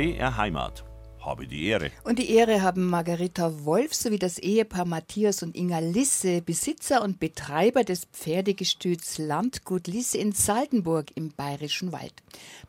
[0.00, 0.82] BR Heimat
[1.22, 1.90] habe die Ehre.
[2.04, 7.20] Und die Ehre haben Margareta Wolf sowie das Ehepaar Matthias und Inga Lisse, Besitzer und
[7.20, 12.14] Betreiber des Pferdegestüts Landgut Lisse in Saldenburg im Bayerischen Wald.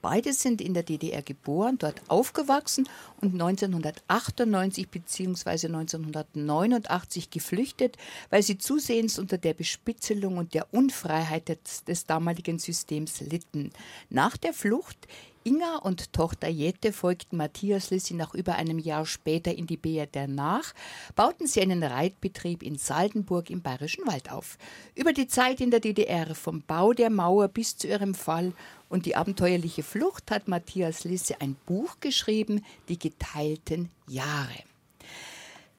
[0.02, 2.89] Beide sind in der DDR geboren, dort aufgewachsen
[3.21, 5.68] und 1998 bzw.
[5.68, 7.95] 1989 geflüchtet,
[8.29, 13.71] weil sie zusehends unter der Bespitzelung und der Unfreiheit des, des damaligen Systems litten.
[14.09, 15.07] Nach der Flucht
[15.44, 20.27] Inga und Tochter Jette folgten Matthias Lissi nach über einem Jahr später in die BRD
[20.27, 20.73] nach,
[21.16, 24.59] bauten sie einen Reitbetrieb in Saldenburg im Bayerischen Wald auf.
[24.94, 28.54] Über die Zeit in der DDR, vom Bau der Mauer bis zu ihrem Fall
[28.88, 34.63] und die abenteuerliche Flucht hat Matthias Lisse ein Buch geschrieben, Die geteilten Jahre.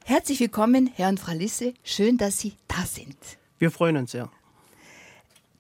[0.04, 1.74] Herzlich willkommen, Herr und Frau Lisse.
[1.84, 3.16] Schön, dass Sie da sind.
[3.58, 4.28] Wir freuen uns sehr.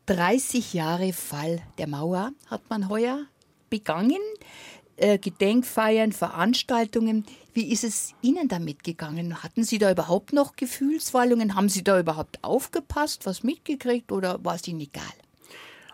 [0.06, 3.26] 30 Jahre Fall der Mauer hat man heuer
[3.72, 4.20] begangen.
[4.96, 7.24] Äh, Gedenkfeiern, Veranstaltungen.
[7.54, 9.42] Wie ist es Ihnen damit gegangen?
[9.42, 11.54] Hatten Sie da überhaupt noch Gefühlswallungen?
[11.54, 15.02] Haben Sie da überhaupt aufgepasst, was mitgekriegt oder war es Ihnen egal?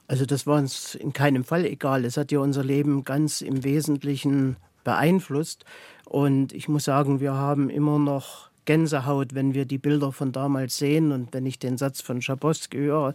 [0.08, 2.04] Also das war uns in keinem Fall egal.
[2.04, 5.64] Es hat ja unser Leben ganz im Wesentlichen beeinflusst.
[6.04, 10.76] Und ich muss sagen, wir haben immer noch Gänsehaut, wenn wir die Bilder von damals
[10.76, 13.14] sehen und wenn ich den Satz von Schabowski höre,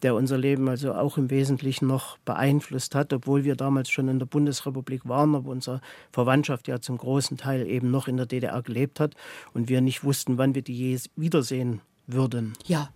[0.00, 4.18] der unser Leben also auch im Wesentlichen noch beeinflusst hat, obwohl wir damals schon in
[4.18, 8.62] der Bundesrepublik waren, aber unsere Verwandtschaft ja zum großen Teil eben noch in der DDR
[8.62, 9.14] gelebt hat
[9.52, 12.54] und wir nicht wussten, wann wir die je wiedersehen würden.
[12.64, 12.88] Ja,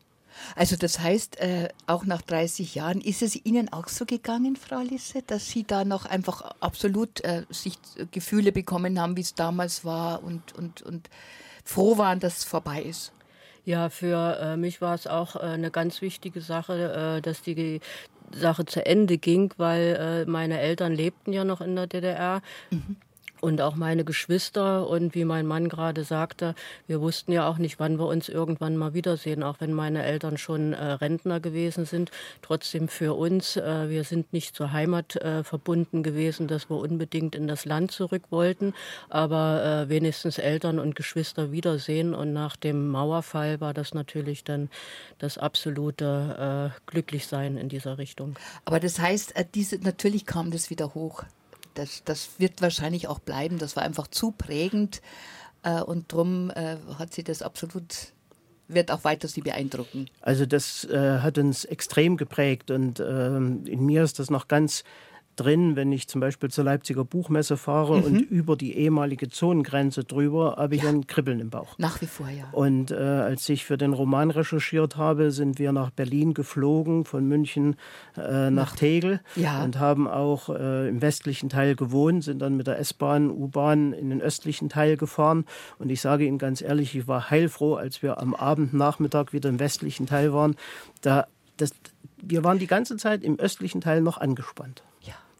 [0.56, 4.80] also das heißt, äh, auch nach 30 Jahren ist es Ihnen auch so gegangen, Frau
[4.80, 7.74] Lisse, dass Sie da noch einfach absolut äh, sich
[8.12, 11.10] Gefühle bekommen haben, wie es damals war und, und, und
[11.68, 13.12] froh waren, dass es vorbei ist.
[13.64, 17.80] Ja, für äh, mich war es auch äh, eine ganz wichtige Sache, äh, dass die
[18.32, 22.40] Sache zu Ende ging, weil äh, meine Eltern lebten ja noch in der DDR.
[22.70, 22.96] Mhm
[23.40, 26.54] und auch meine Geschwister und wie mein Mann gerade sagte,
[26.86, 30.38] wir wussten ja auch nicht, wann wir uns irgendwann mal wiedersehen, auch wenn meine Eltern
[30.38, 32.10] schon äh, Rentner gewesen sind.
[32.42, 37.34] Trotzdem für uns, äh, wir sind nicht zur Heimat äh, verbunden gewesen, dass wir unbedingt
[37.34, 38.74] in das Land zurück wollten,
[39.08, 42.14] aber äh, wenigstens Eltern und Geschwister wiedersehen.
[42.14, 44.68] Und nach dem Mauerfall war das natürlich dann
[45.18, 48.36] das absolute äh, Glücklichsein in dieser Richtung.
[48.64, 51.24] Aber das heißt, äh, diese, natürlich kam das wieder hoch
[51.74, 53.58] das, das wird wahrscheinlich auch bleiben.
[53.58, 55.00] Das war einfach zu prägend
[55.62, 58.12] äh, und darum äh, hat sie das absolut
[58.68, 60.10] wird auch weiter sie beeindrucken.
[60.20, 64.84] Also das äh, hat uns extrem geprägt und ähm, in mir ist das noch ganz
[65.38, 68.04] drin, wenn ich zum Beispiel zur Leipziger Buchmesse fahre mhm.
[68.04, 70.88] und über die ehemalige Zonengrenze drüber, habe ich ja.
[70.88, 71.78] ein Kribbeln im Bauch.
[71.78, 72.48] Nach wie vor, ja.
[72.52, 77.26] Und äh, als ich für den Roman recherchiert habe, sind wir nach Berlin geflogen, von
[77.26, 77.76] München
[78.16, 79.64] äh, nach, Tegel ja.
[79.64, 84.10] und haben auch äh, im westlichen Teil gewohnt, sind dann mit der S-Bahn, U-Bahn in
[84.10, 85.44] den östlichen Teil gefahren.
[85.78, 89.48] Und ich sage Ihnen ganz ehrlich, ich war heilfroh, als wir am Abend, Nachmittag wieder
[89.48, 90.56] im westlichen Teil waren.
[91.00, 91.26] Da,
[91.56, 91.70] das,
[92.22, 94.82] wir waren die ganze Zeit im östlichen Teil noch angespannt.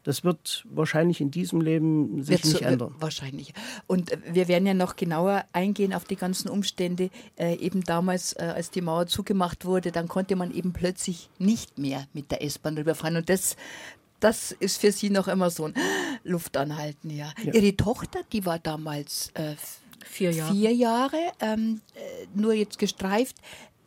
[0.09, 2.95] Das wird wahrscheinlich in diesem Leben sich nicht so, ändern.
[2.99, 3.53] Wahrscheinlich.
[3.85, 7.11] Und wir werden ja noch genauer eingehen auf die ganzen Umstände.
[7.35, 11.77] Äh, eben damals, äh, als die Mauer zugemacht wurde, dann konnte man eben plötzlich nicht
[11.77, 13.17] mehr mit der S-Bahn rüberfahren.
[13.17, 13.55] Und das,
[14.19, 15.75] das ist für Sie noch immer so ein
[16.23, 17.11] Luftanhalten.
[17.11, 17.31] Ja.
[17.43, 17.53] ja.
[17.53, 19.57] Ihre Tochter, die war damals äh,
[20.03, 23.35] vier Jahre, vier Jahre ähm, äh, nur jetzt gestreift.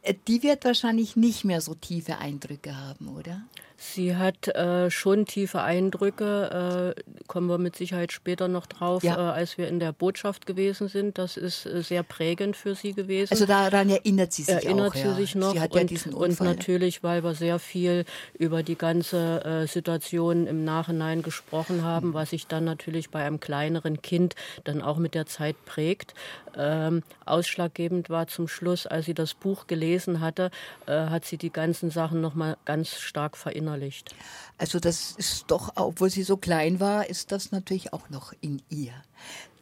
[0.03, 3.43] Äh, die wird wahrscheinlich nicht mehr so tiefe Eindrücke haben, oder?
[3.85, 9.17] Sie hat äh, schon tiefe Eindrücke, äh, kommen wir mit Sicherheit später noch drauf, ja.
[9.17, 11.19] äh, als wir in der Botschaft gewesen sind.
[11.19, 13.33] Das ist äh, sehr prägend für sie gewesen.
[13.33, 14.95] Also daran erinnert sie sich erinnert auch.
[14.95, 15.53] Erinnert sie sich noch.
[15.53, 18.05] Sie hat ja diesen und, und natürlich, weil wir sehr viel
[18.39, 22.15] über die ganze äh, Situation im Nachhinein gesprochen haben, mhm.
[22.15, 26.15] was sich dann natürlich bei einem kleineren Kind dann auch mit der Zeit prägt.
[26.57, 30.51] Ähm, ausschlaggebend war zum Schluss, als sie das Buch gelesen hatte,
[30.87, 34.15] äh, hat sie die ganzen Sachen noch mal ganz stark verinnerlicht verinnerlicht.
[34.59, 38.63] Also das ist doch, obwohl sie so klein war, ist das natürlich auch noch in
[38.69, 38.93] ihr.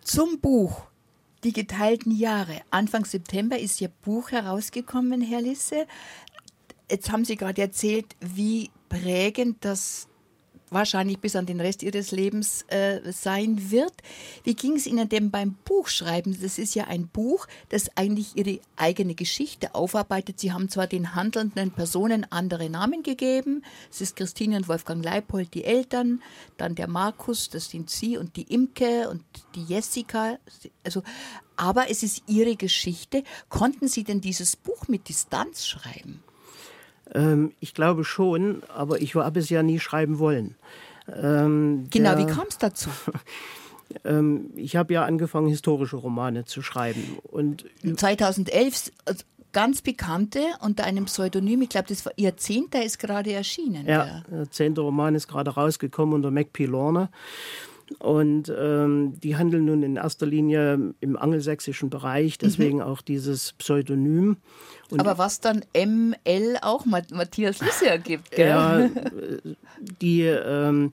[0.03, 0.83] Zum Buch
[1.43, 2.61] Die geteilten Jahre.
[2.71, 5.87] Anfang September ist Ihr Buch herausgekommen, Herr Lisse.
[6.91, 10.07] Jetzt haben Sie gerade erzählt, wie prägend das
[10.71, 13.93] wahrscheinlich bis an den Rest ihres Lebens äh, sein wird.
[14.45, 16.37] Wie ging es Ihnen denn beim Buchschreiben?
[16.41, 20.41] Das ist ja ein Buch, das eigentlich Ihre eigene Geschichte aufarbeitet.
[20.41, 23.63] Sie haben zwar den handelnden Personen andere Namen gegeben.
[23.91, 26.23] Es ist Christine und Wolfgang Leipold, die Eltern,
[26.57, 29.23] dann der Markus, das sind Sie und die Imke und
[29.55, 30.39] die Jessica.
[30.85, 31.03] Also,
[31.57, 33.25] aber es ist Ihre Geschichte.
[33.49, 36.23] Konnten Sie denn dieses Buch mit Distanz schreiben?
[37.15, 40.55] Ähm, ich glaube schon, aber ich habe es ja nie schreiben wollen.
[41.09, 42.91] Ähm, genau, wie kam es dazu?
[44.05, 47.19] Ähm, ich habe ja angefangen, historische Romane zu schreiben.
[47.25, 48.93] Und 2011
[49.53, 51.63] ganz bekannte unter einem Pseudonym.
[51.63, 53.87] Ich glaube, das war ihr Zehnter ist gerade erschienen.
[53.87, 57.09] Ja, der zehnte Roman ist gerade rausgekommen unter MacP Lorne.
[57.99, 62.85] Und ähm, die handeln nun in erster Linie im angelsächsischen Bereich, deswegen mhm.
[62.85, 64.37] auch dieses Pseudonym.
[64.91, 68.49] Und Aber was dann ML auch Matthias Lisse ergibt, gell?
[68.49, 68.89] Ja,
[70.01, 70.93] die ähm,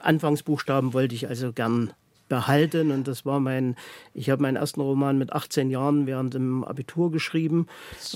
[0.00, 1.92] Anfangsbuchstaben wollte ich also gern
[2.30, 2.90] behalten.
[2.90, 3.76] Und das war mein,
[4.14, 7.66] ich habe meinen ersten Roman mit 18 Jahren während dem Abitur geschrieben.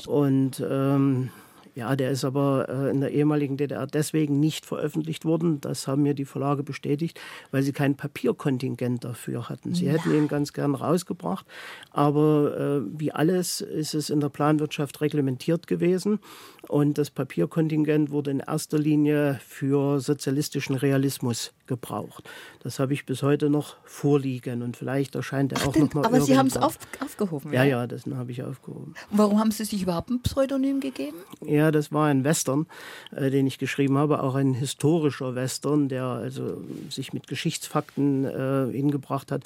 [0.06, 1.30] Und ähm,
[1.74, 5.60] ja, der ist aber äh, in der ehemaligen DDR deswegen nicht veröffentlicht worden.
[5.60, 9.74] Das haben mir die Verlage bestätigt, weil sie kein Papierkontingent dafür hatten.
[9.74, 9.92] Sie ja.
[9.92, 11.46] hätten ihn ganz gern rausgebracht,
[11.90, 16.20] aber äh, wie alles ist es in der Planwirtschaft reglementiert gewesen
[16.68, 22.28] und das Papierkontingent wurde in erster Linie für sozialistischen Realismus gebraucht.
[22.62, 26.04] Das habe ich bis heute noch vorliegen und vielleicht erscheint er auch noch mal.
[26.04, 27.52] Aber Sie haben es auf, aufgehoben.
[27.52, 28.94] Ja, ja, das habe ich aufgehoben.
[29.10, 31.16] Und warum haben Sie sich überhaupt ein Pseudonym gegeben?
[31.44, 32.66] Ja, das war ein Western,
[33.14, 38.72] äh, den ich geschrieben habe, auch ein historischer Western, der also sich mit Geschichtsfakten äh,
[38.72, 39.42] hingebracht hat.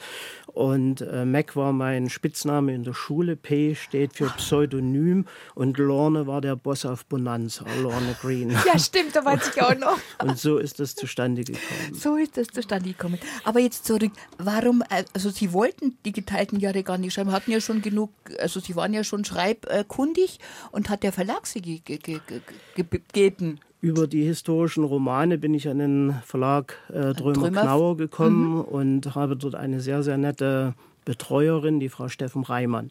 [0.47, 3.37] Und äh, Mac war mein Spitzname in der Schule.
[3.37, 8.51] P steht für Pseudonym und Lorne war der Boss auf Bonanza, Lorne Green.
[8.67, 9.99] Ja, stimmt, da weiß ich auch noch.
[10.23, 11.95] und so ist das zustande gekommen.
[11.95, 13.19] So ist das zustande gekommen.
[13.45, 17.51] Aber jetzt zurück, warum, äh, also Sie wollten die geteilten Jahre gar nicht schreiben, hatten
[17.51, 20.39] ja schon genug, also Sie waren ja schon schreibkundig
[20.73, 21.63] und hat der Verlag Sie
[22.75, 23.61] gegeben?
[23.81, 28.61] Über die historischen Romane bin ich an den Verlag äh, Drömer, Knauer gekommen mhm.
[28.63, 30.75] und habe dort eine sehr, sehr nette
[31.05, 32.91] Betreuerin, die Frau Steffen Reimann.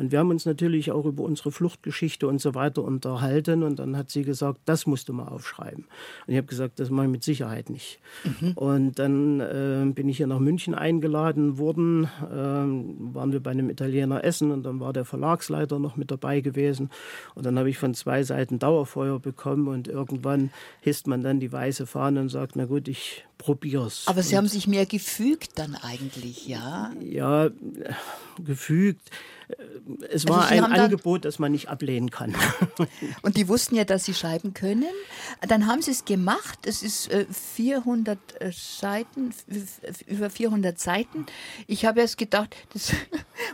[0.00, 3.62] Und wir haben uns natürlich auch über unsere Fluchtgeschichte und so weiter unterhalten.
[3.62, 5.84] Und dann hat sie gesagt, das musst du mal aufschreiben.
[6.26, 8.00] Und ich habe gesagt, das mache ich mit Sicherheit nicht.
[8.24, 8.52] Mhm.
[8.52, 12.08] Und dann äh, bin ich hier nach München eingeladen worden.
[12.32, 16.40] Ähm, waren wir bei einem Italiener essen und dann war der Verlagsleiter noch mit dabei
[16.40, 16.88] gewesen.
[17.34, 20.48] Und dann habe ich von zwei Seiten Dauerfeuer bekommen und irgendwann
[20.80, 24.04] hisst man dann die weiße Fahne und sagt, na gut, ich probier's.
[24.06, 26.90] Aber Sie und, haben sich mehr gefügt dann eigentlich, ja?
[27.02, 27.50] Ja,
[28.42, 29.10] gefügt.
[30.02, 32.34] Es also war also ein Angebot, das man nicht ablehnen kann.
[33.22, 34.84] Und die wussten ja, dass sie schreiben können.
[35.46, 36.60] Dann haben sie es gemacht.
[36.66, 37.10] Es ist
[37.54, 39.34] 400 äh, äh, Seiten,
[40.06, 41.26] über 400 Seiten.
[41.66, 42.92] Ich habe erst gedacht, das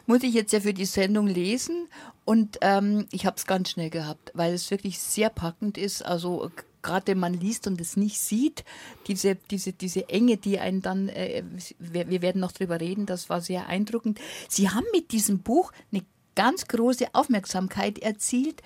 [0.06, 1.88] muss ich jetzt ja für die Sendung lesen.
[2.24, 6.04] Und ähm, ich habe es ganz schnell gehabt, weil es wirklich sehr packend ist.
[6.04, 6.50] Also
[6.82, 8.64] gerade wenn man liest und es nicht sieht,
[9.06, 11.42] diese, diese, diese Enge, die einen dann, äh,
[11.78, 14.20] wir, wir werden noch drüber reden, das war sehr eindruckend.
[14.48, 18.62] Sie haben mit diesem Buch eine ganz große Aufmerksamkeit erzielt.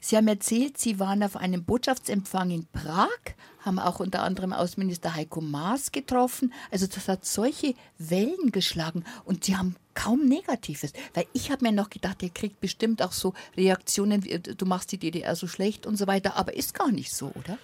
[0.00, 3.08] Sie haben erzählt, Sie waren auf einem Botschaftsempfang in Prag,
[3.60, 6.54] haben auch unter anderem Außenminister Heiko Maas getroffen.
[6.70, 10.92] Also das hat solche Wellen geschlagen und Sie haben kaum Negatives.
[11.14, 14.92] Weil ich habe mir noch gedacht, ihr kriegt bestimmt auch so Reaktionen, wie, du machst
[14.92, 16.36] die DDR so schlecht und so weiter.
[16.36, 17.58] Aber ist gar nicht so, oder?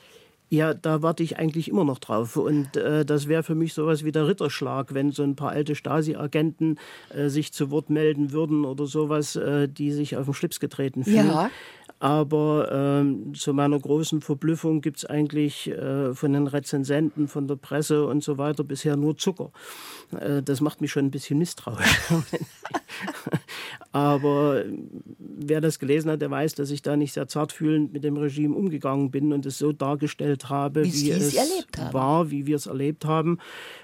[0.49, 2.37] Ja, da warte ich eigentlich immer noch drauf.
[2.37, 5.75] Und äh, das wäre für mich sowas wie der Ritterschlag, wenn so ein paar alte
[5.75, 6.79] Stasi-Agenten
[7.12, 11.05] äh, sich zu Wort melden würden oder sowas, äh, die sich auf den Schlips getreten
[11.05, 11.27] fühlen.
[11.27, 11.50] Ja.
[11.99, 17.57] Aber ähm, zu meiner großen Verblüffung gibt es eigentlich äh, von den Rezensenten, von der
[17.57, 19.50] Presse und so weiter bisher nur Zucker.
[20.19, 22.11] Äh, das macht mich schon ein bisschen misstrauisch.
[23.93, 24.62] Aber
[25.19, 28.55] wer das gelesen hat, der weiß, dass ich da nicht sehr zartfühlend mit dem Regime
[28.55, 31.37] umgegangen bin und es so dargestellt habe, wie, wie es
[31.93, 33.38] war, wie wir es erlebt haben.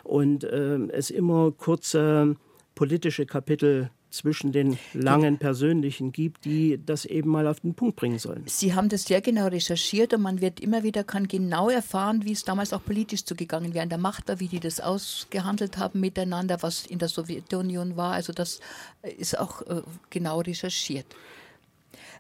[0.05, 2.37] Und äh, es immer kurze
[2.75, 8.19] politische Kapitel zwischen den langen persönlichen gibt, die das eben mal auf den Punkt bringen
[8.19, 8.45] sollen.
[8.47, 12.33] Sie haben das sehr genau recherchiert und man wird immer wieder kann genau erfahren, wie
[12.33, 16.01] es damals auch politisch zugegangen wäre in der Macht war, wie die das ausgehandelt haben
[16.01, 18.13] miteinander, was in der Sowjetunion war.
[18.13, 18.61] Also das
[19.03, 21.07] ist auch äh, genau recherchiert.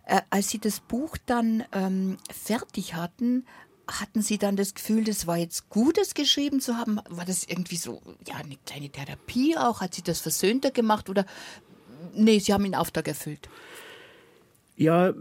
[0.05, 3.45] Äh, als Sie das Buch dann ähm, fertig hatten,
[3.89, 7.01] hatten Sie dann das Gefühl, das war jetzt Gutes geschrieben zu haben?
[7.09, 9.81] War das irgendwie so, ja, eine kleine Therapie auch?
[9.81, 11.27] Hat Sie das versöhnter gemacht oder
[12.14, 13.49] nee, Sie haben den Auftrag erfüllt.
[14.76, 15.12] Ja,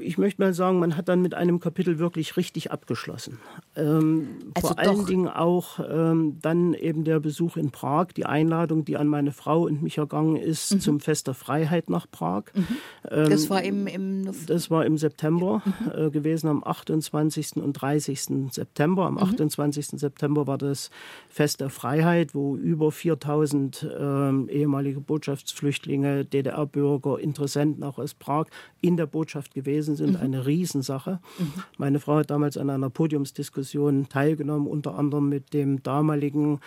[0.00, 3.38] ich möchte mal sagen, man hat dann mit einem Kapitel wirklich richtig abgeschlossen.
[3.74, 8.84] Ähm, also vor allen Dingen auch ähm, dann eben der Besuch in Prag, die Einladung,
[8.84, 10.80] die an meine Frau und mich ergangen ist mhm.
[10.80, 12.44] zum Fest der Freiheit nach Prag.
[12.54, 12.66] Mhm.
[13.10, 15.90] Ähm, das war im, im Das war im September mhm.
[16.06, 17.56] äh, gewesen, am 28.
[17.56, 18.52] und 30.
[18.52, 19.06] September.
[19.06, 19.92] Am 28.
[19.92, 19.98] Mhm.
[19.98, 20.90] September war das
[21.28, 28.46] Fest der Freiheit, wo über 4000 ähm, ehemalige Botschaftsflüchtlinge, DDR-Bürger, Interessenten auch aus Prag
[28.80, 30.20] in der Botschaft gewesen sind, mhm.
[30.20, 31.20] eine Riesensache.
[31.38, 31.52] Mhm.
[31.76, 36.60] Meine Frau hat damals an einer Podiumsdiskussion teilgenommen, unter anderem mit dem damaligen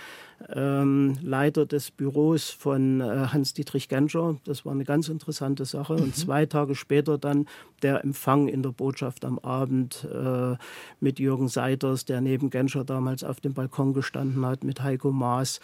[0.54, 4.38] ähm, Leiter des Büros von äh, Hans-Dietrich Genscher.
[4.46, 5.94] Das war eine ganz interessante Sache.
[5.94, 6.02] Mhm.
[6.02, 7.48] Und zwei Tage später dann
[7.82, 10.56] der Empfang in der Botschaft am Abend äh,
[11.00, 15.60] mit Jürgen Seiters, der neben Genscher damals auf dem Balkon gestanden hat, mit Heiko Maas.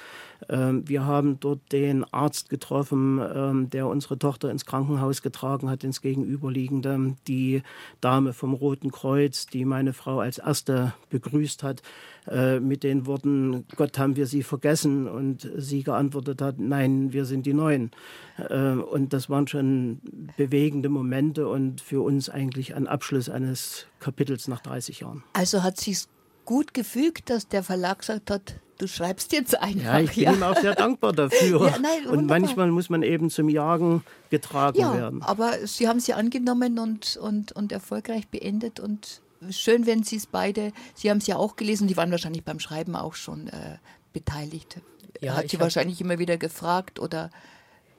[0.49, 5.83] Ähm, wir haben dort den Arzt getroffen, ähm, der unsere Tochter ins Krankenhaus getragen hat,
[5.83, 7.15] ins Gegenüberliegende.
[7.27, 7.61] Die
[8.01, 11.81] Dame vom Roten Kreuz, die meine Frau als erste begrüßt hat,
[12.29, 15.07] äh, mit den Worten, Gott haben wir sie vergessen.
[15.07, 17.91] Und sie geantwortet hat, nein, wir sind die Neuen.
[18.37, 19.99] Äh, und das waren schon
[20.35, 25.23] bewegende Momente und für uns eigentlich ein Abschluss eines Kapitels nach 30 Jahren.
[25.33, 26.09] Also hat es
[26.45, 29.83] gut gefügt, dass der Verlag gesagt hat, du schreibst jetzt einfach.
[29.83, 30.33] Ja, ich bin ja.
[30.33, 31.67] ihm auch sehr dankbar dafür.
[31.67, 35.21] Ja, nein, und manchmal muss man eben zum Jagen getragen ja, werden.
[35.21, 40.25] Aber Sie haben sie angenommen und, und, und erfolgreich beendet und schön, wenn Sie es
[40.25, 43.77] beide, Sie haben es ja auch gelesen, die waren wahrscheinlich beim Schreiben auch schon äh,
[44.13, 44.81] beteiligt.
[45.21, 47.31] Ja, Hat sie wahrscheinlich immer wieder gefragt oder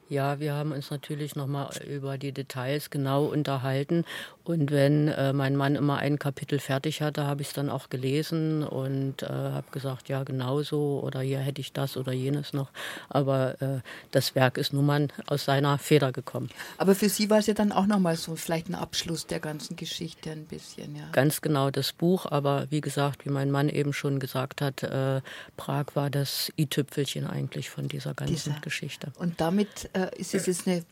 [0.09, 4.07] ja, wir haben uns natürlich nochmal über die Details genau unterhalten.
[4.49, 7.91] Und wenn äh, mein Mann immer ein Kapitel fertig hatte, habe ich es dann auch
[7.91, 12.55] gelesen und äh, habe gesagt, ja, genau so oder hier hätte ich das oder jenes
[12.55, 12.71] noch.
[13.11, 16.49] Aber äh, das Werk ist nun mal aus seiner Feder gekommen.
[16.79, 19.77] Aber für Sie war es ja dann auch nochmal so vielleicht ein Abschluss der ganzen
[19.77, 21.11] Geschichte ein bisschen, ja.
[21.13, 25.21] Ganz genau das Buch, aber wie gesagt, wie mein Mann eben schon gesagt hat, äh,
[25.59, 28.61] Prag war das i-Tüpfelchen eigentlich von dieser ganzen Dieser.
[28.61, 29.13] Geschichte.
[29.19, 30.85] Und damit äh, ist es jetzt eine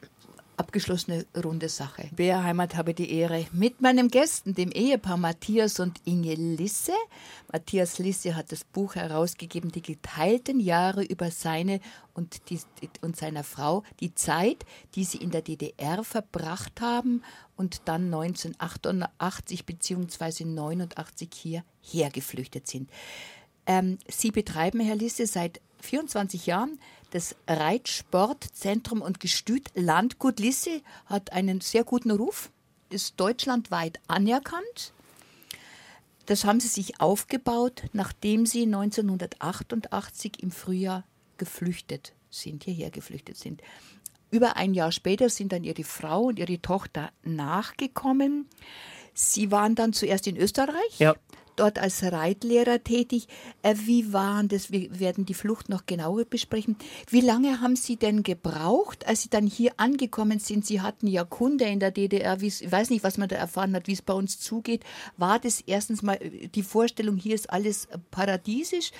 [0.56, 2.08] abgeschlossene runde Sache.
[2.14, 6.92] Wer Heimat habe die Ehre mit meinen Gästen, dem Ehepaar Matthias und Inge Lisse.
[7.52, 11.80] Matthias Lisse hat das Buch herausgegeben, die geteilten Jahre über seine
[12.14, 12.58] und, die,
[13.02, 17.22] und seiner Frau, die Zeit, die sie in der DDR verbracht haben
[17.56, 20.44] und dann 1988 bzw.
[20.44, 21.28] 89
[21.80, 22.90] hierher geflüchtet sind.
[23.66, 26.78] Ähm, sie betreiben, Herr Lisse, seit 24 Jahren
[27.10, 32.50] das Reitsportzentrum und Gestüt Landgut Lisse hat einen sehr guten Ruf,
[32.90, 34.92] ist deutschlandweit anerkannt.
[36.26, 41.04] Das haben sie sich aufgebaut, nachdem sie 1988 im Frühjahr
[41.38, 43.62] geflüchtet sind, hierher geflüchtet sind.
[44.30, 48.48] Über ein Jahr später sind dann ihre Frau und ihre Tochter nachgekommen.
[49.14, 51.14] Sie waren dann zuerst in Österreich, ja
[51.56, 53.28] dort als Reitlehrer tätig.
[53.62, 54.70] Äh, wie waren das?
[54.70, 56.76] Wir werden die Flucht noch genauer besprechen.
[57.10, 60.66] Wie lange haben Sie denn gebraucht, als Sie dann hier angekommen sind?
[60.66, 62.40] Sie hatten ja Kunde in der DDR.
[62.40, 64.84] Ich weiß nicht, was man da erfahren hat, wie es bei uns zugeht.
[65.16, 68.92] War das erstens mal äh, die Vorstellung, hier ist alles paradiesisch?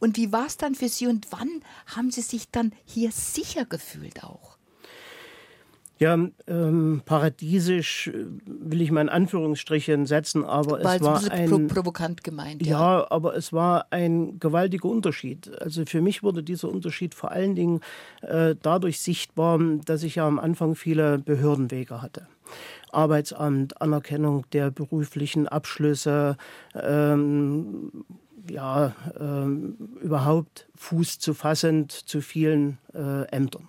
[0.00, 3.64] Und wie war es dann für Sie und wann haben Sie sich dann hier sicher
[3.64, 4.58] gefühlt auch?
[5.98, 11.52] Ja, ähm, paradiesisch äh, will ich mal in Anführungsstrichen setzen, aber war es war ein,
[11.52, 12.66] ein provokant gemeint.
[12.66, 12.98] Ja.
[12.98, 15.50] ja, aber es war ein gewaltiger Unterschied.
[15.60, 17.80] Also für mich wurde dieser Unterschied vor allen Dingen
[18.22, 22.26] äh, dadurch sichtbar, dass ich ja am Anfang viele Behördenwege hatte.
[22.90, 26.36] Arbeitsamt, Anerkennung der beruflichen Abschlüsse,
[26.74, 28.04] ähm,
[28.50, 33.68] ja, ähm, überhaupt Fuß zu fassend zu vielen äh, Ämtern.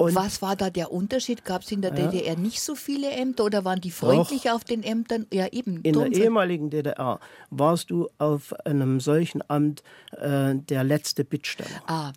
[0.00, 1.44] Und Was war da der Unterschied?
[1.44, 2.06] Gab es in der ja.
[2.06, 4.52] DDR nicht so viele Ämter oder waren die freundlich Doch.
[4.52, 5.26] auf den Ämtern?
[5.30, 5.82] Ja, eben.
[5.82, 11.82] In der ehemaligen DDR warst du auf einem solchen Amt äh, der letzte Bittsteller.
[11.86, 12.12] Ah,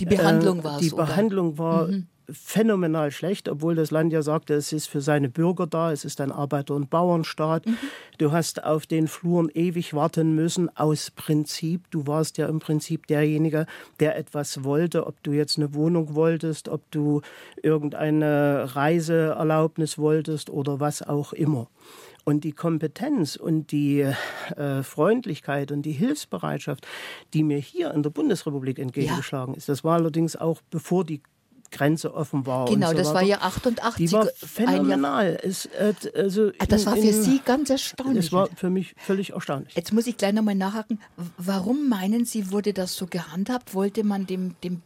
[0.00, 0.80] die Behandlung äh, war.
[0.80, 5.28] Die Behandlung war mhm phänomenal schlecht, obwohl das Land ja sagte, es ist für seine
[5.28, 7.66] Bürger da, es ist ein Arbeiter- und Bauernstaat.
[7.66, 7.78] Mhm.
[8.18, 11.90] Du hast auf den Fluren ewig warten müssen, aus Prinzip.
[11.90, 13.66] Du warst ja im Prinzip derjenige,
[14.00, 17.22] der etwas wollte, ob du jetzt eine Wohnung wolltest, ob du
[17.62, 21.68] irgendeine Reiseerlaubnis wolltest oder was auch immer.
[22.24, 26.86] Und die Kompetenz und die äh, Freundlichkeit und die Hilfsbereitschaft,
[27.32, 29.58] die mir hier in der Bundesrepublik entgegengeschlagen ja.
[29.58, 31.22] ist, das war allerdings auch bevor die
[31.70, 32.66] Grenze offen war.
[32.66, 34.06] Genau, so das war ja 88.
[34.06, 35.38] Die war phänomenal.
[35.42, 38.26] Es, äh, also ah, das in, war für in, Sie ganz erstaunlich.
[38.26, 39.74] Das war für mich völlig erstaunlich.
[39.74, 41.00] Jetzt muss ich gleich nochmal nachhaken.
[41.36, 43.74] Warum meinen Sie, wurde das so gehandhabt?
[43.74, 44.82] Wollte man dem, dem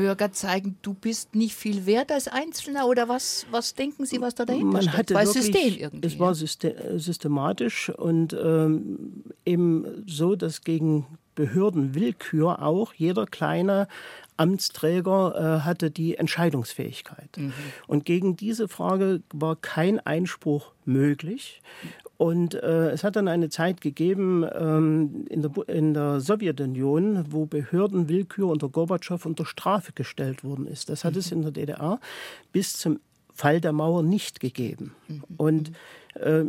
[0.00, 4.34] Bürger zeigen, du bist nicht viel wert als Einzelner oder was, was denken Sie, was
[4.34, 4.96] da dahinter Man steht?
[4.96, 6.06] Hatte wirklich, System irgendwie.
[6.06, 13.88] Es war systematisch und ähm, eben so, dass gegen Behördenwillkür auch jeder kleine
[14.40, 17.36] Amtsträger äh, hatte die Entscheidungsfähigkeit.
[17.36, 17.52] Mhm.
[17.86, 21.60] Und gegen diese Frage war kein Einspruch möglich.
[22.16, 27.44] Und äh, es hat dann eine Zeit gegeben ähm, in, der, in der Sowjetunion, wo
[27.44, 30.88] Behördenwillkür unter Gorbatschow unter Strafe gestellt worden ist.
[30.88, 31.18] Das hat mhm.
[31.18, 32.00] es in der DDR
[32.52, 32.98] bis zum
[33.34, 34.94] Fall der Mauer nicht gegeben.
[35.08, 35.22] Mhm.
[35.36, 35.72] Und äh,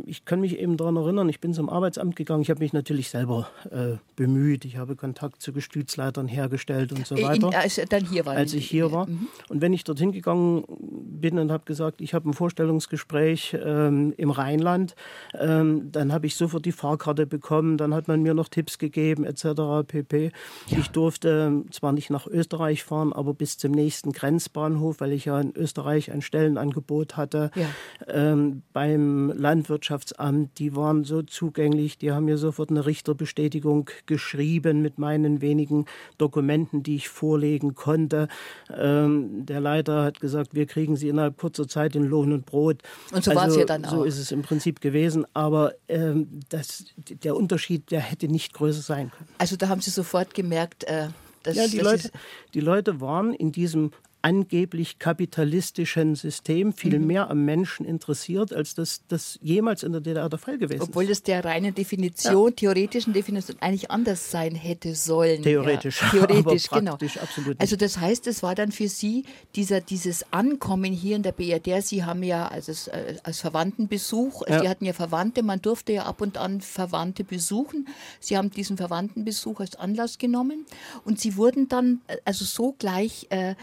[0.05, 2.41] ich kann mich eben daran erinnern, ich bin zum Arbeitsamt gegangen.
[2.41, 4.65] Ich habe mich natürlich selber äh, bemüht.
[4.65, 7.47] Ich habe Kontakt zu Gestütsleitern hergestellt und so weiter.
[7.47, 9.07] In, als, dann hier war als ich hier war.
[9.07, 9.27] Mhm.
[9.49, 14.31] Und wenn ich dorthin gegangen bin und habe gesagt, ich habe ein Vorstellungsgespräch ähm, im
[14.31, 14.95] Rheinland,
[15.39, 17.77] ähm, dann habe ich sofort die Fahrkarte bekommen.
[17.77, 19.87] Dann hat man mir noch Tipps gegeben etc.
[19.87, 20.31] pp.
[20.67, 20.77] Ja.
[20.77, 25.25] Ich durfte ähm, zwar nicht nach Österreich fahren, aber bis zum nächsten Grenzbahnhof, weil ich
[25.25, 27.67] ja in Österreich ein Stellenangebot hatte ja.
[28.07, 34.81] ähm, beim Land Landwirtschaftsamt, die waren so zugänglich, die haben mir sofort eine Richterbestätigung geschrieben
[34.81, 35.85] mit meinen wenigen
[36.17, 38.27] Dokumenten, die ich vorlegen konnte.
[38.75, 42.81] Ähm, der Leiter hat gesagt, wir kriegen sie innerhalb kurzer Zeit in Lohn und Brot.
[43.11, 43.91] Und so also, war es ja dann auch.
[43.91, 46.85] So ist es im Prinzip gewesen, aber ähm, das,
[47.23, 49.29] der Unterschied, der hätte nicht größer sein können.
[49.37, 51.07] Also da haben Sie sofort gemerkt, äh,
[51.43, 52.11] dass, ja, die, Leute,
[52.53, 53.91] die Leute waren in diesem
[54.21, 57.07] angeblich kapitalistischen System viel mhm.
[57.07, 60.89] mehr am Menschen interessiert, als das, das jemals in der DDR der Fall gewesen ist.
[60.89, 62.55] Obwohl das der reinen Definition, ja.
[62.55, 65.41] theoretischen Definition eigentlich anders sein hätte sollen.
[65.41, 66.01] Theoretisch.
[66.01, 66.09] Ja.
[66.27, 66.93] Theoretisch, genau.
[66.93, 69.25] Absolut also das heißt, es war dann für Sie
[69.55, 71.83] dieser, dieses Ankommen hier in der BRD.
[71.83, 72.89] Sie haben ja als,
[73.23, 74.61] als Verwandtenbesuch, ja.
[74.61, 77.87] Sie hatten ja Verwandte, man durfte ja ab und an Verwandte besuchen.
[78.19, 80.65] Sie haben diesen Verwandtenbesuch als Anlass genommen
[81.03, 83.55] und Sie wurden dann äh, also so gleich äh,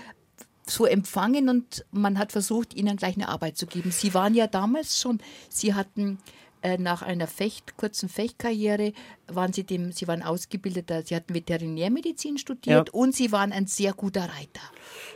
[0.70, 3.90] so empfangen und man hat versucht, ihnen gleich eine Arbeit zu geben.
[3.90, 6.18] Sie waren ja damals schon, sie hatten
[6.60, 8.92] äh, nach einer Fecht, kurzen Fechtkarriere
[9.28, 12.92] waren sie dem, sie waren ausgebildeter, sie hatten Veterinärmedizin studiert ja.
[12.92, 14.62] und sie waren ein sehr guter Reiter.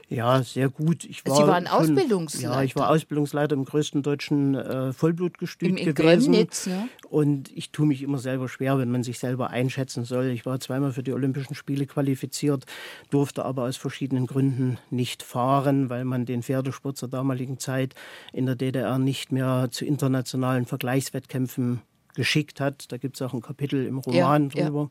[0.09, 1.05] Ja, sehr gut.
[1.05, 2.55] Ich war Sie waren schon, Ausbildungsleiter.
[2.55, 6.33] Ja, ich war Ausbildungsleiter im größten deutschen äh, Vollblutgestüt Im, in gewesen.
[6.33, 6.87] Grömnitz, ja.
[7.13, 10.29] Und ich tue mich immer selber schwer, wenn man sich selber einschätzen soll.
[10.29, 12.65] Ich war zweimal für die Olympischen Spiele qualifiziert,
[13.11, 17.95] durfte aber aus verschiedenen Gründen nicht fahren, weil man den Pferdesport zur damaligen Zeit
[18.33, 21.83] in der DDR nicht mehr zu internationalen Vergleichswettkämpfen
[22.15, 22.91] geschickt hat.
[22.91, 24.91] Da gibt es auch ein Kapitel im Roman ja, drüber.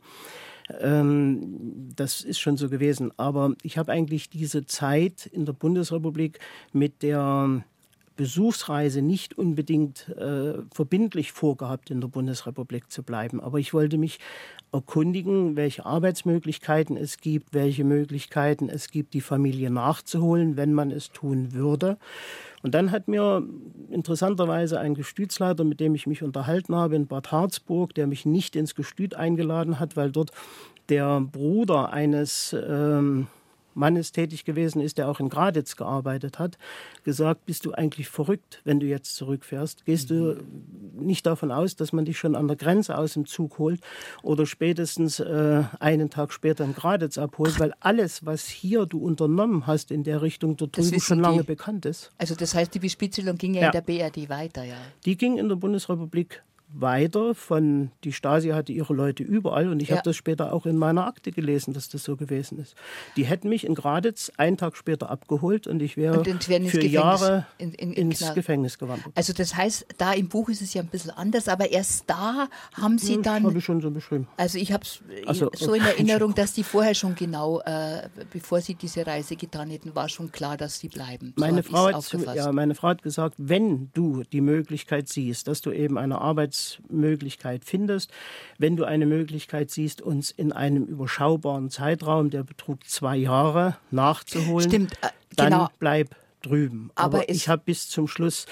[0.70, 1.00] Ja.
[1.00, 3.12] Ähm, das ist schon so gewesen.
[3.18, 6.38] Aber ich habe eigentlich diese Zeit in der Bundesrepublik
[6.72, 7.64] mit der
[8.16, 13.40] Besuchsreise nicht unbedingt äh, verbindlich vorgehabt, in der Bundesrepublik zu bleiben.
[13.40, 14.20] Aber ich wollte mich
[14.72, 21.12] erkundigen, welche Arbeitsmöglichkeiten es gibt, welche Möglichkeiten es gibt, die Familie nachzuholen, wenn man es
[21.12, 21.98] tun würde.
[22.62, 23.44] Und dann hat mir
[23.90, 28.56] interessanterweise ein Gestütsleiter, mit dem ich mich unterhalten habe in Bad Harzburg, der mich nicht
[28.56, 30.32] ins Gestüt eingeladen hat, weil dort
[30.90, 33.28] der Bruder eines ähm,
[33.74, 36.58] Mannes tätig gewesen ist, der auch in Graditz gearbeitet hat,
[37.04, 39.86] gesagt, bist du eigentlich verrückt, wenn du jetzt zurückfährst?
[39.86, 40.38] Gehst du
[41.00, 43.82] nicht davon aus, dass man dich schon an der Grenze aus dem Zug holt
[44.24, 49.68] oder spätestens äh, einen Tag später in Graditz abholt, weil alles, was hier du unternommen
[49.68, 52.12] hast in der Richtung, dort drüben schon lange die, bekannt ist.
[52.18, 54.76] Also das heißt, die Bespitzelung ging ja, ja, in der BRD weiter, ja?
[55.06, 59.90] Die ging in der Bundesrepublik weiter von, die Stasi hatte ihre Leute überall und ich
[59.90, 59.98] ja.
[59.98, 62.76] habe das später auch in meiner Akte gelesen, dass das so gewesen ist.
[63.16, 67.46] Die hätten mich in Graditz einen Tag später abgeholt und ich wäre für Gefängnis, Jahre
[67.58, 68.36] in, in, in ins Knall.
[68.36, 69.12] Gefängnis gewandert.
[69.16, 72.48] Also das heißt, da im Buch ist es ja ein bisschen anders, aber erst da
[72.74, 73.44] haben Sie hm, dann...
[73.44, 74.28] Habe ich schon so beschrieben.
[74.38, 78.62] Also ich habe es also, so in Erinnerung, dass die vorher schon genau, äh, bevor
[78.62, 81.34] Sie diese Reise getan hätten, war schon klar, dass Sie bleiben.
[81.36, 85.62] So meine, Frau hat, ja, meine Frau hat gesagt, wenn du die Möglichkeit siehst, dass
[85.62, 88.12] du eben eine Arbeits Möglichkeit findest.
[88.58, 94.70] Wenn du eine Möglichkeit siehst, uns in einem überschaubaren Zeitraum, der betrug zwei Jahre, nachzuholen,
[94.70, 95.70] Stimmt, äh, dann genau.
[95.80, 96.92] bleib drüben.
[96.96, 98.46] Aber, Aber ich habe bis zum Schluss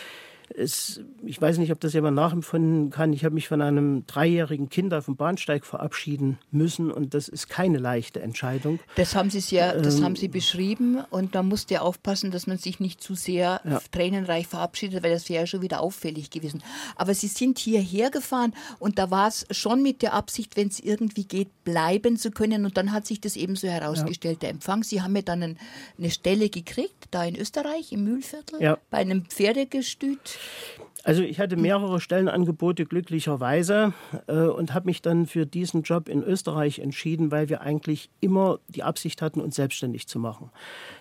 [0.56, 3.14] es, ich weiß nicht, ob das jemand nachempfunden kann.
[3.14, 7.50] Ich habe mich von einem dreijährigen Kind auf dem Bahnsteig verabschieden müssen und das ist
[7.50, 8.80] keine leichte Entscheidung.
[8.96, 12.48] Das haben Sie ja, das ähm, haben Sie beschrieben und man musste ja aufpassen, dass
[12.48, 13.82] man sich nicht zu sehr ja.
[13.92, 16.64] tränenreich verabschiedet, weil das wäre ja schon wieder auffällig gewesen.
[16.96, 20.80] Aber Sie sind hierher gefahren und da war es schon mit der Absicht, wenn es
[20.80, 24.40] irgendwie geht, bleiben zu können und dann hat sich das eben so herausgestellt, ja.
[24.42, 24.84] der Empfang.
[24.84, 25.58] Sie haben ja dann
[25.98, 28.78] eine Stelle gekriegt, da in Österreich, im Mühlviertel, ja.
[28.90, 30.39] bei einem Pferdegestüt.
[31.04, 33.94] Also ich hatte mehrere Stellenangebote glücklicherweise
[34.28, 38.60] äh, und habe mich dann für diesen Job in Österreich entschieden, weil wir eigentlich immer
[38.68, 40.50] die Absicht hatten, uns selbstständig zu machen.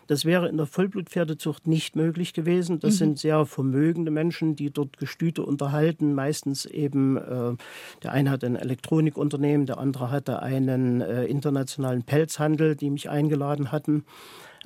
[0.06, 2.78] Das wäre in der Vollblutpferdezucht nicht möglich gewesen.
[2.78, 2.98] Das mhm.
[2.98, 6.14] sind sehr vermögende Menschen, die dort Gestüte unterhalten.
[6.14, 7.56] Meistens eben, äh,
[8.04, 13.72] der eine hat ein Elektronikunternehmen, der andere hatte einen äh, internationalen Pelzhandel, die mich eingeladen
[13.72, 14.04] hatten.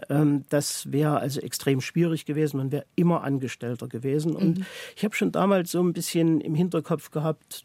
[0.08, 2.56] Ähm, das wäre also extrem schwierig gewesen.
[2.56, 4.34] Man wäre immer Angestellter gewesen.
[4.34, 4.66] Und mhm.
[4.96, 7.64] ich habe schon damals so ein bisschen im Hinterkopf gehabt,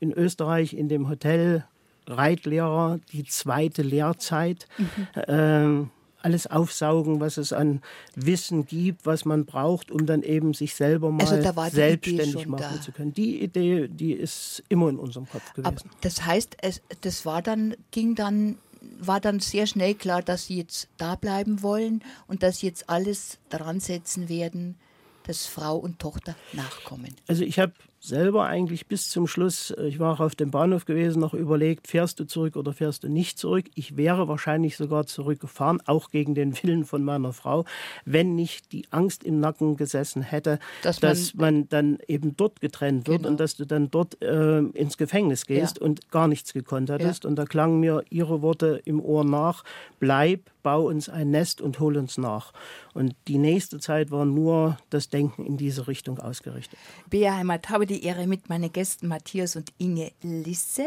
[0.00, 1.64] in Österreich in dem Hotel
[2.06, 4.66] Reitlehrer, die zweite Lehrzeit.
[4.76, 4.86] Mhm.
[5.28, 5.90] Ähm,
[6.24, 7.82] alles aufsaugen, was es an
[8.14, 12.76] Wissen gibt, was man braucht, um dann eben sich selber also mal also selbstständig machen
[12.76, 12.80] da.
[12.80, 13.12] zu können.
[13.12, 15.66] Die Idee, die ist immer in unserem Kopf gewesen.
[15.66, 18.56] Aber das heißt, es, das war dann, ging dann
[18.98, 22.88] war dann sehr schnell klar, dass sie jetzt da bleiben wollen und dass sie jetzt
[22.88, 24.76] alles dran setzen werden,
[25.24, 27.14] dass Frau und Tochter nachkommen.
[27.26, 27.72] Also ich habe
[28.04, 31.88] selber eigentlich bis zum Schluss, äh, ich war auch auf dem Bahnhof gewesen, noch überlegt,
[31.88, 33.66] fährst du zurück oder fährst du nicht zurück.
[33.74, 37.64] Ich wäre wahrscheinlich sogar zurückgefahren, auch gegen den Willen von meiner Frau,
[38.04, 42.60] wenn nicht die Angst im Nacken gesessen hätte, dass, dass man, man, dann eben dort
[42.60, 43.30] getrennt wird genau.
[43.30, 45.84] und dass du dann dort äh, ins Gefängnis gehst ja.
[45.84, 47.24] und gar nichts gekonnt hattest.
[47.24, 47.30] Ja.
[47.30, 49.64] Und da klangen mir ihre Worte im Ohr nach,
[49.98, 52.52] bleib, bau uns ein Nest und hol uns nach.
[52.92, 56.76] Und die nächste Zeit war nur das Denken in diese Richtung ausgerichtet.
[57.08, 60.86] Bea Heimat habe die Ehre mit meinen Gästen Matthias und Inge Lisse,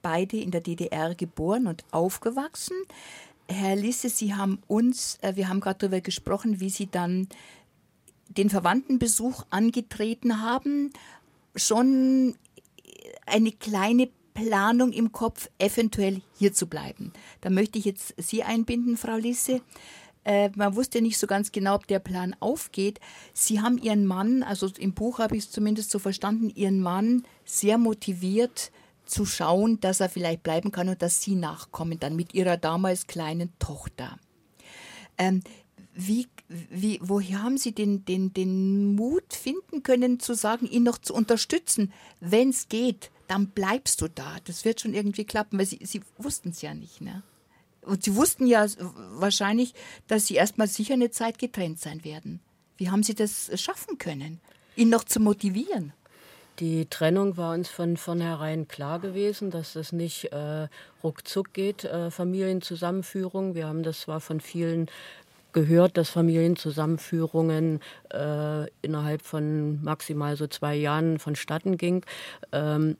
[0.00, 2.76] beide in der DDR geboren und aufgewachsen.
[3.50, 7.28] Herr Lisse, Sie haben uns, äh, wir haben gerade darüber gesprochen, wie Sie dann
[8.28, 10.90] den Verwandtenbesuch angetreten haben,
[11.56, 12.34] schon
[13.26, 17.12] eine kleine Planung im Kopf, eventuell hier zu bleiben.
[17.40, 19.60] Da möchte ich jetzt Sie einbinden, Frau Lisse.
[20.24, 23.00] Äh, man wusste nicht so ganz genau, ob der Plan aufgeht.
[23.32, 27.24] Sie haben Ihren Mann, also im Buch habe ich es zumindest so verstanden, Ihren Mann
[27.44, 28.70] sehr motiviert
[29.06, 33.08] zu schauen, dass er vielleicht bleiben kann und dass Sie nachkommen, dann mit Ihrer damals
[33.08, 34.18] kleinen Tochter.
[35.16, 35.42] Ähm,
[35.94, 40.98] wie, wie, woher haben Sie den, den, den Mut finden können, zu sagen, ihn noch
[40.98, 43.10] zu unterstützen, wenn es geht?
[43.28, 44.36] Dann bleibst du da.
[44.44, 47.00] Das wird schon irgendwie klappen, weil sie, sie wussten es ja nicht.
[47.00, 47.22] Ne?
[47.82, 48.66] Und sie wussten ja
[49.12, 49.74] wahrscheinlich,
[50.08, 52.40] dass sie erstmal sicher eine Zeit getrennt sein werden.
[52.76, 54.40] Wie haben sie das schaffen können,
[54.76, 55.92] ihn noch zu motivieren?
[56.58, 60.66] Die Trennung war uns von vornherein klar gewesen, dass das nicht äh,
[61.04, 63.54] ruckzuck geht, äh, Familienzusammenführung.
[63.54, 64.90] Wir haben das zwar von vielen
[65.52, 67.80] gehört, dass Familienzusammenführungen
[68.12, 72.04] äh, innerhalb von maximal so zwei Jahren vonstatten ging.
[72.52, 72.96] Ähm,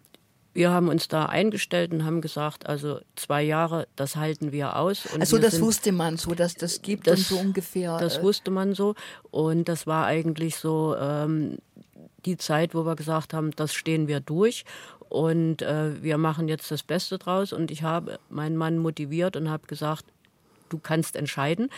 [0.59, 5.07] wir haben uns da eingestellt und haben gesagt, also zwei Jahre, das halten wir aus.
[5.07, 7.97] Und also wir das sind, wusste man so, dass das gibt das, und so ungefähr.
[7.99, 8.97] Das äh, wusste man so
[9.31, 11.59] und das war eigentlich so ähm,
[12.25, 14.65] die Zeit, wo wir gesagt haben, das stehen wir durch
[15.09, 17.53] und äh, wir machen jetzt das Beste draus.
[17.53, 20.07] Und ich habe meinen Mann motiviert und habe gesagt,
[20.71, 21.71] du kannst entscheiden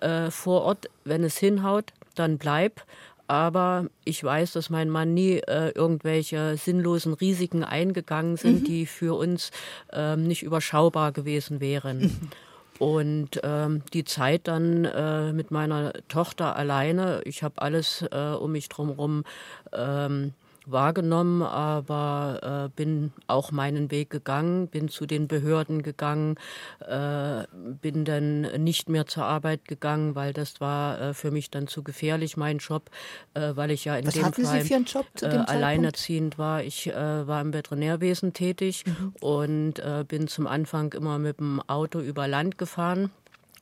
[0.00, 2.84] äh, vor Ort, wenn es hinhaut, dann bleib
[3.28, 8.64] aber ich weiß, dass mein Mann nie äh, irgendwelche sinnlosen Risiken eingegangen sind, mhm.
[8.64, 9.50] die für uns
[9.92, 12.00] ähm, nicht überschaubar gewesen wären.
[12.00, 12.30] Mhm.
[12.78, 18.52] Und ähm, die Zeit dann äh, mit meiner Tochter alleine, ich habe alles äh, um
[18.52, 19.24] mich drumherum
[19.72, 20.32] ähm,
[20.70, 26.36] wahrgenommen, aber äh, bin auch meinen Weg gegangen, bin zu den Behörden gegangen,
[26.80, 27.44] äh,
[27.80, 31.82] bin dann nicht mehr zur Arbeit gegangen, weil das war äh, für mich dann zu
[31.82, 32.90] gefährlich, mein Job,
[33.34, 35.44] äh, weil ich ja in Was dem Fall Sie für einen Job zu dem äh,
[35.44, 36.62] alleinerziehend war.
[36.62, 39.14] Ich äh, war im Veterinärwesen tätig mhm.
[39.20, 43.10] und bin zum Anfang immer mit dem Auto über Land gefahren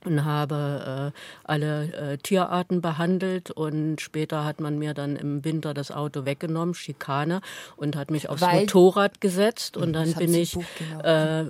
[0.05, 5.75] und habe äh, alle äh, Tierarten behandelt und später hat man mir dann im Winter
[5.75, 7.41] das Auto weggenommen, Schikane,
[7.77, 10.57] und hat mich aufs Weil, Motorrad gesetzt und dann bin ich
[11.03, 11.45] äh,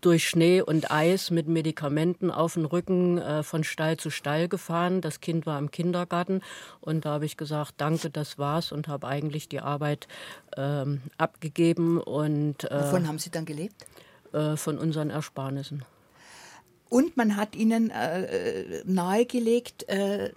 [0.00, 5.00] durch Schnee und Eis mit Medikamenten auf dem Rücken äh, von Stall zu Stall gefahren.
[5.00, 6.40] Das Kind war im Kindergarten
[6.80, 10.08] und da habe ich gesagt, danke, das war's und habe eigentlich die Arbeit
[10.56, 12.00] ähm, abgegeben.
[12.00, 13.86] Und, äh, Wovon haben Sie dann gelebt?
[14.32, 15.84] Äh, von unseren Ersparnissen.
[16.90, 20.32] Und man hat ihnen äh, äh, nahegelegt, äh,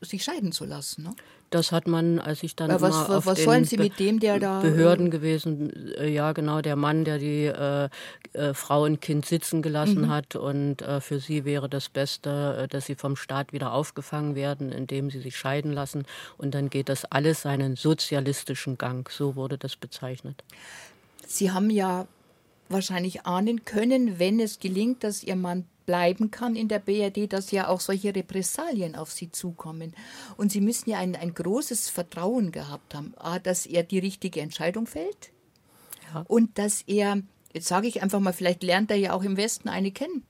[0.00, 1.02] sich scheiden zu lassen.
[1.02, 1.14] Ne?
[1.50, 4.38] Das hat man, als ich dann was, was, auf was wollen Sie mit dem, der
[4.38, 7.88] da Behörden äh, gewesen, äh, ja genau, der Mann, der die äh,
[8.34, 10.08] äh, Frau und Kind sitzen gelassen mhm.
[10.10, 14.70] hat und äh, für sie wäre das Beste, dass sie vom Staat wieder aufgefangen werden,
[14.72, 16.04] indem sie sich scheiden lassen
[16.36, 20.44] und dann geht das alles seinen sozialistischen Gang, so wurde das bezeichnet.
[21.26, 22.06] Sie haben ja
[22.68, 27.50] wahrscheinlich ahnen können, wenn es gelingt, dass ihr Mann bleiben kann in der BRD, dass
[27.50, 29.94] ja auch solche Repressalien auf sie zukommen.
[30.36, 34.42] Und sie müssen ja ein, ein großes Vertrauen gehabt haben, A, dass er die richtige
[34.42, 35.30] Entscheidung fällt
[36.12, 36.26] ja.
[36.28, 37.22] und dass er,
[37.54, 40.24] jetzt sage ich einfach mal, vielleicht lernt er ja auch im Westen eine kennen.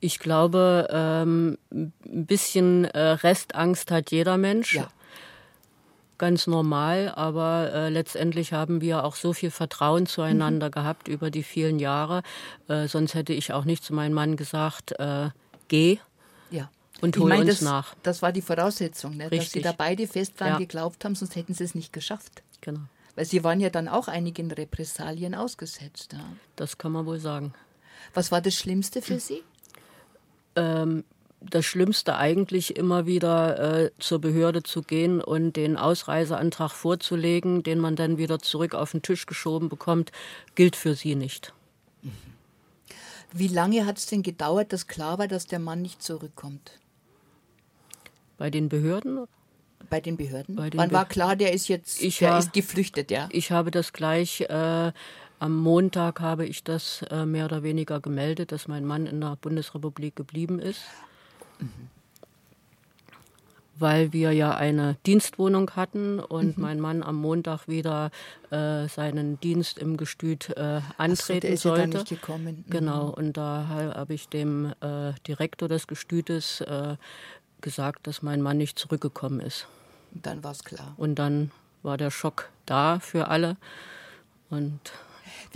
[0.00, 1.92] Ich glaube, ähm, ein
[2.26, 4.74] bisschen äh, Restangst hat jeder Mensch.
[4.76, 4.88] Ja
[6.18, 10.72] ganz normal, aber äh, letztendlich haben wir auch so viel Vertrauen zueinander mhm.
[10.72, 12.22] gehabt über die vielen Jahre.
[12.68, 15.30] Äh, sonst hätte ich auch nicht zu meinem Mann gesagt, äh,
[15.68, 15.98] geh.
[16.50, 16.70] Ja.
[17.00, 17.94] Und hol ich mein, uns das, nach.
[18.02, 19.28] Das war die Voraussetzung, ne?
[19.28, 20.58] dass sie da beide fest dran ja.
[20.58, 22.42] geglaubt haben, sonst hätten sie es nicht geschafft.
[22.62, 22.80] Genau.
[23.14, 26.12] Weil sie waren ja dann auch einigen Repressalien ausgesetzt.
[26.12, 26.20] Ja.
[26.56, 27.54] Das kann man wohl sagen.
[28.14, 29.42] Was war das Schlimmste für Sie?
[30.56, 31.04] ähm,
[31.50, 37.78] das Schlimmste eigentlich immer wieder äh, zur Behörde zu gehen und den Ausreiseantrag vorzulegen, den
[37.78, 40.12] man dann wieder zurück auf den Tisch geschoben bekommt,
[40.54, 41.52] gilt für sie nicht.
[43.32, 46.78] Wie lange hat es denn gedauert, dass klar war, dass der Mann nicht zurückkommt?
[48.38, 49.26] Bei den Behörden?
[49.90, 50.56] Bei den Behörden?
[50.56, 53.28] Bei den Wann Be war klar, der ist jetzt, ich der ist geflüchtet, ja?
[53.30, 54.92] Ich habe das gleich, äh,
[55.38, 59.36] am Montag habe ich das äh, mehr oder weniger gemeldet, dass mein Mann in der
[59.36, 60.80] Bundesrepublik geblieben ist.
[61.58, 61.88] Mhm.
[63.78, 66.62] Weil wir ja eine Dienstwohnung hatten und mhm.
[66.62, 68.10] mein Mann am Montag wieder
[68.50, 71.80] äh, seinen Dienst im Gestüt äh, antreten so, der sollte.
[71.80, 72.64] Ja nicht gekommen.
[72.66, 72.70] Mhm.
[72.70, 76.96] Genau, und da habe ich dem äh, Direktor des Gestütes äh,
[77.60, 79.66] gesagt, dass mein Mann nicht zurückgekommen ist.
[80.14, 80.94] Und dann war es klar.
[80.96, 81.50] Und dann
[81.82, 83.56] war der Schock da für alle.
[84.48, 84.80] Und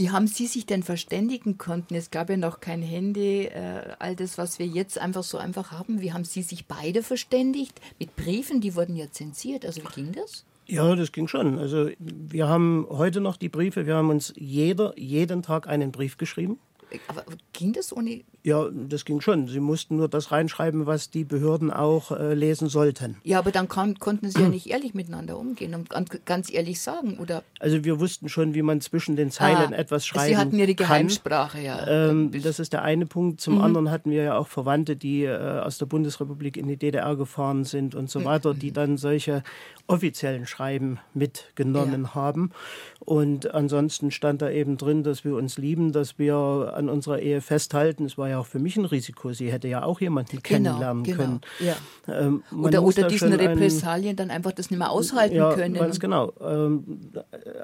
[0.00, 1.94] wie haben Sie sich denn verständigen konnten?
[1.94, 5.72] Es gab ja noch kein Handy, äh, all das, was wir jetzt einfach so einfach
[5.72, 6.00] haben.
[6.00, 7.78] Wie haben Sie sich beide verständigt?
[7.98, 9.66] Mit Briefen, die wurden ja zensiert.
[9.66, 10.46] Also wie ging das?
[10.66, 11.58] Ja, das ging schon.
[11.58, 16.16] Also wir haben heute noch die Briefe, wir haben uns jeder jeden Tag einen Brief
[16.16, 16.58] geschrieben.
[17.06, 19.48] Aber ging das ohne ja, das ging schon.
[19.48, 23.16] Sie mussten nur das reinschreiben, was die Behörden auch äh, lesen sollten.
[23.22, 25.90] Ja, aber dann kann, konnten Sie ja nicht ehrlich miteinander umgehen und
[26.24, 27.42] ganz ehrlich sagen, oder?
[27.59, 30.29] Also wir wussten schon, wie man zwischen den Zeilen ah, etwas schreiben kann.
[30.31, 31.87] Sie hatten Ihre Geheimsprache, ja.
[31.87, 33.40] Ähm, das ist der eine Punkt.
[33.42, 33.61] Zum mhm.
[33.61, 37.64] anderen hatten wir ja auch Verwandte, die äh, aus der Bundesrepublik in die DDR gefahren
[37.64, 38.24] sind und so mhm.
[38.24, 39.42] weiter, die dann solche
[39.87, 42.14] offiziellen Schreiben mitgenommen ja.
[42.14, 42.53] haben.
[43.00, 47.40] Und ansonsten stand da eben drin, dass wir uns lieben, dass wir an unserer Ehe
[47.40, 48.05] festhalten.
[48.05, 49.32] Es war ja auch für mich ein Risiko.
[49.32, 51.16] Sie hätte ja auch jemanden genau, kennenlernen genau.
[51.16, 51.40] können.
[51.60, 51.76] Ja.
[52.08, 55.74] Ähm, oder oder diesen Repressalien dann einfach das nicht mehr aushalten ja, können.
[55.74, 56.32] Ganz genau.
[56.40, 57.12] Ähm,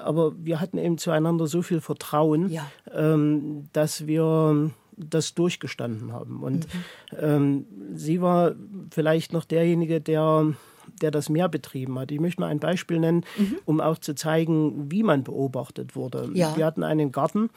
[0.03, 2.67] aber wir hatten eben zueinander so viel Vertrauen, ja.
[2.93, 6.43] ähm, dass wir das durchgestanden haben.
[6.43, 7.19] Und mhm.
[7.21, 8.55] ähm, sie war
[8.91, 10.55] vielleicht noch derjenige, der
[11.03, 12.11] der das mehr betrieben hat.
[12.11, 13.59] Ich möchte mal ein Beispiel nennen, mhm.
[13.65, 16.31] um auch zu zeigen, wie man beobachtet wurde.
[16.35, 16.57] Ja.
[16.57, 17.51] Wir hatten einen Garten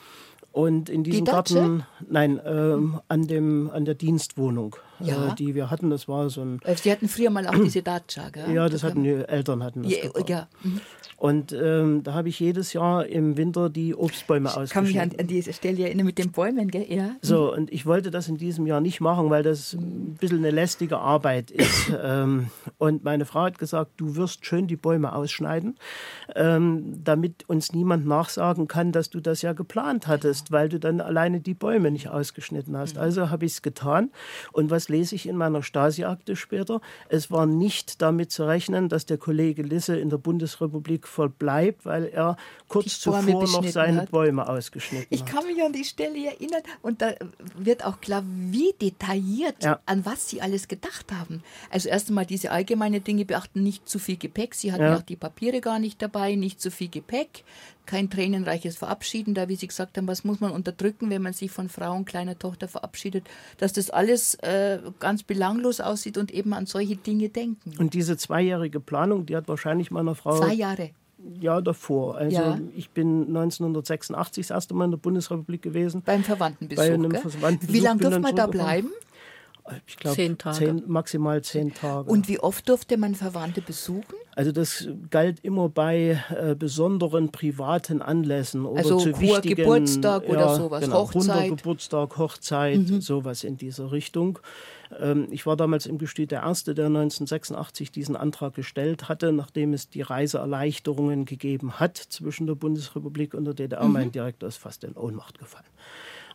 [0.52, 5.30] und in diesem die Garten, nein, ähm, an, dem, an der Dienstwohnung, ja.
[5.30, 6.60] äh, die wir hatten, das war so ein.
[6.64, 8.54] Äh, Sie hatten früher mal auch diese Dacia, gell?
[8.54, 9.92] Ja, das hatten die Eltern hatten das.
[9.92, 10.48] Ja, ja.
[10.64, 10.82] Mhm.
[11.20, 14.88] Und ähm, da habe ich jedes Jahr im Winter die Obstbäume ausgeschnitten.
[14.88, 16.86] Ich kann mich an, an diese Stelle erinnern mit den Bäumen, gell?
[16.88, 17.12] Ja.
[17.22, 20.52] So, und ich wollte das in diesem Jahr nicht machen, weil das ein bisschen eine
[20.52, 21.92] lästige Arbeit ist.
[22.02, 25.78] ähm, und meine Frau hat gesagt, du wirst schön die Bäume ausschneiden,
[26.38, 31.02] ähm, damit uns niemand nachsagen kann, dass du das ja geplant hattest, weil du dann
[31.02, 32.96] alleine die Bäume nicht ausgeschnitten hast.
[32.96, 33.02] Mhm.
[33.02, 34.12] Also habe ich es getan.
[34.54, 36.82] Und was lese ich in meiner Stasi-Akte später?
[37.08, 42.06] Es war nicht damit zu rechnen, dass der Kollege Lisse in der Bundesrepublik verbleibt, weil
[42.06, 44.12] er kurz zuvor noch seine hat.
[44.12, 45.30] Bäume ausgeschnitten ich hat.
[45.30, 47.14] Ich kann mich an die Stelle erinnern und da
[47.56, 49.80] wird auch klar, wie detailliert, ja.
[49.86, 51.44] an was sie alles gedacht haben.
[51.70, 54.56] Also erst einmal diese allgemeine Dinge beachten, nicht zu viel Gepäck.
[54.56, 54.98] Sie hatten ja.
[54.98, 57.44] auch die Papiere gar nicht dabei, nicht zu viel Gepäck,
[57.90, 61.50] kein tränenreiches Verabschieden, da wie Sie gesagt haben, was muss man unterdrücken, wenn man sich
[61.50, 66.54] von Frau und kleiner Tochter verabschiedet, dass das alles äh, ganz belanglos aussieht und eben
[66.54, 67.74] an solche Dinge denken.
[67.80, 70.92] Und diese zweijährige Planung, die hat wahrscheinlich meiner Frau Zwei Jahre.
[71.42, 72.18] Ja, davor.
[72.18, 72.60] Also ja.
[72.76, 76.04] ich bin 1986 das erste Mal in der Bundesrepublik gewesen.
[76.06, 76.82] Beim Verwandtenbesuch.
[76.82, 77.74] Bei einem Verwandtenbesuch.
[77.74, 78.92] Wie lange durfte man da bleiben?
[79.88, 80.58] Ich glaube, zehn Tage.
[80.58, 82.10] Zehn, maximal zehn Tage.
[82.10, 84.16] Und wie oft durfte man Verwandte besuchen?
[84.36, 90.30] Also das galt immer bei äh, besonderen privaten Anlässen oder also zu wichtigen Geburtstag ja,
[90.30, 91.50] oder sowas, genau, Hochzeit.
[91.50, 93.02] Geburtstag, Hochzeit, mhm.
[93.02, 94.40] sowas in dieser Richtung.
[94.98, 99.74] Ähm, ich war damals im Gestüt der Erste, der 1986 diesen Antrag gestellt hatte, nachdem
[99.74, 103.84] es die Reiseerleichterungen gegeben hat zwischen der Bundesrepublik und der DDR.
[103.84, 103.94] Mhm.
[103.94, 105.66] Mein Direktor ist fast in Ohnmacht gefallen.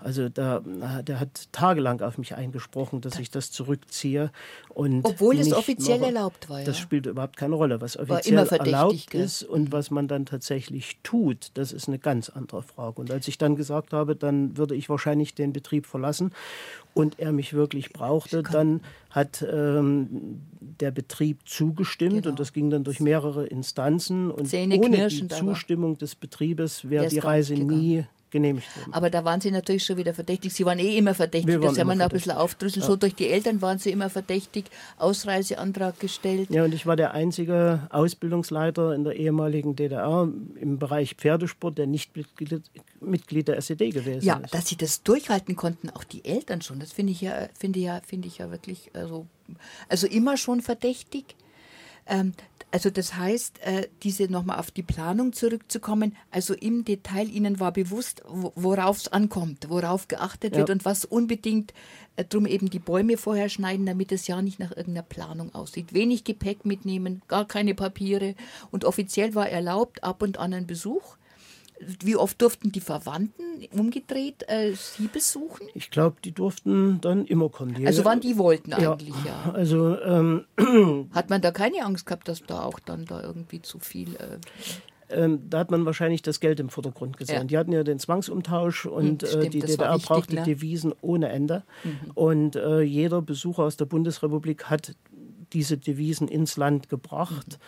[0.00, 0.60] Also da,
[1.02, 4.30] der hat tagelang auf mich eingesprochen, dass ich das zurückziehe.
[4.68, 6.14] Und Obwohl es offiziell mache.
[6.14, 6.60] erlaubt war.
[6.60, 6.66] Ja.
[6.66, 7.80] Das spielt überhaupt keine Rolle.
[7.80, 9.22] Was offiziell erlaubt gell?
[9.22, 13.00] ist und was man dann tatsächlich tut, das ist eine ganz andere Frage.
[13.00, 16.32] Und als ich dann gesagt habe, dann würde ich wahrscheinlich den Betrieb verlassen
[16.92, 18.80] und er mich wirklich brauchte, dann
[19.10, 22.30] hat ähm, der Betrieb zugestimmt genau.
[22.30, 27.08] und das ging dann durch mehrere Instanzen und Zähne ohne die Zustimmung des Betriebes wäre
[27.08, 28.04] die Reise nie
[28.34, 28.92] genehmigt wurden.
[28.92, 30.52] Aber da waren Sie natürlich schon wieder verdächtig.
[30.52, 31.60] Sie waren eh immer verdächtig.
[31.60, 32.82] das haben wir noch ein bisschen aufdrüsseln.
[32.82, 32.86] Ja.
[32.88, 34.66] So durch die Eltern waren Sie immer verdächtig.
[34.98, 36.50] Ausreiseantrag gestellt.
[36.50, 40.28] Ja, und ich war der einzige Ausbildungsleiter in der ehemaligen DDR
[40.60, 42.10] im Bereich Pferdesport, der nicht
[43.00, 44.52] Mitglied der SED gewesen ja, ist.
[44.52, 46.80] Ja, dass Sie das durchhalten konnten, auch die Eltern schon.
[46.80, 49.26] Das finde ich ja, finde ja, finde ich ja wirklich, also,
[49.88, 51.36] also immer schon verdächtig.
[52.06, 52.34] Ähm,
[52.74, 57.70] also das heißt, äh, diese nochmal auf die Planung zurückzukommen, also im Detail Ihnen war
[57.70, 60.58] bewusst, worauf es ankommt, worauf geachtet ja.
[60.58, 61.72] wird und was unbedingt,
[62.16, 65.94] äh, drum eben die Bäume vorher schneiden, damit es ja nicht nach irgendeiner Planung aussieht.
[65.94, 68.34] Wenig Gepäck mitnehmen, gar keine Papiere
[68.72, 71.16] und offiziell war erlaubt ab und an ein Besuch
[71.80, 75.66] wie oft durften die Verwandten umgedreht äh, Sie besuchen?
[75.74, 77.74] Ich glaube, die durften dann immer kommen.
[77.74, 79.44] Die, also wann die wollten eigentlich, ja.
[79.46, 79.52] ja.
[79.52, 80.44] Also ähm,
[81.12, 84.38] hat man da keine Angst gehabt, dass da auch dann da irgendwie zu viel äh,
[85.10, 87.36] ähm, da hat man wahrscheinlich das Geld im Vordergrund gesehen.
[87.36, 87.44] Ja.
[87.44, 90.42] Die hatten ja den Zwangsumtausch und hm, Stimmt, äh, die DDR wichtig, brauchte ne?
[90.42, 91.62] Devisen ohne Ende.
[91.84, 92.10] Mhm.
[92.14, 94.94] Und äh, jeder Besucher aus der Bundesrepublik hat
[95.54, 97.58] diese Devisen ins Land gebracht.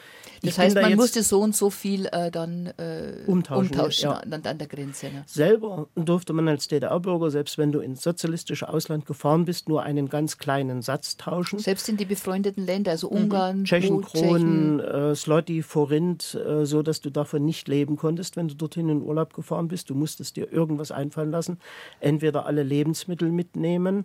[0.43, 4.17] Das ich heißt, man musste so und so viel äh, dann äh, umtauschen, umtauschen ja.
[4.17, 5.07] an, an, der Grenze.
[5.07, 5.25] Ne?
[5.27, 10.09] Selber durfte man als DDR-Bürger, selbst wenn du ins sozialistische Ausland gefahren bist, nur einen
[10.09, 11.59] ganz kleinen Satz tauschen.
[11.59, 13.17] Selbst in die befreundeten Länder, also mhm.
[13.17, 13.65] Ungarn, mhm.
[13.65, 18.55] Tschechen, Kronen, äh, Slotty, Forint, äh, so dass du davon nicht leben konntest, wenn du
[18.55, 19.89] dorthin in Urlaub gefahren bist.
[19.91, 21.59] Du musstest dir irgendwas einfallen lassen.
[22.01, 24.05] Entweder alle Lebensmittel mitnehmen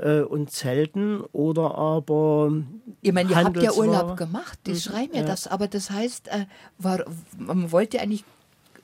[0.00, 2.52] äh, und zelten oder aber.
[3.00, 4.76] Ich meine, ihr habt ja Urlaub gemacht, die mhm.
[4.76, 6.46] schreiben ja, ja, das, aber das heißt, äh,
[6.78, 7.04] war,
[7.38, 8.24] man wollte eigentlich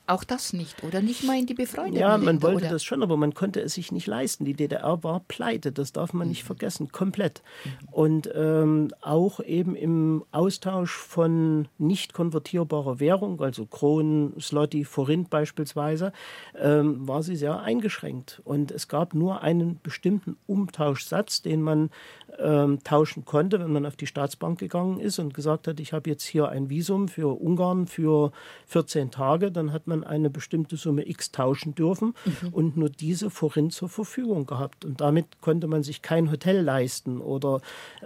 [0.09, 1.01] auch das nicht, oder?
[1.01, 2.71] Nicht mal in die befreundeten Ja, man Länder, wollte oder?
[2.71, 4.44] das schon, aber man konnte es sich nicht leisten.
[4.44, 6.47] Die DDR war pleite, das darf man nicht mhm.
[6.47, 7.42] vergessen, komplett.
[7.64, 7.88] Mhm.
[7.90, 16.12] Und ähm, auch eben im Austausch von nicht konvertierbarer Währung, also Kronen, Slotty, Forint beispielsweise,
[16.57, 18.40] ähm, war sie sehr eingeschränkt.
[18.44, 21.90] Und es gab nur einen bestimmten Umtauschsatz, den man
[22.38, 26.11] ähm, tauschen konnte, wenn man auf die Staatsbank gegangen ist und gesagt hat, ich habe
[26.11, 28.33] jetzt hier ein Visum für Ungarn für
[28.66, 32.48] 14 Tage, dann hat man eine bestimmte Summe X tauschen dürfen mhm.
[32.52, 34.84] und nur diese Forint zur Verfügung gehabt.
[34.84, 37.61] Und damit konnte man sich kein Hotel leisten oder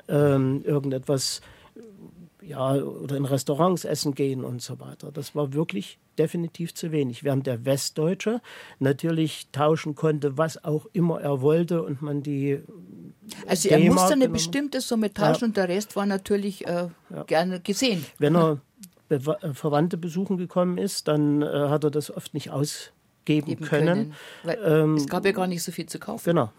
[0.08, 1.40] ähm, irgendetwas
[2.44, 5.12] ja, oder in Restaurants essen gehen und so weiter.
[5.12, 7.24] Das war wirklich definitiv zu wenig.
[7.24, 8.40] Während der Westdeutsche
[8.78, 12.60] natürlich tauschen konnte, was auch immer er wollte und man die.
[13.46, 15.46] Also er musste eine bestimmte Summe tauschen ja.
[15.48, 17.22] und der Rest war natürlich äh, ja.
[17.26, 18.04] gerne gesehen.
[18.18, 18.60] Wenn er
[19.18, 22.92] Be äh, Verwandte besuchen gekommen ist, dann äh, hat er das oft nicht aus
[23.24, 24.14] geben können.
[24.42, 26.24] können ähm, es gab ja gar nicht so viel zu kaufen.
[26.24, 26.50] Genau.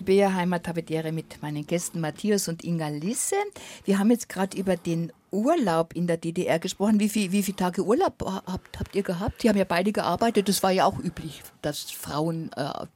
[0.00, 3.36] Bea Heimat Habediere mit meinen Gästen Matthias und Inga Lisse.
[3.84, 7.00] Wir haben jetzt gerade über den Urlaub in der DDR gesprochen.
[7.00, 8.14] Wie, viel, wie viele Tage Urlaub
[8.46, 9.42] habt, habt ihr gehabt?
[9.42, 10.48] Die haben ja beide gearbeitet.
[10.48, 12.86] Das war ja auch üblich, dass Frauen äh,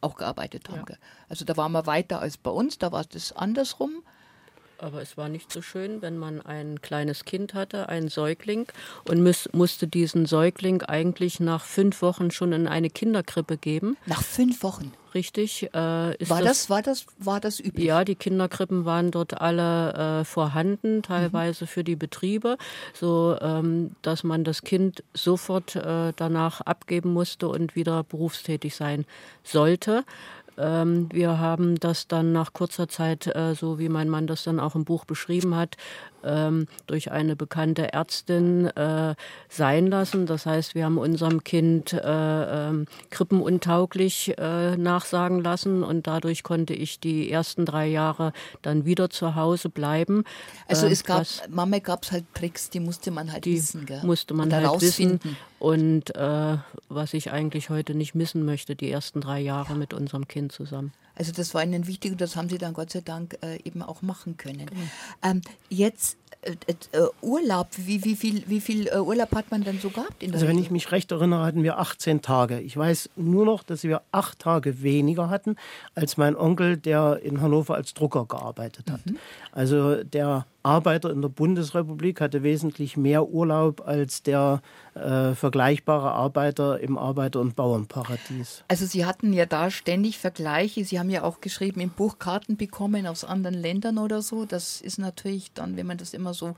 [0.00, 0.84] auch gearbeitet haben.
[0.88, 0.96] Ja.
[1.28, 4.02] Also da waren wir weiter als bei uns, da war das andersrum
[4.82, 8.66] aber es war nicht so schön, wenn man ein kleines Kind hatte, einen Säugling,
[9.08, 13.96] und muss, musste diesen Säugling eigentlich nach fünf Wochen schon in eine Kinderkrippe geben.
[14.06, 14.92] Nach fünf Wochen?
[15.14, 15.64] Richtig.
[15.74, 17.84] Äh, war, das, das, war, das, war das üblich?
[17.84, 21.68] Ja, die Kinderkrippen waren dort alle äh, vorhanden, teilweise mhm.
[21.68, 22.56] für die Betriebe,
[22.94, 29.04] so ähm, dass man das Kind sofort äh, danach abgeben musste und wieder berufstätig sein
[29.44, 30.04] sollte.
[30.58, 34.60] Ähm, wir haben das dann nach kurzer Zeit, äh, so wie mein Mann das dann
[34.60, 35.76] auch im Buch beschrieben hat,
[36.24, 39.14] ähm, durch eine bekannte Ärztin äh,
[39.48, 40.26] sein lassen.
[40.26, 46.74] Das heißt, wir haben unserem Kind äh, ähm, krippenuntauglich äh, nachsagen lassen und dadurch konnte
[46.74, 48.32] ich die ersten drei Jahre
[48.62, 50.24] dann wieder zu Hause bleiben.
[50.68, 53.86] Also es gab, was, Mama gab es halt Tricks, die musste man halt wissen.
[53.86, 54.00] Gell?
[54.02, 55.20] Musste man halt wissen.
[55.58, 56.56] Und äh,
[56.88, 60.92] was ich eigentlich heute nicht missen möchte, die ersten drei Jahre mit unserem Kind zusammen.
[61.16, 63.82] Also das war ihnen wichtig und das haben sie dann Gott sei Dank äh, eben
[63.82, 64.66] auch machen können.
[64.66, 64.80] Genau.
[65.22, 66.54] Ähm, jetzt äh,
[66.92, 70.24] äh, Urlaub, wie, wie viel, wie viel äh, Urlaub hat man denn so gehabt?
[70.32, 72.58] also wenn ich mich recht erinnere, hatten wir 18 Tage.
[72.60, 75.54] Ich weiß nur noch, dass wir acht Tage weniger hatten
[75.94, 79.06] als mein Onkel, der in Hannover als Drucker gearbeitet hat.
[79.06, 79.18] Mhm.
[79.52, 84.62] Also der Arbeiter in der Bundesrepublik hatte wesentlich mehr Urlaub als der
[84.94, 88.64] äh, vergleichbare Arbeiter im Arbeiter- und Bauernparadies.
[88.68, 90.84] Also Sie hatten ja da ständig Vergleiche.
[90.84, 94.44] Sie haben ja auch geschrieben, im Buch Karten bekommen aus anderen Ländern oder so.
[94.44, 96.54] Das ist natürlich dann, wenn man das immer so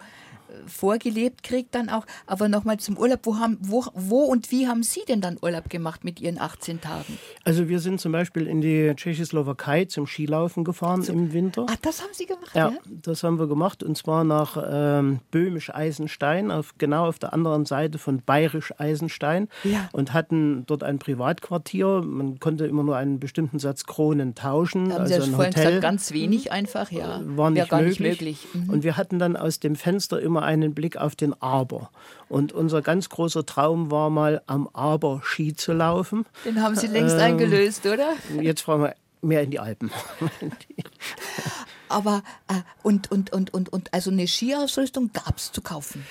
[0.67, 2.07] vorgelebt kriegt dann auch.
[2.27, 5.69] Aber nochmal zum Urlaub, wo, haben, wo, wo und wie haben Sie denn dann Urlaub
[5.71, 7.19] gemacht mit Ihren 18 Tagen?
[7.45, 11.13] Also wir sind zum Beispiel in die Tschechoslowakei zum Skilaufen gefahren so.
[11.13, 11.67] im Winter.
[11.69, 12.71] Ach, das haben Sie gemacht, ja?
[12.71, 12.79] ja?
[13.03, 17.99] das haben wir gemacht und zwar nach ähm, Böhmisch-Eisenstein, auf, genau auf der anderen Seite
[17.99, 19.89] von Bayerisch-Eisenstein ja.
[19.93, 22.03] und hatten dort ein Privatquartier.
[22.03, 24.93] Man konnte immer nur einen bestimmten Satz Kronen tauschen.
[24.93, 25.65] Haben also Sie ja ein Hotel.
[25.65, 27.21] Gesagt, ganz wenig einfach, ja.
[27.25, 28.01] War nicht, gar möglich.
[28.01, 28.47] nicht möglich.
[28.55, 28.71] Mhm.
[28.71, 31.91] Und wir hatten dann aus dem Fenster immer einen Blick auf den Aber.
[32.29, 36.27] Und unser ganz großer Traum war mal am Aber Ski zu laufen.
[36.45, 38.15] Den haben Sie längst ähm, eingelöst, oder?
[38.41, 39.91] Jetzt fahren wir mehr in die Alpen.
[41.89, 46.05] Aber äh, und, und, und, und, und also eine Skiausrüstung gab es zu kaufen.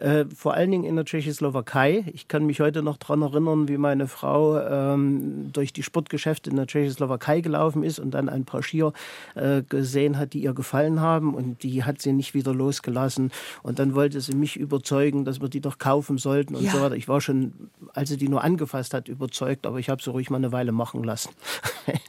[0.00, 2.04] Äh, vor allen Dingen in der Tschechoslowakei.
[2.14, 6.56] Ich kann mich heute noch daran erinnern, wie meine Frau ähm, durch die Sportgeschäfte in
[6.56, 8.94] der Tschechoslowakei gelaufen ist und dann ein paar Skier
[9.34, 13.30] äh, gesehen hat, die ihr gefallen haben und die hat sie nicht wieder losgelassen.
[13.62, 16.72] Und dann wollte sie mich überzeugen, dass wir die doch kaufen sollten und ja.
[16.72, 16.96] so weiter.
[16.96, 17.52] Ich war schon,
[17.92, 20.72] als sie die nur angefasst hat, überzeugt, aber ich habe sie ruhig mal eine Weile
[20.72, 21.30] machen lassen.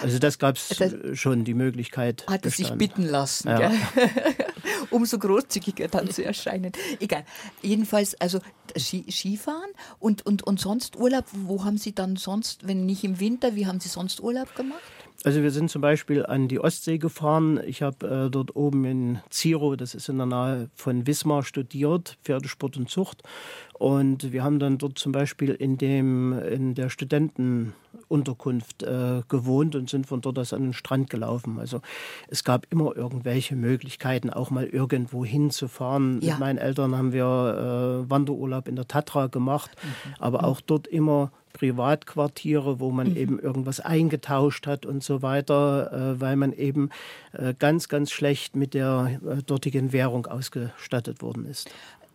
[0.00, 0.80] Also das gab es
[1.18, 2.24] schon die Möglichkeit.
[2.28, 3.48] Hat es sich bitten lassen.
[3.48, 3.72] Ja.
[4.90, 6.72] Umso großzügiger dann zu erscheinen.
[7.00, 7.24] Egal.
[7.62, 8.40] Jedenfalls, also
[8.76, 11.24] Skifahren und, und, und sonst Urlaub.
[11.32, 14.80] Wo haben Sie dann sonst, wenn nicht im Winter, wie haben Sie sonst Urlaub gemacht?
[15.24, 17.60] Also wir sind zum Beispiel an die Ostsee gefahren.
[17.66, 22.18] Ich habe äh, dort oben in Ziro, das ist in der Nähe von Wismar, studiert,
[22.22, 23.24] Pferdesport und Zucht.
[23.72, 29.90] Und wir haben dann dort zum Beispiel in, dem, in der Studentenunterkunft äh, gewohnt und
[29.90, 31.58] sind von dort aus an den Strand gelaufen.
[31.58, 31.80] Also
[32.28, 36.20] es gab immer irgendwelche Möglichkeiten, auch mal irgendwo hinzufahren.
[36.22, 36.34] Ja.
[36.34, 40.14] Mit meinen Eltern haben wir äh, Wanderurlaub in der Tatra gemacht, mhm.
[40.20, 43.16] aber auch dort immer Privatquartiere, wo man mhm.
[43.16, 46.90] eben irgendwas eingetauscht hat und so weiter, äh, weil man eben
[47.32, 51.68] äh, ganz, ganz schlecht mit der äh, dortigen Währung ausgestattet worden ist.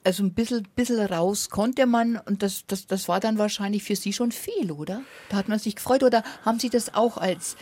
[0.06, 3.96] Also ein bisschen, bisschen raus konnte man und das, das, das war dann wahrscheinlich für
[3.96, 5.02] Sie schon viel, oder?
[5.30, 7.56] Da hat man sich gefreut oder haben Sie das auch als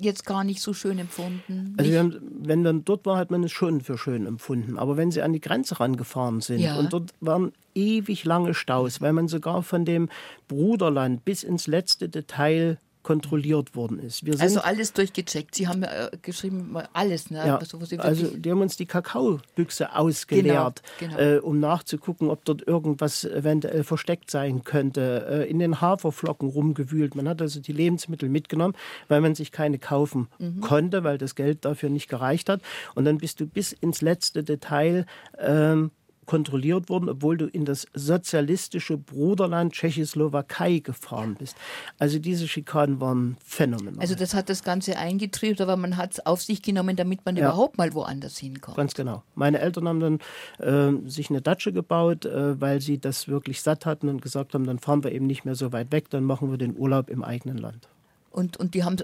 [0.00, 1.74] jetzt gar nicht so schön empfunden.
[1.78, 4.78] Also haben, wenn man dort war, hat man es schon für schön empfunden.
[4.78, 6.76] Aber wenn sie an die Grenze rangefahren sind ja.
[6.76, 10.08] und dort waren ewig lange Staus, weil man sogar von dem
[10.48, 14.24] Bruderland bis ins letzte Detail kontrolliert worden ist.
[14.40, 15.54] also alles durchgecheckt.
[15.54, 17.30] Sie haben äh, geschrieben, alles.
[17.30, 17.38] Ne?
[17.38, 21.36] Ja, also, also die haben uns die Kakaobüchse ausgeleert, genau, genau.
[21.36, 25.24] Äh, um nachzugucken, ob dort irgendwas eventuell versteckt sein könnte.
[25.30, 27.14] Äh, in den Haferflocken rumgewühlt.
[27.14, 28.74] Man hat also die Lebensmittel mitgenommen,
[29.06, 30.60] weil man sich keine kaufen mhm.
[30.60, 32.60] konnte, weil das Geld dafür nicht gereicht hat.
[32.96, 35.06] Und dann bist du bis ins letzte Detail
[35.38, 35.92] ähm,
[36.26, 41.56] kontrolliert worden, obwohl du in das sozialistische Bruderland Tschechoslowakei gefahren bist.
[41.98, 44.00] Also diese Schikanen waren phänomenal.
[44.00, 47.36] Also das hat das Ganze eingetrieben, aber man hat es auf sich genommen, damit man
[47.36, 47.44] ja.
[47.44, 48.76] überhaupt mal woanders hinkommt.
[48.76, 49.22] Ganz genau.
[49.34, 50.18] Meine Eltern haben dann
[50.58, 54.66] äh, sich eine Datsche gebaut, äh, weil sie das wirklich satt hatten und gesagt haben,
[54.66, 57.22] dann fahren wir eben nicht mehr so weit weg, dann machen wir den Urlaub im
[57.22, 57.88] eigenen Land.
[58.36, 58.98] Und, und die haben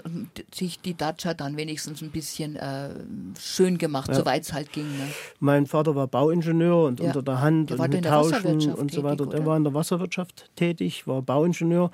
[0.55, 2.91] sich die Dacia dann wenigstens ein bisschen äh,
[3.41, 4.15] schön gemacht, ja.
[4.15, 4.85] soweit es halt ging.
[4.85, 5.09] Ne?
[5.41, 7.07] Mein Vater war Bauingenieur und ja.
[7.07, 9.25] unter der Hand der und mit Tauschen und so weiter.
[9.25, 11.91] Tätig, er war in der Wasserwirtschaft tätig, war Bauingenieur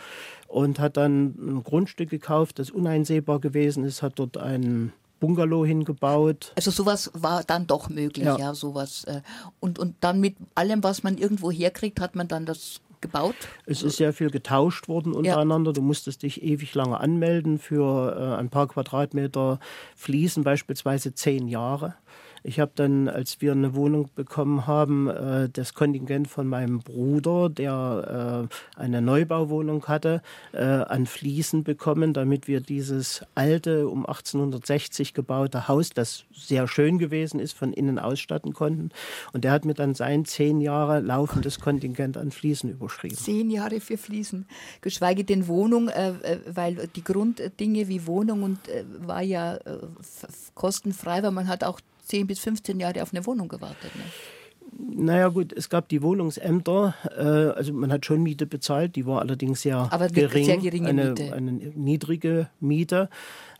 [0.48, 6.50] und hat dann ein Grundstück gekauft, das uneinsehbar gewesen ist, hat dort einen Bungalow hingebaut.
[6.56, 9.04] Also sowas war dann doch möglich, ja, ja sowas.
[9.04, 9.20] Äh,
[9.60, 13.36] und, und dann mit allem, was man irgendwo herkriegt, hat man dann das gebaut?
[13.66, 15.70] Es ist sehr viel getauscht worden untereinander.
[15.70, 15.74] Ja.
[15.74, 19.58] Du musstest dich ewig lange anmelden für äh, ein paar Quadratmeter
[19.96, 21.94] Fliesen, beispielsweise zehn Jahre.
[22.42, 27.48] Ich habe dann, als wir eine Wohnung bekommen haben, äh, das Kontingent von meinem Bruder,
[27.48, 30.22] der äh, eine Neubauwohnung hatte,
[30.52, 36.98] äh, an Fliesen bekommen, damit wir dieses alte, um 1860 gebaute Haus, das sehr schön
[36.98, 38.90] gewesen ist, von innen ausstatten konnten.
[39.32, 43.16] Und der hat mir dann sein zehn Jahre laufendes Kontingent an Fliesen überschrieben.
[43.16, 44.46] Zehn Jahre für Fliesen,
[44.80, 49.58] geschweige denn Wohnung, äh, äh, weil die Grunddinge wie Wohnung und äh, war ja
[50.54, 53.94] kostenfrei, weil man hat auch 10 bis 15 Jahre auf eine Wohnung gewartet.
[53.94, 54.02] Ne?
[54.80, 59.20] Naja gut, es gab die Wohnungsämter, äh, also man hat schon Miete bezahlt, die war
[59.20, 61.32] allerdings sehr aber gering, sehr geringe eine, Miete.
[61.32, 63.08] eine niedrige Miete,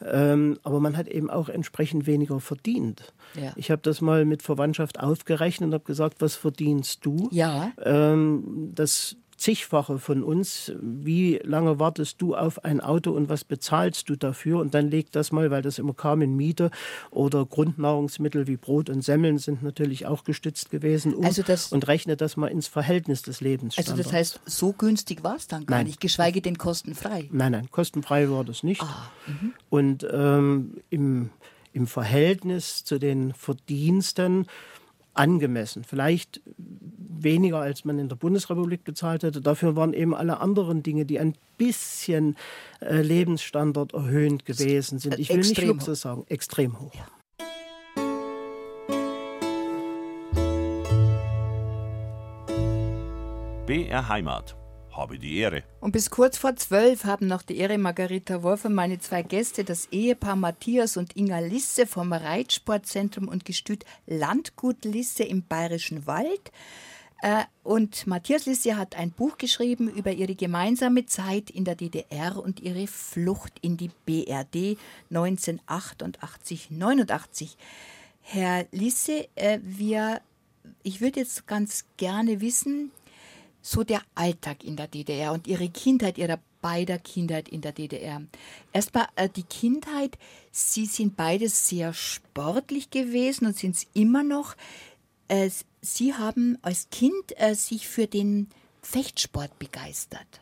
[0.05, 3.15] ähm, aber man hat eben auch entsprechend weniger verdient.
[3.41, 3.53] Ja.
[3.57, 7.29] Ich habe das mal mit Verwandtschaft aufgerechnet und habe gesagt, was verdienst du?
[7.33, 7.73] Ja.
[7.83, 10.73] Ähm, das zigfache von uns.
[10.81, 14.59] Wie lange wartest du auf ein Auto und was bezahlst du dafür?
[14.61, 16.71] Und dann leg das mal, weil das immer kam in Miete
[17.11, 21.15] oder Grundnahrungsmittel wie Brot und Semmeln sind natürlich auch gestützt gewesen.
[21.15, 23.79] Um also das, und rechne das mal ins Verhältnis des Lebens.
[23.79, 25.87] Also das heißt, so günstig war es dann gar nein.
[25.87, 27.29] nicht, geschweige denn kostenfrei.
[27.31, 28.83] Nein, nein, kostenfrei war das nicht.
[28.83, 29.55] Ah, mhm.
[29.71, 31.31] und ähm, im,
[31.73, 34.47] im Verhältnis zu den Verdiensten
[35.19, 35.85] angemessen.
[35.85, 36.41] Vielleicht
[37.23, 39.41] weniger, als man in der Bundesrepublik bezahlt hätte.
[39.41, 42.37] Dafür waren eben alle anderen Dinge, die ein bisschen
[42.81, 45.19] äh, Lebensstandard erhöhend gewesen sind.
[45.19, 46.95] Ich will extrem nicht Luxus sagen, extrem hoch.
[46.95, 47.07] Ja.
[53.67, 54.58] BR Heimat
[54.99, 55.63] habe die Ehre.
[55.81, 59.65] Und bis kurz vor zwölf haben noch die Ehre Margarita Wolf und meine zwei Gäste,
[59.65, 66.51] das Ehepaar Matthias und Inga Lisse vom Reitsportzentrum und Gestüt Landgut Lisse im Bayerischen Wald,
[67.21, 72.37] Äh, und Matthias Lisse hat ein Buch geschrieben über ihre gemeinsame Zeit in der DDR
[72.37, 74.79] und ihre Flucht in die BRD
[75.11, 77.57] 1988, 89.
[78.21, 80.21] Herr Lisse, äh, wir,
[80.85, 82.93] ich würde jetzt ganz gerne wissen,
[83.63, 88.23] so der Alltag in der DDR und Ihre Kindheit, Ihrer beider Kindheit in der DDR.
[88.73, 90.19] Erstmal äh, die Kindheit.
[90.51, 94.57] Sie sind beide sehr sportlich gewesen und sind es immer noch.
[95.29, 95.51] Äh,
[95.81, 98.49] Sie haben als Kind äh, sich für den
[98.83, 100.41] Fechtsport begeistert.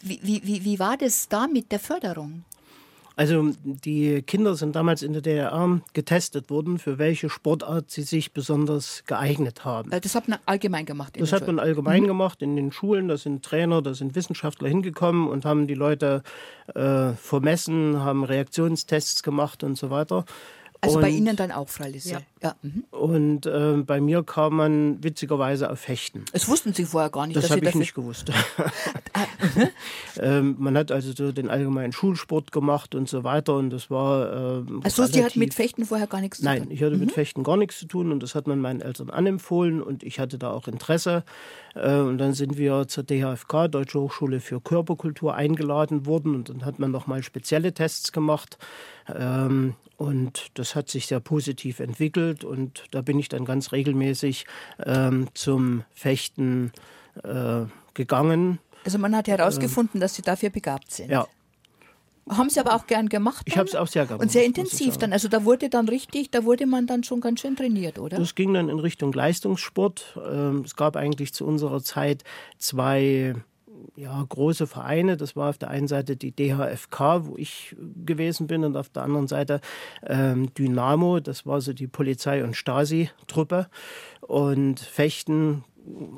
[0.00, 2.44] Wie, wie, wie war das da mit der Förderung?
[3.16, 8.32] Also die Kinder sind damals in der DDR getestet worden, für welche Sportart sie sich
[8.32, 9.92] besonders geeignet haben.
[9.92, 11.14] Äh, das hat man allgemein gemacht.
[11.18, 12.08] das hat man allgemein mhm.
[12.08, 13.08] gemacht in den Schulen.
[13.08, 16.22] Da sind Trainer, da sind Wissenschaftler hingekommen und haben die Leute
[16.74, 20.24] äh, vermessen, haben Reaktionstests gemacht und so weiter.
[20.84, 22.10] Also und, bei Ihnen dann auch, Frau Lisse?
[22.10, 22.20] Ja.
[22.42, 22.56] ja.
[22.62, 22.84] Mhm.
[22.90, 26.24] Und äh, bei mir kam man witzigerweise auf Fechten.
[26.32, 27.36] Das wussten Sie vorher gar nicht.
[27.36, 28.30] Das habe ich nicht gewusst.
[30.20, 34.60] ähm, man hat also so den allgemeinen Schulsport gemacht und so weiter und das war.
[34.60, 36.52] Äh, also Sie hatten mit Fechten vorher gar nichts zu tun?
[36.52, 37.00] Nein, ich hatte mhm.
[37.00, 40.18] mit Fechten gar nichts zu tun und das hat man meinen Eltern anempfohlen und ich
[40.18, 41.24] hatte da auch Interesse.
[41.74, 46.64] Äh, und dann sind wir zur DHFK, Deutsche Hochschule für Körperkultur, eingeladen worden und dann
[46.64, 48.58] hat man nochmal spezielle Tests gemacht.
[49.14, 49.74] Ähm,
[50.04, 54.44] und das hat sich sehr positiv entwickelt und da bin ich dann ganz regelmäßig
[54.84, 56.72] ähm, zum Fechten
[57.22, 57.62] äh,
[57.94, 58.58] gegangen.
[58.84, 61.10] Also man hat herausgefunden, ähm, dass Sie dafür begabt sind.
[61.10, 61.26] Ja.
[62.28, 63.46] Haben Sie aber auch gern gemacht?
[63.46, 63.52] Dann?
[63.52, 65.12] Ich habe es auch sehr gerne Und sehr intensiv dann.
[65.14, 68.18] Also da wurde dann richtig, da wurde man dann schon ganz schön trainiert, oder?
[68.18, 70.18] Das ging dann in Richtung Leistungssport.
[70.30, 72.24] Ähm, es gab eigentlich zu unserer Zeit
[72.58, 73.34] zwei
[73.96, 75.16] ja, große Vereine.
[75.16, 79.02] Das war auf der einen Seite die DHFK, wo ich gewesen bin, und auf der
[79.02, 79.60] anderen Seite
[80.06, 83.68] ähm, Dynamo, das war so die Polizei- und Stasi-Truppe.
[84.20, 85.64] Und Fechten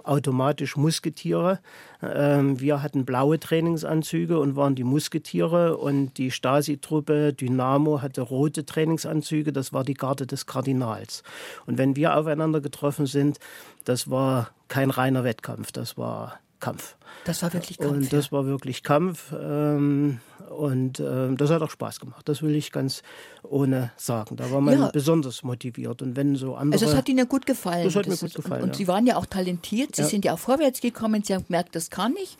[0.05, 1.61] automatisch Musketiere.
[2.03, 8.65] Ähm, wir hatten blaue Trainingsanzüge und waren die Musketiere und die Stasi-Truppe Dynamo hatte rote
[8.65, 11.23] Trainingsanzüge, das war die Garde des Kardinals.
[11.67, 13.39] Und wenn wir aufeinander getroffen sind,
[13.85, 16.97] das war kein reiner Wettkampf, das war Kampf.
[17.25, 17.93] Das war wirklich Kampf.
[17.93, 18.33] Und das ja.
[18.33, 19.33] war wirklich Kampf.
[19.33, 20.19] Ähm,
[20.51, 22.29] und äh, das hat auch Spaß gemacht.
[22.29, 23.05] Das will ich ganz
[23.45, 24.35] ohne sagen.
[24.35, 24.91] Da war man ja.
[24.91, 26.03] besonders motiviert.
[26.03, 26.75] Und wenn so andere.
[26.75, 27.85] Also, das hat Ihnen ja gut gefallen.
[27.85, 28.63] Das hat das mir gut gefallen.
[28.65, 29.95] Und, und Sie waren ja auch talentiert.
[29.95, 31.23] Sie sind ja auch vorwärts gekommen.
[31.23, 32.37] Sie haben gemerkt, das kann ich.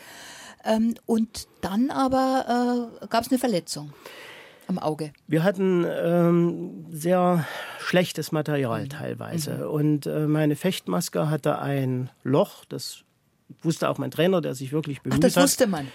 [0.65, 3.93] Ähm, und dann aber äh, gab es eine Verletzung
[4.67, 5.13] am Auge.
[5.29, 7.47] Wir hatten ähm, sehr
[7.79, 8.89] schlechtes Material mhm.
[8.89, 9.59] teilweise.
[9.59, 9.71] Mhm.
[9.71, 13.05] Und äh, meine Fechtmaske hatte ein Loch, das
[13.63, 15.87] wusste auch mein Trainer, der sich wirklich bemüht Ach, das wusste man.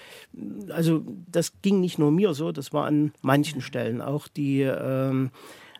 [0.69, 5.31] Also das ging nicht nur mir so, das war an manchen Stellen auch die ähm,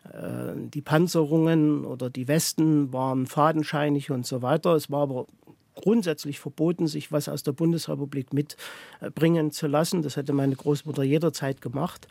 [0.04, 4.74] äh, die Panzerungen oder die Westen waren fadenscheinig und so weiter.
[4.74, 5.26] Es war aber
[5.74, 10.02] grundsätzlich verboten, sich was aus der Bundesrepublik mitbringen zu lassen.
[10.02, 12.08] Das hätte meine Großmutter jederzeit gemacht.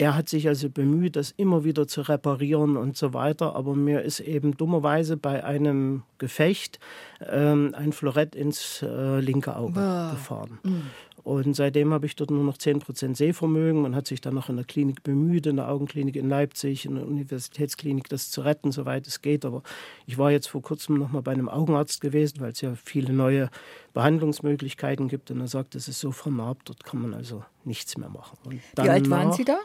[0.00, 3.54] Er hat sich also bemüht, das immer wieder zu reparieren und so weiter.
[3.54, 6.80] Aber mir ist eben dummerweise bei einem Gefecht
[7.28, 10.12] ähm, ein Florett ins äh, linke Auge Boah.
[10.12, 10.58] gefahren.
[10.62, 10.82] Mhm.
[11.22, 13.82] Und seitdem habe ich dort nur noch 10% Sehvermögen.
[13.82, 16.94] Man hat sich dann noch in der Klinik bemüht, in der Augenklinik in Leipzig, in
[16.94, 19.44] der Universitätsklinik, das zu retten, soweit es geht.
[19.44, 19.62] Aber
[20.06, 23.12] ich war jetzt vor kurzem noch mal bei einem Augenarzt gewesen, weil es ja viele
[23.12, 23.50] neue
[23.92, 25.30] Behandlungsmöglichkeiten gibt.
[25.30, 28.38] Und er sagt, es ist so vernarbt, dort kann man also nichts mehr machen.
[28.48, 29.58] Wie alt waren Sie da?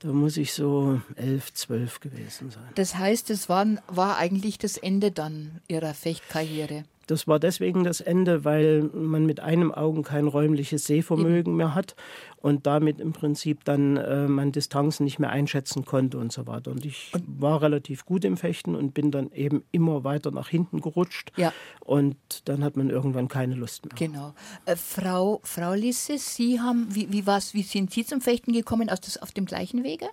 [0.00, 2.68] Da muss ich so elf, zwölf gewesen sein.
[2.76, 6.84] Das heißt, es war, war eigentlich das Ende dann Ihrer Fechtkarriere?
[7.08, 11.96] Das war deswegen das Ende, weil man mit einem Augen kein räumliches Sehvermögen mehr hat
[12.36, 16.70] und damit im Prinzip dann äh, man Distanzen nicht mehr einschätzen konnte und so weiter.
[16.70, 20.80] Und ich war relativ gut im Fechten und bin dann eben immer weiter nach hinten
[20.80, 21.32] gerutscht.
[21.36, 21.52] Ja.
[21.80, 23.94] Und dann hat man irgendwann keine Lust mehr.
[23.96, 24.34] Genau.
[24.66, 28.90] Äh, Frau, Frau Lisse, Sie haben, wie, wie, war's, wie sind Sie zum Fechten gekommen?
[28.90, 30.06] Aus das, auf dem gleichen Wege?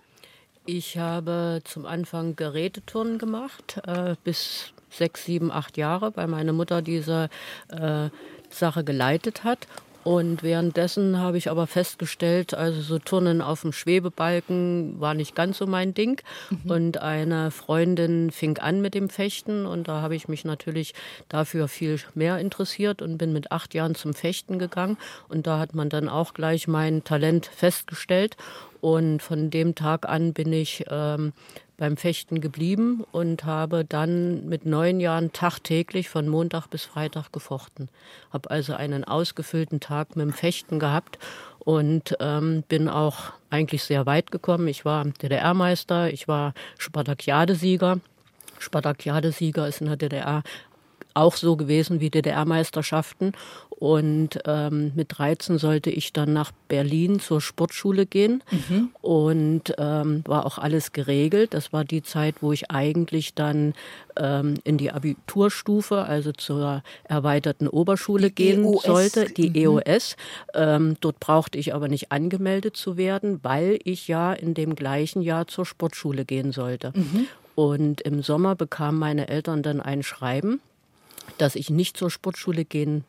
[0.64, 6.82] Ich habe zum Anfang Geräteturnen gemacht, äh, bis sechs, sieben, acht Jahre, weil meine Mutter
[6.82, 7.28] diese
[7.68, 8.08] äh,
[8.50, 9.66] Sache geleitet hat.
[10.06, 15.58] Und währenddessen habe ich aber festgestellt, also so Turnen auf dem Schwebebalken war nicht ganz
[15.58, 16.22] so mein Ding.
[16.48, 16.70] Mhm.
[16.70, 20.94] Und eine Freundin fing an mit dem Fechten und da habe ich mich natürlich
[21.28, 24.96] dafür viel mehr interessiert und bin mit acht Jahren zum Fechten gegangen.
[25.28, 28.36] Und da hat man dann auch gleich mein Talent festgestellt.
[28.80, 31.32] Und von dem Tag an bin ich ähm,
[31.76, 37.88] beim Fechten geblieben und habe dann mit neun Jahren tagtäglich von Montag bis Freitag gefochten.
[38.32, 41.18] Habe also einen ausgefüllten Tag mit dem Fechten gehabt
[41.58, 44.68] und ähm, bin auch eigentlich sehr weit gekommen.
[44.68, 48.00] Ich war DDR-Meister, ich war Spartakiadesieger.
[48.58, 50.42] Spartakiadesieger ist in der DDR
[51.16, 53.32] auch so gewesen wie DDR-Meisterschaften.
[53.78, 58.88] Und ähm, mit 13 sollte ich dann nach Berlin zur Sportschule gehen mhm.
[59.02, 61.52] und ähm, war auch alles geregelt.
[61.52, 63.74] Das war die Zeit, wo ich eigentlich dann
[64.16, 68.82] ähm, in die Abiturstufe, also zur erweiterten Oberschule die gehen EOS.
[68.82, 69.56] sollte, die mhm.
[69.56, 70.16] EOS.
[70.54, 75.20] Ähm, dort brauchte ich aber nicht angemeldet zu werden, weil ich ja in dem gleichen
[75.20, 76.92] Jahr zur Sportschule gehen sollte.
[76.94, 77.26] Mhm.
[77.54, 80.60] Und im Sommer bekamen meine Eltern dann ein Schreiben,
[81.36, 83.04] dass ich nicht zur Sportschule gehen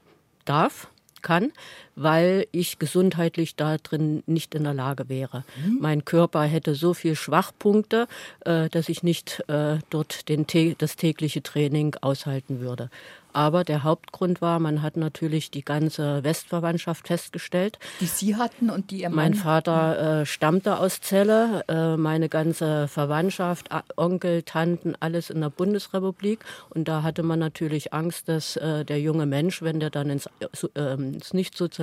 [0.49, 0.87] darf,
[1.21, 1.51] kann,
[1.97, 5.43] weil ich gesundheitlich da drin nicht in der Lage wäre.
[5.65, 5.77] Mhm.
[5.81, 8.07] Mein Körper hätte so viele Schwachpunkte,
[8.45, 10.45] äh, dass ich nicht äh, dort den,
[10.77, 12.89] das tägliche Training aushalten würde.
[13.37, 17.77] Aber der Hauptgrund war, man hat natürlich die ganze Westverwandtschaft festgestellt.
[17.99, 19.17] Die Sie hatten und die Ihr Mann?
[19.17, 25.51] Mein Vater äh, stammte aus Celle, äh, meine ganze Verwandtschaft, Onkel, Tanten, alles in der
[25.51, 26.39] Bundesrepublik.
[26.71, 30.27] Und da hatte man natürlich Angst, dass äh, der junge Mensch, wenn der dann ins,
[30.73, 31.35] äh, ins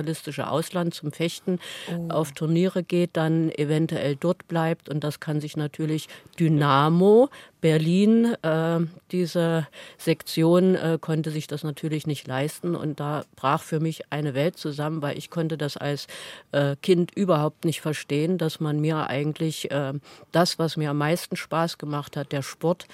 [0.05, 1.59] nicht-sozialistische Ausland zum Fechten
[1.91, 2.09] oh.
[2.09, 4.89] auf Turniere geht, dann eventuell dort bleibt.
[4.89, 6.07] Und das kann sich natürlich
[6.39, 7.29] Dynamo
[7.61, 8.79] Berlin, äh,
[9.11, 14.35] diese Sektion äh, konnte sich das natürlich nicht leisten und da brach für mich eine
[14.35, 16.05] Welt zusammen, weil ich konnte das als
[16.51, 19.93] äh, Kind überhaupt nicht verstehen, dass man mir eigentlich äh,
[20.31, 22.87] das, was mir am meisten Spaß gemacht hat, der Sport,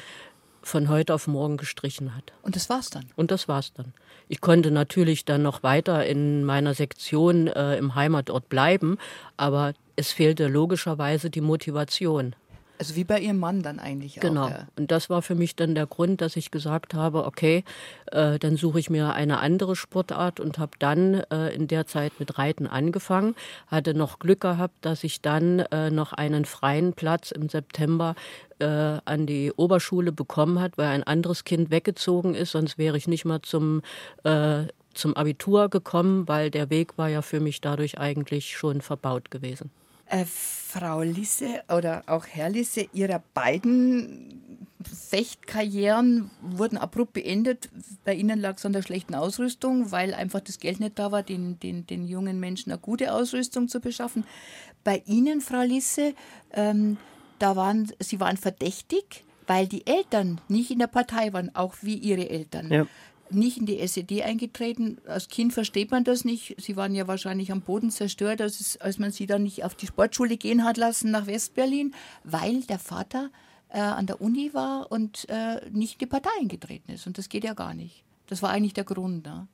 [0.62, 2.34] von heute auf morgen gestrichen hat.
[2.41, 3.05] Und das war's dann?
[3.16, 3.93] Und das war's dann.
[4.28, 8.97] Ich konnte natürlich dann noch weiter in meiner Sektion äh, im Heimatort bleiben,
[9.38, 12.36] aber es fehlte logischerweise die Motivation.
[12.82, 14.45] Also wie bei Ihrem Mann dann eigentlich genau.
[14.45, 14.47] auch.
[14.47, 14.59] Genau.
[14.59, 14.67] Ja.
[14.75, 17.63] Und das war für mich dann der Grund, dass ich gesagt habe, okay,
[18.11, 22.13] äh, dann suche ich mir eine andere Sportart und habe dann äh, in der Zeit
[22.17, 23.36] mit Reiten angefangen.
[23.67, 28.15] Hatte noch Glück gehabt, dass ich dann äh, noch einen freien Platz im September
[28.57, 32.49] äh, an die Oberschule bekommen hat, weil ein anderes Kind weggezogen ist.
[32.49, 33.84] Sonst wäre ich nicht mal zum
[34.23, 34.63] äh,
[34.95, 39.69] zum Abitur gekommen, weil der Weg war ja für mich dadurch eigentlich schon verbaut gewesen.
[40.12, 44.68] Äh, Frau Lisse oder auch Herr Lisse, Ihre beiden
[45.09, 47.70] Fechtkarrieren wurden abrupt beendet.
[48.03, 51.24] Bei Ihnen lag es an der schlechten Ausrüstung, weil einfach das Geld nicht da war,
[51.24, 54.26] den, den, den jungen Menschen eine gute Ausrüstung zu beschaffen.
[54.84, 56.14] Bei Ihnen, Frau Lisse,
[56.53, 56.97] ähm,
[57.39, 61.95] da waren, Sie waren verdächtig, weil die Eltern nicht in der Partei waren, auch wie
[61.95, 62.72] Ihre Eltern.
[62.72, 62.88] Ja
[63.34, 64.99] nicht in die SED eingetreten.
[65.05, 66.55] Als Kind versteht man das nicht.
[66.59, 69.75] Sie waren ja wahrscheinlich am Boden zerstört, als, es, als man sie dann nicht auf
[69.75, 73.29] die Sportschule gehen hat lassen nach Westberlin, weil der Vater
[73.69, 77.07] äh, an der Uni war und äh, nicht in die Partei eingetreten ist.
[77.07, 78.03] Und das geht ja gar nicht.
[78.27, 79.25] Das war eigentlich der Grund.
[79.25, 79.47] Ne?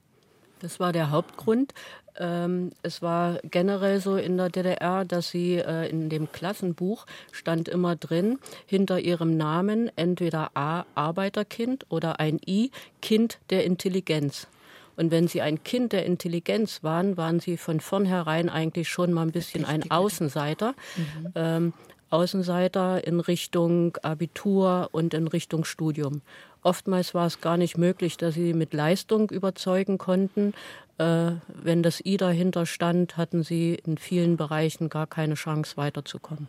[0.59, 1.73] Das war der Hauptgrund.
[2.19, 7.67] Ähm, es war generell so in der DDR, dass sie äh, in dem Klassenbuch stand
[7.67, 14.47] immer drin, hinter ihrem Namen entweder A, Arbeiterkind oder ein I, Kind der Intelligenz.
[14.95, 19.21] Und wenn sie ein Kind der Intelligenz waren, waren sie von vornherein eigentlich schon mal
[19.21, 20.73] ein bisschen ein Außenseiter.
[20.95, 21.31] Mhm.
[21.35, 21.73] Ähm,
[22.09, 26.21] Außenseiter in Richtung Abitur und in Richtung Studium.
[26.63, 30.53] Oftmals war es gar nicht möglich, dass sie mit Leistung überzeugen konnten.
[30.97, 36.47] Äh, wenn das I dahinter stand, hatten sie in vielen Bereichen gar keine Chance weiterzukommen.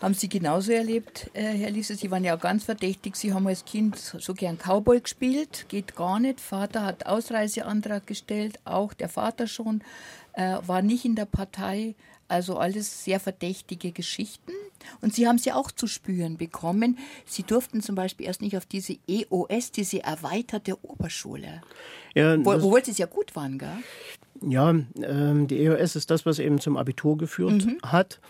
[0.00, 1.94] Haben Sie genauso erlebt, äh, Herr Liese?
[1.94, 3.16] Sie waren ja auch ganz verdächtig.
[3.16, 5.66] Sie haben als Kind so gern Cowboy gespielt.
[5.68, 6.40] Geht gar nicht.
[6.40, 9.82] Vater hat Ausreiseantrag gestellt, auch der Vater schon,
[10.32, 11.94] äh, war nicht in der Partei.
[12.30, 14.52] Also alles sehr verdächtige Geschichten.
[15.00, 16.96] Und Sie haben sie auch zu spüren bekommen.
[17.26, 21.60] Sie durften zum Beispiel erst nicht auf diese EOS, diese erweiterte Oberschule.
[22.14, 23.76] Ja, wo, obwohl Sie es ja gut waren, gell?
[24.42, 27.78] Ja, ähm, die EOS ist das, was eben zum Abitur geführt mhm.
[27.84, 28.20] hat.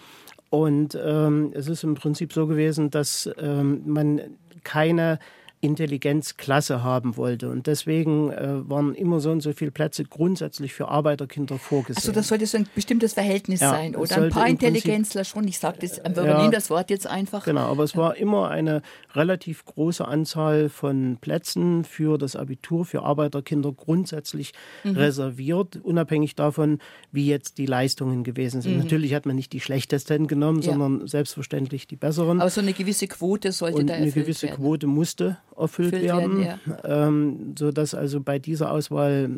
[0.49, 4.21] Und ähm, es ist im Prinzip so gewesen, dass ähm, man
[4.65, 5.19] keine
[5.63, 7.51] Intelligenzklasse haben wollte.
[7.51, 11.99] Und deswegen äh, waren immer so und so viele Plätze grundsätzlich für Arbeiterkinder vorgesehen.
[11.99, 14.17] Also das sollte so ein bestimmtes Verhältnis ja, sein, oder?
[14.17, 15.47] Ein paar Intelligenzler schon.
[15.47, 17.45] Ich sage das, wir ja, nehmen das Wort jetzt einfach.
[17.45, 17.99] Genau, aber es ja.
[17.99, 18.81] war immer eine
[19.15, 24.53] relativ große Anzahl von Plätzen für das Abitur, für Arbeiterkinder grundsätzlich
[24.83, 24.97] mhm.
[24.97, 26.79] reserviert, unabhängig davon,
[27.13, 28.77] wie jetzt die Leistungen gewesen sind.
[28.77, 28.83] Mhm.
[28.85, 32.41] Natürlich hat man nicht die schlechtesten genommen, sondern selbstverständlich die besseren.
[32.41, 34.57] Aber so eine gewisse Quote sollte und da erfüllt Eine gewisse werden.
[34.57, 37.07] Quote musste erfüllt werden, werden ja.
[37.07, 39.31] ähm, sodass also bei dieser Auswahl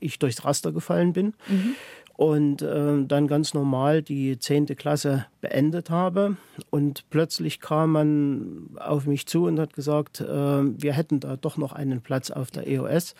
[0.00, 1.34] ich durchs Raster gefallen bin.
[1.48, 1.74] Mhm.
[2.14, 4.66] Und äh, dann ganz normal die 10.
[4.76, 6.36] Klasse beendet habe.
[6.70, 11.56] Und plötzlich kam man auf mich zu und hat gesagt, äh, wir hätten da doch
[11.56, 13.14] noch einen Platz auf der EOS.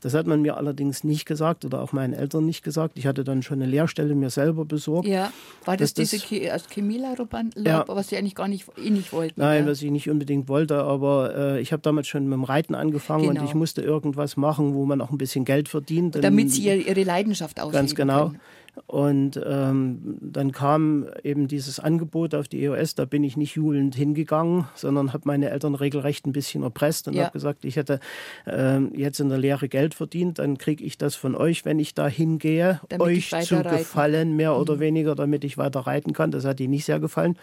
[0.00, 2.96] Das hat man mir allerdings nicht gesagt oder auch meinen Eltern nicht gesagt.
[2.96, 5.08] Ich hatte dann schon eine Lehrstelle mir selber besorgt.
[5.08, 5.32] Ja,
[5.64, 7.84] war das diese das Chemielaub, ja.
[7.88, 9.40] was Sie eigentlich gar nicht, eh nicht wollten?
[9.40, 9.70] Nein, ja?
[9.70, 13.28] was ich nicht unbedingt wollte, aber äh, ich habe damals schon mit dem Reiten angefangen
[13.28, 13.40] genau.
[13.40, 16.22] und ich musste irgendwas machen, wo man auch ein bisschen Geld verdient.
[16.22, 18.26] Damit Sie Ihre Leidenschaft ausleben Ganz genau.
[18.28, 18.40] Können.
[18.86, 23.94] Und ähm, dann kam eben dieses Angebot auf die EOS, da bin ich nicht jubelnd
[23.94, 27.24] hingegangen, sondern habe meine Eltern regelrecht ein bisschen erpresst und ja.
[27.24, 28.00] habe gesagt, ich hätte
[28.46, 31.94] ähm, jetzt in der Lehre Geld verdient, dann kriege ich das von euch, wenn ich
[31.94, 34.60] da hingehe, euch zu gefallen, mehr mhm.
[34.60, 36.30] oder weniger, damit ich weiter reiten kann.
[36.30, 37.36] Das hat ihnen nicht sehr gefallen.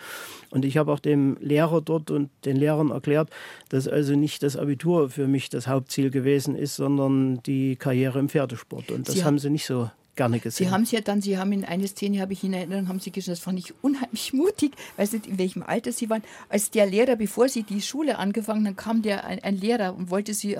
[0.49, 3.29] Und ich habe auch dem Lehrer dort und den Lehrern erklärt,
[3.69, 8.29] dass also nicht das Abitur für mich das Hauptziel gewesen ist, sondern die Karriere im
[8.29, 8.91] Pferdesport.
[8.91, 10.67] Und das sie haben sie nicht so gerne gesehen.
[10.67, 12.99] Sie haben es ja dann, Sie haben in eine Szene, habe ich in Erinnerung, haben
[12.99, 16.71] Sie gesagt, das fand ich unheimlich mutig, weiß nicht, in welchem Alter Sie waren, als
[16.71, 20.33] der Lehrer, bevor Sie die Schule angefangen haben, kam der ein, ein Lehrer und wollte
[20.33, 20.57] Sie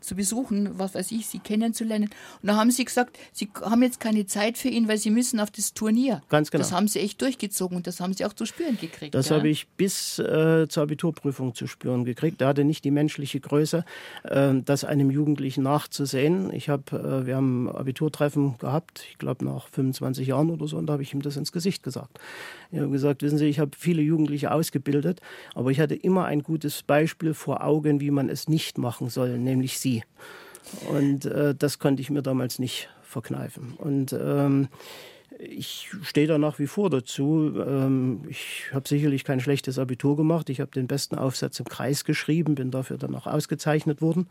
[0.00, 2.10] zu besuchen, was weiß ich, Sie kennenzulernen.
[2.42, 5.40] Und da haben Sie gesagt, Sie haben jetzt keine Zeit für ihn, weil Sie müssen
[5.40, 6.22] auf das Turnier.
[6.28, 6.62] Ganz genau.
[6.62, 9.14] Das haben Sie echt durchgezogen und das haben Sie auch zu spüren gekriegt.
[9.14, 9.36] Das ja?
[9.36, 12.40] habe ich bis äh, zur Abiturprüfung zu spüren gekriegt.
[12.40, 13.84] Er hatte nicht die menschliche Größe,
[14.24, 16.52] äh, das einem Jugendlichen nachzusehen.
[16.52, 20.86] Ich habe, äh, wir haben Abiturtreffen gehabt ich glaube nach 25 Jahren oder so, und
[20.86, 22.18] da habe ich ihm das ins Gesicht gesagt.
[22.70, 25.20] Ich habe gesagt, wissen Sie, ich habe viele Jugendliche ausgebildet,
[25.54, 29.38] aber ich hatte immer ein gutes Beispiel vor Augen, wie man es nicht machen soll,
[29.38, 30.02] nämlich Sie.
[30.90, 33.72] Und äh, das konnte ich mir damals nicht verkneifen.
[33.78, 34.68] Und ähm,
[35.38, 37.54] ich stehe da nach wie vor dazu.
[37.56, 40.50] Ähm, ich habe sicherlich kein schlechtes Abitur gemacht.
[40.50, 44.28] Ich habe den besten Aufsatz im Kreis geschrieben, bin dafür dann auch ausgezeichnet worden.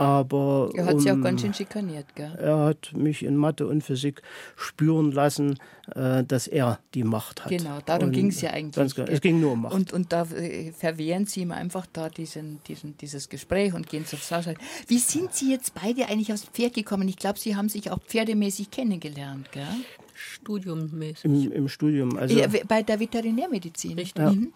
[0.00, 2.34] Aber er hat um, sie auch ganz schön schikaniert, gell?
[2.40, 4.22] Er hat mich in Mathe und Physik
[4.56, 5.58] spüren lassen,
[5.94, 7.50] äh, dass er die Macht hat.
[7.50, 8.76] Genau, darum ging es ja eigentlich.
[8.76, 9.74] Ganz genau, es ging nur um Macht.
[9.74, 14.06] Und, und da äh, verwehren Sie ihm einfach da diesen, diesen, dieses Gespräch und gehen
[14.06, 14.54] zur Sache.
[14.86, 17.06] Wie sind Sie jetzt beide eigentlich aufs Pferd gekommen?
[17.06, 19.66] Ich glaube, Sie haben sich auch pferdemäßig kennengelernt, gell?
[20.14, 21.26] Studiummäßig.
[21.26, 22.16] Im, Im, Studium.
[22.16, 23.98] Also, ja, bei der Veterinärmedizin.
[23.98, 24.16] Richtig.
[24.16, 24.32] Ja.
[24.32, 24.54] Mhm.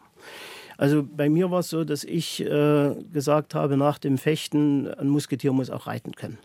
[0.76, 5.08] Also bei mir war es so, dass ich äh, gesagt habe, nach dem Fechten, ein
[5.08, 6.38] Musketier muss auch reiten können.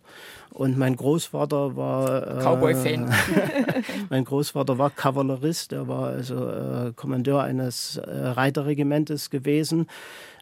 [0.51, 3.13] Und mein Großvater war äh, Cowboy-Fan.
[4.09, 9.87] mein Großvater war Kavallerist, er war also äh, Kommandeur eines äh, Reiterregimentes gewesen.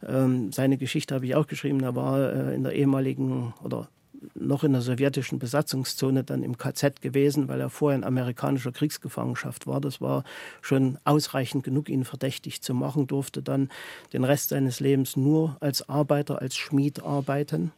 [0.07, 1.81] Ähm, seine Geschichte habe ich auch geschrieben.
[1.81, 3.89] Er war äh, in der ehemaligen oder
[4.35, 9.67] noch in der sowjetischen Besatzungszone dann im KZ gewesen, weil er vorher in amerikanischer Kriegsgefangenschaft
[9.67, 9.81] war.
[9.81, 10.23] Das war
[10.61, 13.69] schon ausreichend genug, ihn verdächtig zu machen, durfte dann
[14.13, 17.71] den Rest seines Lebens nur als Arbeiter, als Schmied arbeiten.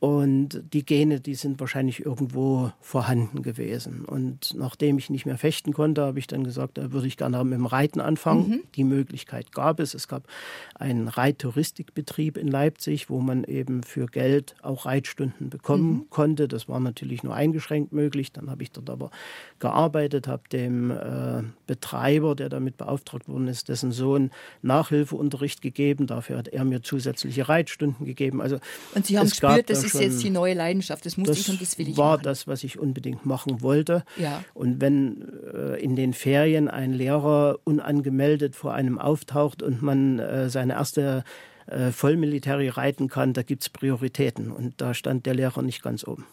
[0.00, 4.06] Und die Gene, die sind wahrscheinlich irgendwo vorhanden gewesen.
[4.06, 7.44] Und nachdem ich nicht mehr fechten konnte, habe ich dann gesagt, da würde ich gerne
[7.44, 8.48] mit dem Reiten anfangen.
[8.48, 8.62] Mhm.
[8.76, 9.92] Die Möglichkeit gab es.
[9.92, 10.26] Es gab
[10.74, 16.06] einen Reittouristikbetrieb in Leipzig, wo man eben für Geld auch Reitstunden bekommen mhm.
[16.08, 16.48] konnte.
[16.48, 18.32] Das war natürlich nur eingeschränkt möglich.
[18.32, 19.10] Dann habe ich dort aber
[19.58, 24.30] gearbeitet, habe dem äh, Betreiber, der damit beauftragt worden ist, dessen Sohn
[24.62, 26.06] Nachhilfeunterricht gegeben.
[26.06, 28.40] Dafür hat er mir zusätzliche Reitstunden gegeben.
[28.40, 28.60] Also
[28.94, 31.04] und Sie haben gespürt, das ist jetzt die neue Leidenschaft.
[31.06, 32.24] Das muss ich und das will ich war machen.
[32.24, 34.04] das, was ich unbedingt machen wollte.
[34.16, 34.44] Ja.
[34.54, 40.50] Und wenn äh, in den Ferien ein Lehrer unangemeldet vor einem auftaucht und man äh,
[40.50, 41.24] seine erste
[41.66, 44.50] äh, Vollmilitary reiten kann, da gibt es Prioritäten.
[44.50, 46.26] Und da stand der Lehrer nicht ganz oben.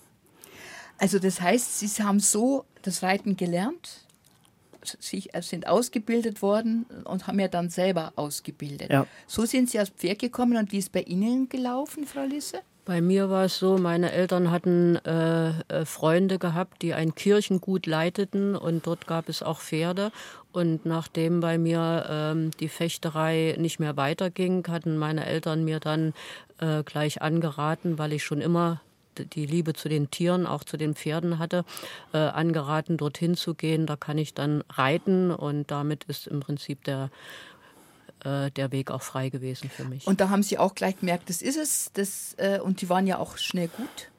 [0.98, 4.06] Also das heißt, Sie haben so das Reiten gelernt,
[4.84, 8.90] sich, äh, sind ausgebildet worden und haben ja dann selber ausgebildet.
[8.90, 9.06] Ja.
[9.28, 12.62] So sind Sie aufs Pferd gekommen und wie ist bei Ihnen gelaufen, Frau Lisse?
[12.88, 17.86] Bei mir war es so, meine Eltern hatten äh, äh, Freunde gehabt, die ein Kirchengut
[17.86, 20.14] leiteten und dort gab es auch Pferde.
[20.54, 26.14] Und nachdem bei mir ähm, die Fechterei nicht mehr weiterging, hatten meine Eltern mir dann
[26.60, 28.80] äh, gleich angeraten, weil ich schon immer
[29.18, 31.66] die Liebe zu den Tieren, auch zu den Pferden hatte,
[32.14, 33.86] äh, angeraten, dorthin zu gehen.
[33.86, 37.10] Da kann ich dann reiten und damit ist im Prinzip der
[38.24, 40.08] äh, der Weg auch frei gewesen für mich.
[40.08, 41.92] Und da haben Sie auch gleich gemerkt, das ist es.
[41.94, 44.10] Das, äh, und die waren ja auch schnell gut.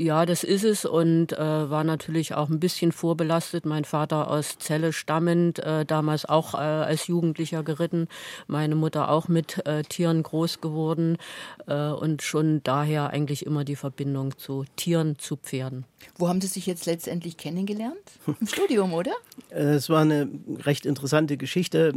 [0.00, 3.66] Ja, das ist es und äh, war natürlich auch ein bisschen vorbelastet.
[3.66, 8.08] Mein Vater aus Celle stammend, äh, damals auch äh, als Jugendlicher geritten,
[8.46, 11.18] meine Mutter auch mit äh, Tieren groß geworden
[11.66, 15.84] äh, und schon daher eigentlich immer die Verbindung zu Tieren, zu Pferden.
[16.16, 18.00] Wo haben Sie sich jetzt letztendlich kennengelernt?
[18.40, 19.12] Im Studium, oder?
[19.50, 20.30] Äh, es war eine
[20.64, 21.92] recht interessante Geschichte.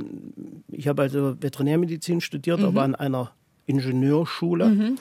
[0.68, 2.66] Ich habe also Veterinärmedizin studiert, mhm.
[2.66, 3.32] aber an einer
[3.66, 4.66] Ingenieurschule.
[4.66, 4.98] Mhm.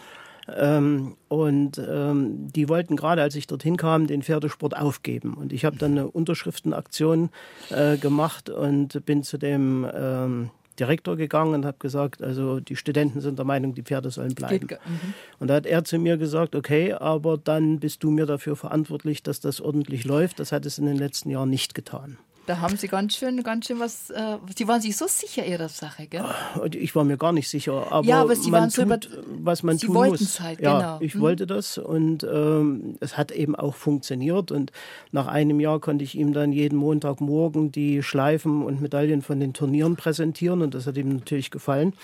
[0.49, 5.35] Ähm, und ähm, die wollten gerade, als ich dorthin kam, den Pferdesport aufgeben.
[5.35, 7.31] Und ich habe dann eine Unterschriftenaktion
[7.71, 13.21] äh, gemacht und bin zu dem ähm, Direktor gegangen und habe gesagt, also die Studenten
[13.21, 14.67] sind der Meinung, die Pferde sollen bleiben.
[14.67, 15.15] Mhm.
[15.39, 19.23] Und da hat er zu mir gesagt, okay, aber dann bist du mir dafür verantwortlich,
[19.23, 20.41] dass das ordentlich läuft.
[20.41, 22.19] Das hat es in den letzten Jahren nicht getan.
[22.47, 24.11] Da haben Sie ganz schön, ganz schön was.
[24.11, 26.25] Äh, Sie waren sich so sicher Ihrer Sache, gell?
[26.73, 28.99] Ich war mir gar nicht sicher, aber, ja, aber Sie man waren tut, so über,
[29.45, 30.41] was man Sie tun muss.
[30.41, 30.99] Halt, ja, genau.
[31.01, 31.21] ich mhm.
[31.21, 34.51] wollte das und ähm, es hat eben auch funktioniert.
[34.51, 34.73] Und
[35.13, 39.53] nach einem Jahr konnte ich ihm dann jeden Montagmorgen die Schleifen und Medaillen von den
[39.53, 41.95] Turnieren präsentieren und das hat ihm natürlich gefallen.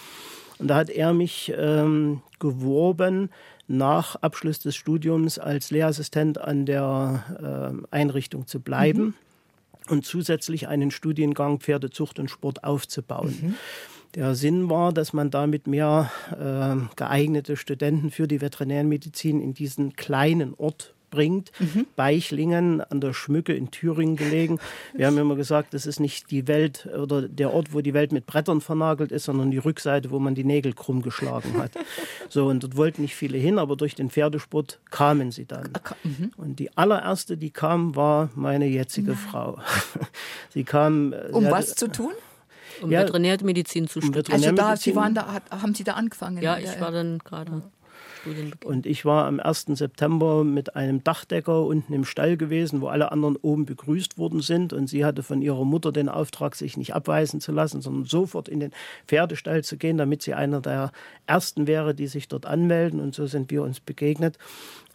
[0.61, 3.30] Und da hat er mich ähm, geworben,
[3.66, 9.01] nach Abschluss des Studiums als Lehrassistent an der äh, Einrichtung zu bleiben.
[9.03, 9.14] Mhm
[9.89, 13.39] und zusätzlich einen Studiengang Pferdezucht und Sport aufzubauen.
[13.41, 13.55] Mhm.
[14.14, 19.95] Der Sinn war, dass man damit mehr äh, geeignete Studenten für die Veterinärmedizin in diesen
[19.95, 21.52] kleinen Ort bringt.
[21.59, 21.86] Mhm.
[21.96, 24.59] Beichlingen an der Schmücke in Thüringen gelegen.
[24.94, 28.12] Wir haben immer gesagt, das ist nicht die Welt oder der Ort, wo die Welt
[28.12, 31.72] mit Brettern vernagelt ist, sondern die Rückseite, wo man die Nägel krumm geschlagen hat.
[32.30, 35.72] So, und dort wollten nicht viele hin, aber durch den Pferdesport kamen sie dann.
[36.04, 36.32] Mhm.
[36.36, 39.16] Und die allererste, die kam, war meine jetzige Nein.
[39.16, 39.59] Frau.
[40.50, 41.14] sie kam.
[41.14, 42.12] Äh, um was zu tun?
[42.82, 44.32] Um ja, Veterinärmedizin zu studieren.
[44.32, 46.42] Also da, Sie waren da, haben Sie da angefangen?
[46.42, 47.62] Ja, ich war dann gerade.
[48.20, 48.68] Studienbeginn.
[48.68, 49.66] Und ich war am 1.
[49.74, 54.72] September mit einem Dachdecker unten im Stall gewesen, wo alle anderen oben begrüßt worden sind.
[54.72, 58.48] Und sie hatte von ihrer Mutter den Auftrag, sich nicht abweisen zu lassen, sondern sofort
[58.48, 58.72] in den
[59.06, 60.92] Pferdestall zu gehen, damit sie einer der
[61.26, 63.00] Ersten wäre, die sich dort anmelden.
[63.00, 64.38] Und so sind wir uns begegnet.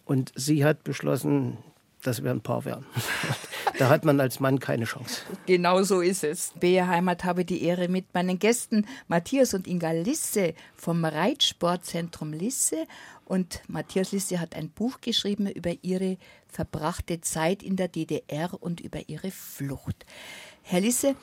[0.04, 1.58] Und sie hat beschlossen,
[2.06, 2.86] dass wir ein Paar werden.
[3.78, 5.22] da hat man als Mann keine Chance.
[5.46, 6.52] Genau so ist es.
[6.60, 12.86] BR Heimat habe die Ehre mit meinen Gästen Matthias und Inga Lisse vom Reitsportzentrum Lisse
[13.24, 18.80] und Matthias Lisse hat ein Buch geschrieben über ihre verbrachte Zeit in der DDR und
[18.80, 20.04] über ihre Flucht.
[20.62, 21.14] Herr Lisse,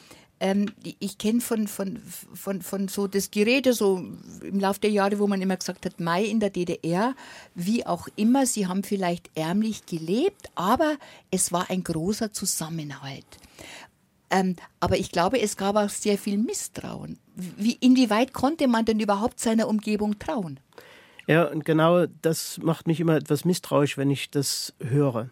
[0.42, 0.66] ähm,
[1.00, 2.02] ich kenne von, von,
[2.34, 4.04] von, von so das Gerede so
[4.42, 7.14] im Laufe der Jahre, wo man immer gesagt hat, Mai in der DDR,
[7.54, 10.98] wie auch immer, sie haben vielleicht ärmlich gelebt, aber
[11.30, 13.26] es war ein großer Zusammenhalt.
[14.32, 17.20] Ähm, aber ich glaube, es gab auch sehr viel Misstrauen.
[17.36, 20.60] Wie, inwieweit konnte man denn überhaupt seiner Umgebung trauen?
[21.28, 25.30] Ja, und genau das macht mich immer etwas misstrauisch, wenn ich das höre.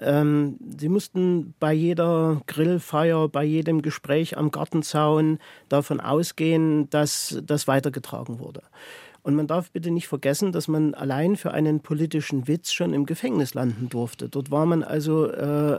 [0.00, 5.38] Ähm, sie mussten bei jeder Grillfeier, bei jedem Gespräch am Gartenzaun
[5.68, 8.62] davon ausgehen, dass das weitergetragen wurde.
[9.22, 13.06] Und man darf bitte nicht vergessen, dass man allein für einen politischen Witz schon im
[13.06, 14.28] Gefängnis landen durfte.
[14.28, 15.78] Dort war man also äh,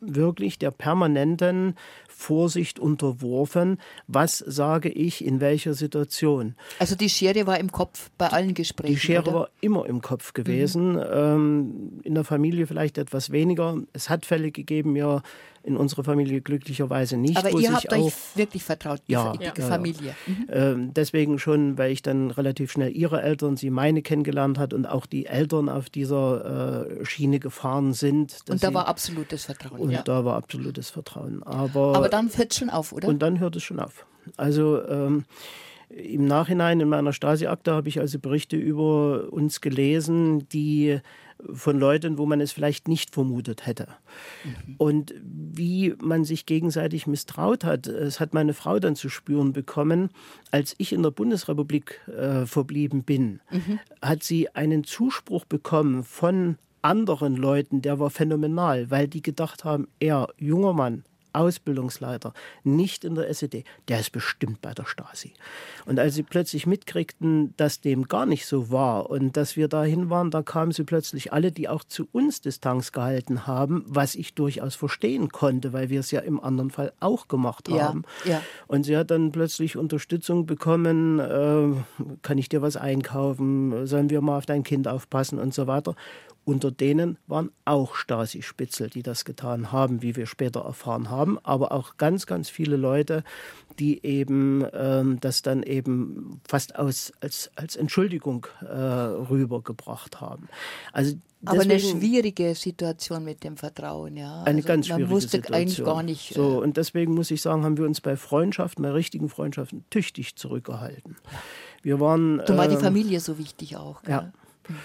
[0.00, 1.74] wirklich der permanenten
[2.08, 6.56] Vorsicht unterworfen, was sage ich in welcher Situation.
[6.78, 8.94] Also die Schere war im Kopf bei allen Gesprächen.
[8.94, 9.32] Die Schere oder?
[9.34, 10.94] war immer im Kopf gewesen.
[10.94, 11.04] Mhm.
[11.12, 13.78] Ähm, in der Familie vielleicht etwas weniger.
[13.92, 15.22] Es hat Fälle gegeben, ja,
[15.68, 17.36] in unserer Familie glücklicherweise nicht.
[17.36, 20.16] Aber ihr habt euch wirklich vertraut, die, ja, die ja, Familie.
[20.26, 20.46] Mhm.
[20.50, 24.86] Ähm, deswegen schon, weil ich dann relativ schnell ihre Eltern, sie meine kennengelernt hat und
[24.86, 28.38] auch die Eltern auf dieser äh, Schiene gefahren sind.
[28.48, 29.78] Und da sie, war absolutes Vertrauen.
[29.78, 30.02] Und ja.
[30.02, 31.42] da war absolutes Vertrauen.
[31.42, 33.06] Aber, Aber dann hört es schon auf, oder?
[33.08, 34.06] Und dann hört es schon auf.
[34.36, 35.24] Also ähm,
[35.88, 41.00] im Nachhinein in meiner Stasi-Akte habe ich also Berichte über uns gelesen, die
[41.52, 43.88] von Leuten, wo man es vielleicht nicht vermutet hätte.
[44.44, 44.74] Mhm.
[44.76, 50.10] Und wie man sich gegenseitig misstraut hat, das hat meine Frau dann zu spüren bekommen,
[50.50, 53.78] als ich in der Bundesrepublik äh, verblieben bin, mhm.
[54.02, 59.88] hat sie einen Zuspruch bekommen von anderen Leuten, der war phänomenal, weil die gedacht haben,
[60.00, 61.04] er, junger Mann,
[61.38, 62.32] Ausbildungsleiter,
[62.64, 65.34] nicht in der SED, der ist bestimmt bei der Stasi.
[65.86, 70.10] Und als sie plötzlich mitkriegten, dass dem gar nicht so war und dass wir dahin
[70.10, 74.34] waren, da kamen sie plötzlich alle, die auch zu uns Distanz gehalten haben, was ich
[74.34, 78.02] durchaus verstehen konnte, weil wir es ja im anderen Fall auch gemacht haben.
[78.24, 78.42] Ja, ja.
[78.66, 84.20] Und sie hat dann plötzlich Unterstützung bekommen, äh, kann ich dir was einkaufen, sollen wir
[84.20, 85.94] mal auf dein Kind aufpassen und so weiter.
[86.48, 91.72] Unter denen waren auch Stasi-Spitzel, die das getan haben, wie wir später erfahren haben, aber
[91.72, 93.22] auch ganz, ganz viele Leute,
[93.78, 100.48] die eben ähm, das dann eben fast aus, als, als Entschuldigung äh, rübergebracht haben.
[100.94, 104.42] Also aber eine schwierige Situation mit dem Vertrauen, ja.
[104.44, 105.54] Eine also ganz schwierige man wusste Situation.
[105.54, 106.32] eigentlich gar nicht.
[106.32, 109.84] So, äh, und deswegen muss ich sagen, haben wir uns bei Freundschaften, bei richtigen Freundschaften
[109.90, 111.16] tüchtig zurückgehalten.
[111.82, 112.40] Wir waren.
[112.46, 114.02] Da war die ähm, Familie so wichtig auch.
[114.02, 114.12] Gell?
[114.12, 114.32] Ja.
[114.66, 114.76] Mhm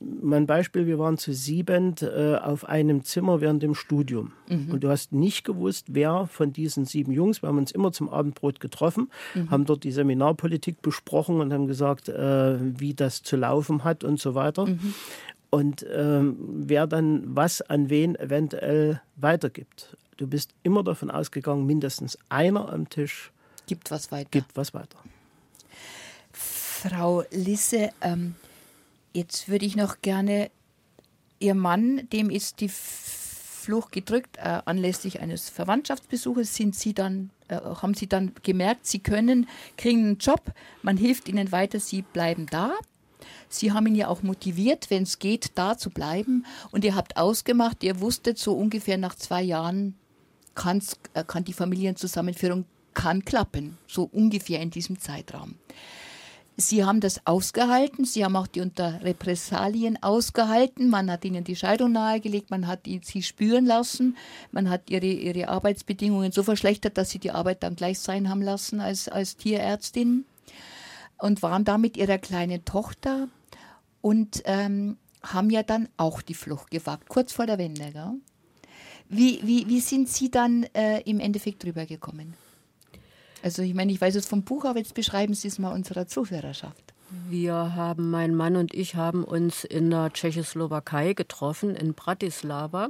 [0.00, 4.32] mein Beispiel, wir waren zu siebend äh, auf einem Zimmer während dem Studium.
[4.48, 4.72] Mhm.
[4.72, 8.08] Und du hast nicht gewusst, wer von diesen sieben Jungs, wir haben uns immer zum
[8.08, 9.50] Abendbrot getroffen, mhm.
[9.50, 14.20] haben dort die Seminarpolitik besprochen und haben gesagt, äh, wie das zu laufen hat und
[14.20, 14.66] so weiter.
[14.66, 14.94] Mhm.
[15.50, 19.96] Und äh, wer dann was an wen eventuell weitergibt.
[20.16, 23.32] Du bist immer davon ausgegangen, mindestens einer am Tisch
[23.66, 24.28] Gibt was weiter.
[24.30, 24.98] Gibt was weiter.
[26.32, 28.34] Frau Lisse, ähm,
[29.16, 30.50] jetzt würde ich noch gerne,
[31.38, 37.56] Ihr Mann, dem ist die Flucht gedrückt, äh, anlässlich eines Verwandtschaftsbesuches sind Sie dann, äh,
[37.56, 40.52] haben Sie dann gemerkt, Sie können, kriegen einen Job,
[40.82, 42.72] man hilft Ihnen weiter, Sie bleiben da.
[43.48, 46.44] Sie haben ihn ja auch motiviert, wenn es geht, da zu bleiben.
[46.70, 49.94] Und ihr habt ausgemacht, ihr wusstet so ungefähr nach zwei Jahren,
[50.54, 52.64] kann's, äh, kann die Familienzusammenführung
[52.94, 53.78] kann klappen.
[53.86, 55.56] So ungefähr in diesem Zeitraum.
[56.58, 61.56] Sie haben das ausgehalten, Sie haben auch die unter Repressalien ausgehalten, man hat ihnen die
[61.56, 64.16] Scheidung nahegelegt, man hat sie spüren lassen,
[64.52, 68.40] man hat ihre, ihre Arbeitsbedingungen so verschlechtert, dass sie die Arbeit dann gleich sein haben
[68.40, 70.24] lassen als, als Tierärztin
[71.18, 73.28] und waren da mit ihrer kleinen Tochter
[74.00, 77.92] und ähm, haben ja dann auch die Flucht gewagt, kurz vor der Wende.
[77.92, 78.14] Gell?
[79.08, 82.34] Wie, wie, wie sind Sie dann äh, im Endeffekt drüber gekommen?
[83.46, 86.08] Also ich meine, ich weiß es vom Buch, aber jetzt beschreiben Sie es mal unserer
[86.08, 86.82] Zuhörerschaft.
[87.30, 92.88] Wir haben, mein Mann und ich haben uns in der Tschechoslowakei getroffen, in Bratislava.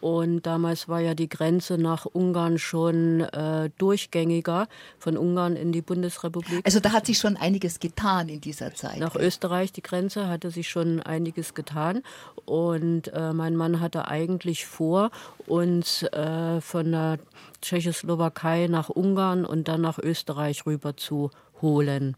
[0.00, 4.68] Und damals war ja die Grenze nach Ungarn schon äh, durchgängiger,
[4.98, 6.60] von Ungarn in die Bundesrepublik.
[6.64, 8.98] Also da hat sich schon einiges getan in dieser Zeit.
[8.98, 12.02] Nach Österreich die Grenze hatte sich schon einiges getan.
[12.44, 15.10] Und äh, mein Mann hatte eigentlich vor,
[15.46, 17.18] uns äh, von der
[17.62, 21.30] Tschechoslowakei nach Ungarn und dann nach Österreich rüber zu
[21.62, 22.16] holen.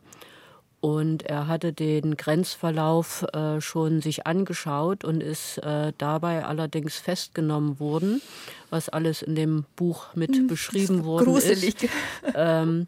[0.80, 7.80] Und er hatte den Grenzverlauf äh, schon sich angeschaut und ist äh, dabei allerdings festgenommen
[7.80, 8.22] worden,
[8.70, 11.82] was alles in dem Buch mit hm, beschrieben worden gruselig.
[11.82, 11.90] ist.
[12.34, 12.86] Ähm,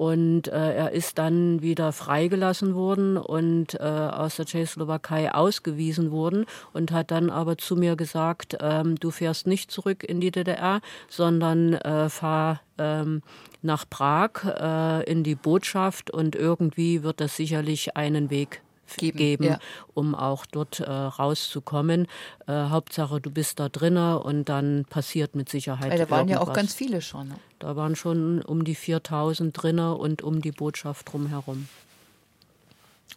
[0.00, 6.46] und äh, er ist dann wieder freigelassen worden und äh, aus der Tschechoslowakei ausgewiesen worden
[6.72, 10.80] und hat dann aber zu mir gesagt, ähm, du fährst nicht zurück in die DDR,
[11.10, 13.20] sondern äh, fahr ähm,
[13.62, 18.62] nach Prag äh, in die Botschaft und irgendwie wird es sicherlich einen Weg
[18.96, 19.58] geben, geben ja.
[19.94, 22.06] um auch dort äh, rauszukommen.
[22.46, 25.90] Äh, Hauptsache, du bist da drinnen und dann passiert mit Sicherheit.
[25.90, 27.28] Weil da waren ja auch ganz viele schon.
[27.28, 27.34] Ne?
[27.58, 31.68] Da waren schon um die 4000 drinnen und um die Botschaft drumherum.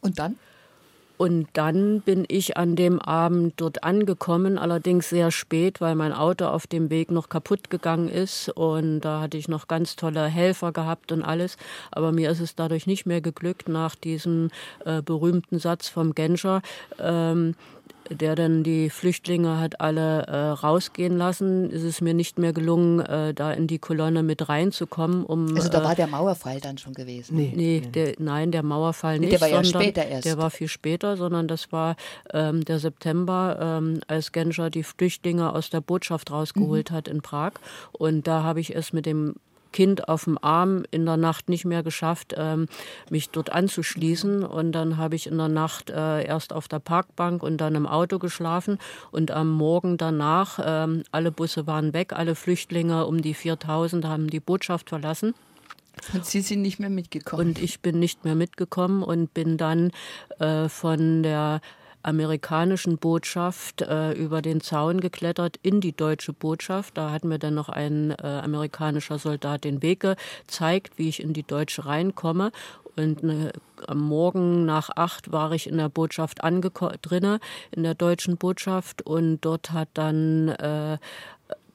[0.02, 0.38] Und dann?
[1.24, 6.48] Und dann bin ich an dem Abend dort angekommen, allerdings sehr spät, weil mein Auto
[6.48, 8.50] auf dem Weg noch kaputt gegangen ist.
[8.50, 11.56] Und da hatte ich noch ganz tolle Helfer gehabt und alles.
[11.92, 14.50] Aber mir ist es dadurch nicht mehr geglückt, nach diesem
[14.84, 16.62] äh, berühmten Satz vom Genscher,
[17.00, 17.56] ähm,
[18.16, 23.00] der dann die Flüchtlinge hat alle äh, rausgehen lassen, ist es mir nicht mehr gelungen,
[23.00, 25.26] äh, da in die Kolonne mit reinzukommen.
[25.26, 27.36] Um, also da war äh, der Mauerfall dann schon gewesen?
[27.36, 29.32] Nee, nee der, nein, der Mauerfall nicht.
[29.32, 30.26] Der war ja später erst.
[30.26, 31.96] Der war viel später, sondern das war
[32.34, 36.96] ähm, der September, ähm, als Genscher die Flüchtlinge aus der Botschaft rausgeholt mhm.
[36.96, 37.54] hat in Prag.
[37.92, 39.36] Und da habe ich es mit dem
[39.74, 42.68] Kind auf dem Arm in der Nacht nicht mehr geschafft, ähm,
[43.10, 44.44] mich dort anzuschließen.
[44.44, 47.86] Und dann habe ich in der Nacht äh, erst auf der Parkbank und dann im
[47.86, 48.80] Auto geschlafen.
[49.12, 54.30] Und am Morgen danach, ähm, alle Busse waren weg, alle Flüchtlinge um die 4000 haben
[54.30, 55.34] die Botschaft verlassen.
[56.14, 57.50] Und Sie sind nicht mehr mitgekommen.
[57.50, 59.92] Und ich bin nicht mehr mitgekommen und bin dann
[60.40, 61.62] äh, von der
[62.04, 66.98] amerikanischen Botschaft äh, über den Zaun geklettert in die deutsche Botschaft.
[66.98, 71.34] Da hat mir dann noch ein äh, amerikanischer Soldat den Weg gezeigt, wie ich in
[71.34, 72.52] die deutsche reinkomme.
[72.96, 73.52] Und äh,
[73.88, 77.40] am Morgen nach acht war ich in der Botschaft drinne,
[77.72, 79.02] in der deutschen Botschaft.
[79.02, 80.98] Und dort hat dann äh,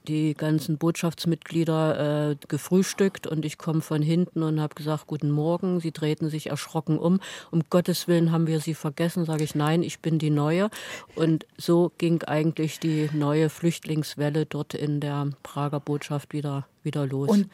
[0.08, 5.80] die ganzen Botschaftsmitglieder äh, gefrühstückt und ich komme von hinten und habe gesagt, guten Morgen.
[5.80, 7.20] Sie drehten sich erschrocken um.
[7.50, 10.70] Um Gottes Willen haben wir Sie vergessen, sage ich, nein, ich bin die Neue.
[11.14, 17.28] Und so ging eigentlich die neue Flüchtlingswelle dort in der Prager Botschaft wieder, wieder los.
[17.28, 17.48] Und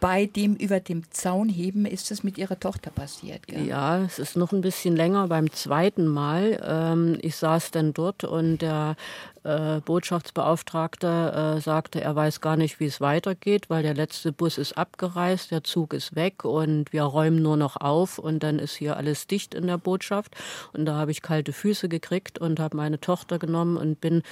[0.00, 3.46] bei dem über dem Zaun heben ist es mit ihrer Tochter passiert.
[3.46, 3.66] Gell?
[3.66, 6.60] Ja, es ist noch ein bisschen länger beim zweiten Mal.
[6.64, 8.96] Ähm, ich saß dann dort und der
[9.48, 14.58] äh, Botschaftsbeauftragte äh, sagte, er weiß gar nicht, wie es weitergeht, weil der letzte Bus
[14.58, 18.74] ist abgereist, der Zug ist weg und wir räumen nur noch auf und dann ist
[18.74, 20.36] hier alles dicht in der Botschaft.
[20.72, 24.22] Und da habe ich kalte Füße gekriegt und habe meine Tochter genommen und bin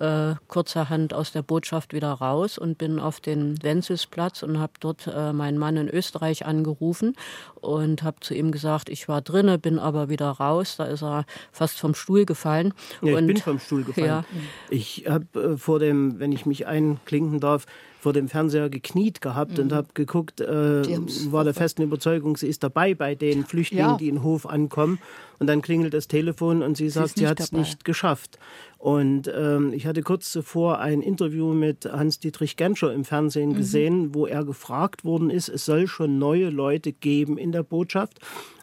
[0.00, 5.06] äh, kurzerhand aus der Botschaft wieder raus und bin auf den Wenzelsplatz und habe dort
[5.06, 7.14] äh, meinen Mann in Österreich angerufen
[7.62, 10.76] und habe zu ihm gesagt, ich war drinne, bin aber wieder raus.
[10.76, 12.74] Da ist er fast vom Stuhl gefallen.
[13.00, 14.06] Ja, ich bin vom Stuhl gefallen.
[14.06, 14.24] Ja.
[14.68, 17.66] Ich habe äh, vor dem, wenn ich mich einklinken darf,
[18.02, 19.64] vor dem Fernseher gekniet gehabt mhm.
[19.64, 20.82] und habe geguckt, äh,
[21.30, 23.96] war der festen Überzeugung, sie ist dabei bei den Flüchtlingen, ja.
[23.96, 24.98] die in den Hof ankommen.
[25.38, 28.38] Und dann klingelt das Telefon und sie, sie sagt, sie hat es nicht geschafft.
[28.82, 33.54] Und ähm, ich hatte kurz zuvor ein Interview mit Hans-Dietrich Genscher im Fernsehen mhm.
[33.54, 38.18] gesehen, wo er gefragt worden ist, es soll schon neue Leute geben in der Botschaft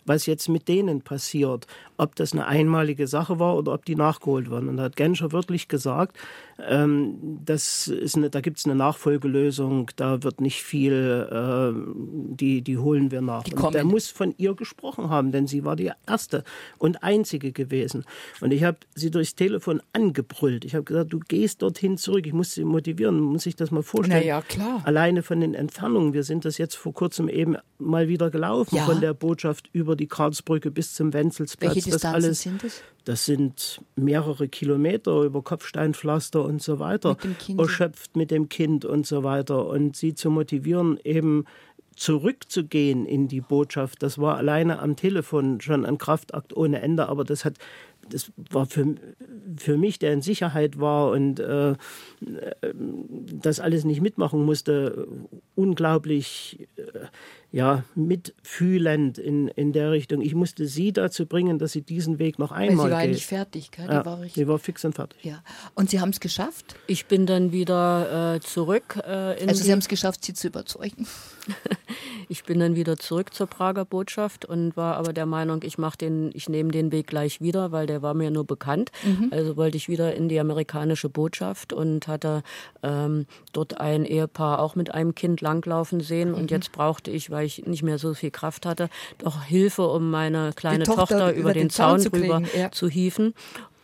[0.09, 4.49] was jetzt mit denen passiert, ob das eine einmalige Sache war oder ob die nachgeholt
[4.49, 4.67] werden.
[4.67, 6.17] Und da hat Genscher wirklich gesagt,
[6.67, 12.61] ähm, das ist eine, da gibt es eine Nachfolgelösung, da wird nicht viel, äh, die,
[12.63, 13.45] die holen wir nach.
[13.45, 16.43] Und der muss von ihr gesprochen haben, denn sie war die erste
[16.79, 18.03] und einzige gewesen.
[18.41, 20.65] Und ich habe sie durchs Telefon angebrüllt.
[20.65, 22.25] Ich habe gesagt, du gehst dorthin zurück.
[22.25, 24.21] Ich muss sie motivieren, muss ich das mal vorstellen.
[24.21, 24.81] Na ja, klar.
[24.85, 26.13] Alleine von den Entfernungen.
[26.13, 28.85] Wir sind das jetzt vor kurzem eben mal wieder gelaufen ja.
[28.85, 31.75] von der Botschaft über die Karlsbrücke bis zum Wenzelsplatz.
[31.75, 32.83] Welche Distanzen das alles, sind es?
[33.05, 39.05] Das sind mehrere Kilometer über Kopfsteinpflaster und so weiter, mit erschöpft mit dem Kind und
[39.05, 39.67] so weiter.
[39.67, 41.45] Und sie zu motivieren, eben
[41.95, 47.25] zurückzugehen in die Botschaft, das war alleine am Telefon schon ein Kraftakt ohne Ende, aber
[47.25, 47.57] das hat
[48.07, 48.95] das war für,
[49.57, 51.75] für mich, der in Sicherheit war und äh,
[52.21, 55.07] das alles nicht mitmachen musste,
[55.55, 56.83] unglaublich äh,
[57.51, 60.21] ja, mitfühlend in, in der Richtung.
[60.21, 63.11] Ich musste sie dazu bringen, dass sie diesen Weg noch einmal Weil sie war geht.
[63.11, 63.87] nicht fertig, gell?
[63.87, 65.23] Ja, war sie war fix und fertig.
[65.23, 65.41] Ja.
[65.73, 66.75] Und Sie haben es geschafft?
[66.85, 68.99] Ich bin dann wieder äh, zurück.
[69.03, 69.09] Äh,
[69.47, 71.07] also Sie haben es geschafft, sie zu überzeugen?
[72.29, 75.97] ich bin dann wieder zurück zur Prager Botschaft und war aber der Meinung, ich mache
[75.97, 78.91] den, ich nehme den Weg gleich wieder, weil der war mir nur bekannt.
[79.03, 79.29] Mhm.
[79.31, 82.43] Also wollte ich wieder in die amerikanische Botschaft und hatte
[82.83, 86.29] ähm, dort ein Ehepaar auch mit einem Kind langlaufen sehen.
[86.29, 86.35] Mhm.
[86.35, 90.11] Und jetzt brauchte ich, weil ich nicht mehr so viel Kraft hatte, doch Hilfe, um
[90.11, 92.71] meine kleine Tochter, Tochter, über, über den, den, Zaun, Zaun rüber zu, ja.
[92.71, 93.33] zu hieven.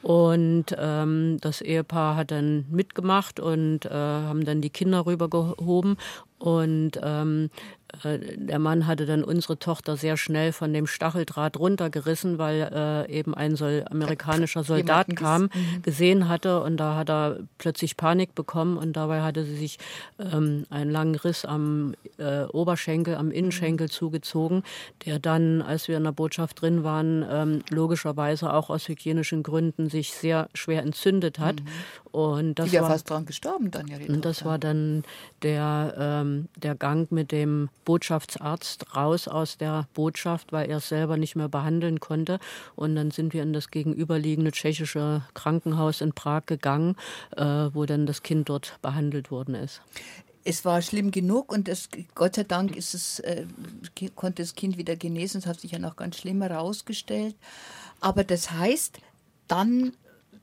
[0.01, 5.97] Und ähm, das Ehepaar hat dann mitgemacht und äh, haben dann die Kinder rübergehoben.
[6.37, 7.49] Und ähm,
[7.84, 13.11] äh, der Mann hatte dann unsere Tochter sehr schnell von dem Stacheldraht runtergerissen, weil äh,
[13.11, 15.81] eben ein Sol amerikanischer Soldat kam, mhm.
[15.83, 19.79] gesehen hatte und da hat er plötzlich Panik bekommen und dabei hatte sie sich
[20.19, 24.63] ähm, einen langen Riss am äh, Oberschenkel, am Innenschenkel zugezogen,
[25.05, 29.89] der dann, als wir in der Botschaft drin waren, ähm, logischerweise auch aus hygienischen Gründen
[29.89, 31.61] sich sehr schwer entzündet hat.
[31.61, 31.67] Mhm.
[32.11, 33.97] Und das Die war fast dran gestorben dann ja.
[34.07, 35.03] Und das war dann
[35.41, 41.17] der, ähm, der Gang mit dem Botschaftsarzt raus aus der Botschaft, weil er es selber
[41.17, 42.39] nicht mehr behandeln konnte.
[42.75, 46.95] Und dann sind wir in das gegenüberliegende tschechische Krankenhaus in Prag gegangen,
[47.37, 49.81] äh, wo dann das Kind dort behandelt worden ist
[50.47, 53.45] es war schlimm genug und es, Gott sei Dank ist es, äh,
[54.13, 55.39] konnte das Kind wieder genesen.
[55.39, 57.35] Es hat sich ja noch ganz schlimm herausgestellt.
[57.99, 58.99] Aber das heißt,
[59.47, 59.93] dann,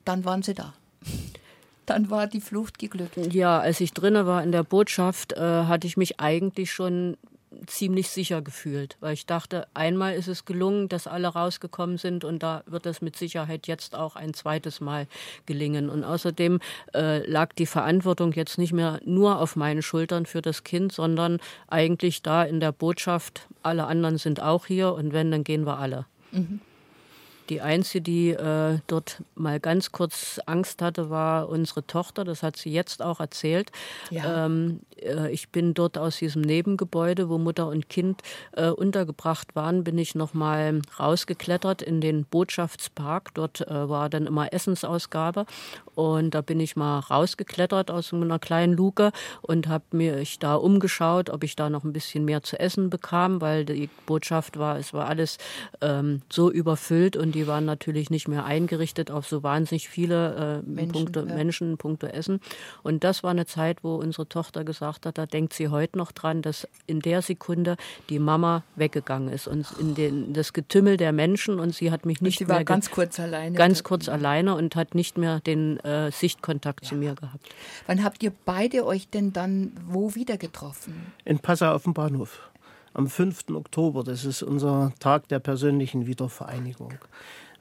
[0.03, 0.73] dann waren sie da
[1.85, 3.17] dann war die Flucht geglückt.
[3.33, 7.17] Ja, als ich drinne war in der Botschaft, äh, hatte ich mich eigentlich schon
[7.65, 12.43] ziemlich sicher gefühlt, weil ich dachte, einmal ist es gelungen, dass alle rausgekommen sind und
[12.43, 15.07] da wird es mit Sicherheit jetzt auch ein zweites Mal
[15.45, 15.89] gelingen.
[15.89, 16.59] Und außerdem
[16.93, 21.39] äh, lag die Verantwortung jetzt nicht mehr nur auf meinen Schultern für das Kind, sondern
[21.67, 25.79] eigentlich da in der Botschaft, alle anderen sind auch hier und wenn, dann gehen wir
[25.79, 26.05] alle.
[26.31, 26.59] Mhm.
[27.49, 32.23] Die Einzige, die äh, dort mal ganz kurz Angst hatte, war unsere Tochter.
[32.23, 33.71] Das hat sie jetzt auch erzählt.
[34.09, 34.45] Ja.
[34.45, 38.21] Ähm, äh, ich bin dort aus diesem Nebengebäude, wo Mutter und Kind
[38.53, 43.33] äh, untergebracht waren, bin ich noch mal rausgeklettert in den Botschaftspark.
[43.33, 45.45] Dort äh, war dann immer Essensausgabe
[45.95, 50.55] und da bin ich mal rausgeklettert aus einer kleinen Luke und habe mir ich da
[50.55, 54.77] umgeschaut, ob ich da noch ein bisschen mehr zu essen bekam, weil die Botschaft war,
[54.77, 55.37] es war alles
[55.81, 60.69] ähm, so überfüllt und die waren natürlich nicht mehr eingerichtet auf so wahnsinnig viele äh,
[60.69, 61.35] Menschen, Punkte, ja.
[61.35, 62.39] Menschen, Punkte Essen.
[62.83, 66.11] Und das war eine Zeit, wo unsere Tochter gesagt hat, da denkt sie heute noch
[66.11, 67.77] dran, dass in der Sekunde
[68.09, 72.21] die Mama weggegangen ist und in den, das Getümmel der Menschen und sie hat mich
[72.21, 73.57] nicht und sie mehr war ganz kurz alleine.
[73.57, 76.89] Ganz kurz alleine und hat nicht mehr den äh, Sichtkontakt ja.
[76.89, 77.49] zu mir gehabt.
[77.87, 81.13] Wann habt ihr beide euch denn dann wo wieder getroffen?
[81.25, 82.49] In Passau auf dem Bahnhof
[82.93, 83.49] am 5.
[83.53, 84.03] Oktober.
[84.03, 86.93] Das ist unser Tag der persönlichen Wiedervereinigung.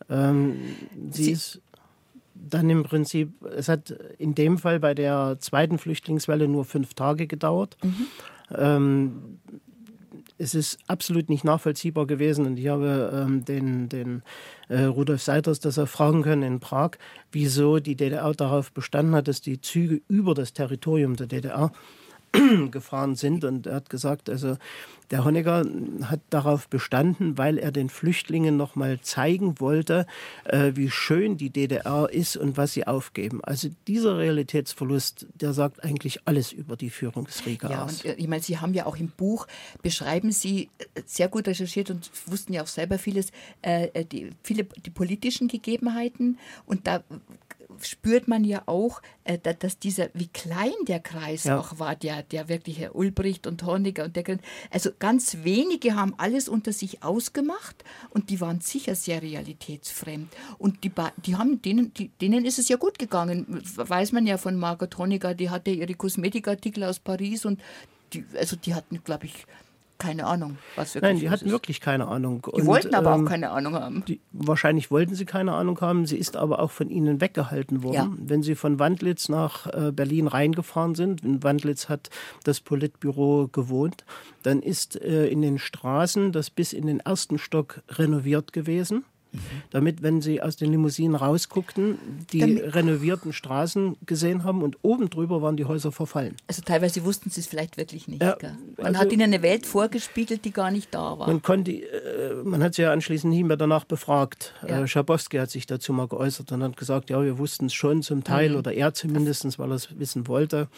[0.09, 0.57] Ähm,
[1.11, 1.63] sie, sie ist
[2.35, 7.27] dann im Prinzip, es hat in dem Fall bei der zweiten Flüchtlingswelle nur fünf Tage
[7.27, 7.77] gedauert.
[7.83, 8.07] Mhm.
[8.55, 9.39] Ähm,
[10.39, 14.23] es ist absolut nicht nachvollziehbar gewesen und ich habe ähm, den, den
[14.69, 16.93] äh, Rudolf Seiters das erfragen können in Prag,
[17.31, 21.71] wieso die DDR darauf bestanden hat, dass die Züge über das Territorium der DDR
[22.71, 23.45] gefahren sind.
[23.45, 24.57] Und er hat gesagt, also
[25.13, 25.67] der Honecker
[26.05, 30.07] hat darauf bestanden, weil er den Flüchtlingen noch mal zeigen wollte,
[30.45, 33.45] äh, wie schön die DDR ist und was sie aufgeben.
[33.45, 38.05] Also dieser Realitätsverlust, der sagt eigentlich alles über die Führungsriege ja, aus.
[38.05, 39.47] Und, äh, ich meine, Sie haben ja auch im Buch,
[39.83, 44.31] beschreiben Sie äh, sehr gut recherchiert und wussten ja auch selber vieles, äh, äh die,
[44.43, 46.39] viele die politischen Gegebenheiten.
[46.65, 47.05] Und da
[47.81, 51.59] spürt man ja auch, äh, dass dieser, wie klein der Kreis ja.
[51.59, 54.39] auch war, der, der wirklich Herr Ulbricht und Honecker und der,
[54.71, 60.33] also ganz wenige haben alles unter sich ausgemacht und die waren sicher sehr realitätsfremd.
[60.59, 60.93] Und die,
[61.25, 64.97] die haben, denen, die, denen ist es ja gut gegangen, weiß man ja von Margot
[64.99, 67.61] Honecker, die hatte ihre Kosmetikartikel aus Paris und
[68.13, 69.47] die, also die hatten, glaube ich,
[70.03, 71.53] keine Ahnung, was wirklich Nein, die hatten ist.
[71.53, 72.47] wirklich keine Ahnung.
[72.55, 74.05] Die und, wollten aber ähm, auch keine Ahnung haben.
[74.07, 76.07] Die, wahrscheinlich wollten sie keine Ahnung haben.
[76.07, 77.95] Sie ist aber auch von ihnen weggehalten worden.
[77.95, 78.11] Ja.
[78.19, 82.11] Wenn sie von Wandlitz nach äh, Berlin reingefahren sind, in Wandlitz hat
[82.45, 84.05] das Politbüro gewohnt,
[84.43, 89.05] dann ist äh, in den Straßen das bis in den ersten Stock renoviert gewesen
[89.71, 91.99] damit, wenn sie aus den Limousinen rausguckten,
[92.33, 96.37] die damit renovierten Straßen gesehen haben und oben drüber waren die Häuser verfallen.
[96.47, 98.23] Also teilweise wussten sie es vielleicht wirklich nicht.
[98.23, 98.37] Ja,
[98.77, 101.27] man also, hat ihnen eine Welt vorgespiegelt, die gar nicht da war.
[101.27, 104.55] Man, konnte, äh, man hat sie ja anschließend nie mehr danach befragt.
[104.67, 104.83] Ja.
[104.83, 108.03] Äh, Schabowski hat sich dazu mal geäußert und hat gesagt, ja, wir wussten es schon
[108.03, 108.57] zum Teil mhm.
[108.57, 110.69] oder er zumindest, weil er es wissen wollte.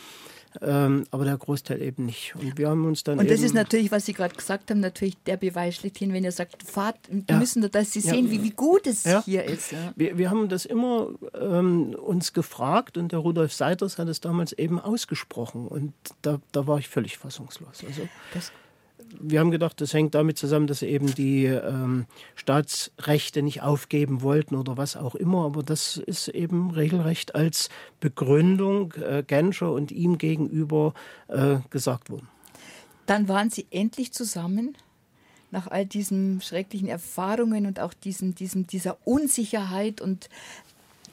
[0.62, 2.35] Ähm, aber der Großteil eben nicht.
[2.36, 3.18] Und wir haben uns dann.
[3.18, 6.32] Und das ist natürlich, was Sie gerade gesagt haben, natürlich der Beweis schlechthin, wenn ihr
[6.32, 6.97] sagt, fahrt,
[7.28, 7.39] ja.
[7.39, 8.31] müssen, dass Sie sehen, ja.
[8.31, 9.22] wie, wie gut es ja.
[9.24, 9.74] hier ist.
[9.97, 11.09] Wir, wir haben das immer
[11.39, 15.66] ähm, uns gefragt und der Rudolf Seiters hat es damals eben ausgesprochen.
[15.66, 17.82] Und da, da war ich völlig fassungslos.
[17.86, 18.52] Also, das
[19.20, 24.22] wir haben gedacht, das hängt damit zusammen, dass sie eben die ähm, Staatsrechte nicht aufgeben
[24.22, 25.44] wollten oder was auch immer.
[25.44, 27.68] Aber das ist eben regelrecht als
[28.01, 30.94] Begründung äh, Genscher und ihm gegenüber
[31.28, 32.28] äh, gesagt worden.
[33.06, 34.76] Dann waren sie endlich zusammen
[35.51, 40.28] nach all diesen schrecklichen Erfahrungen und auch diesen, diesen, dieser Unsicherheit und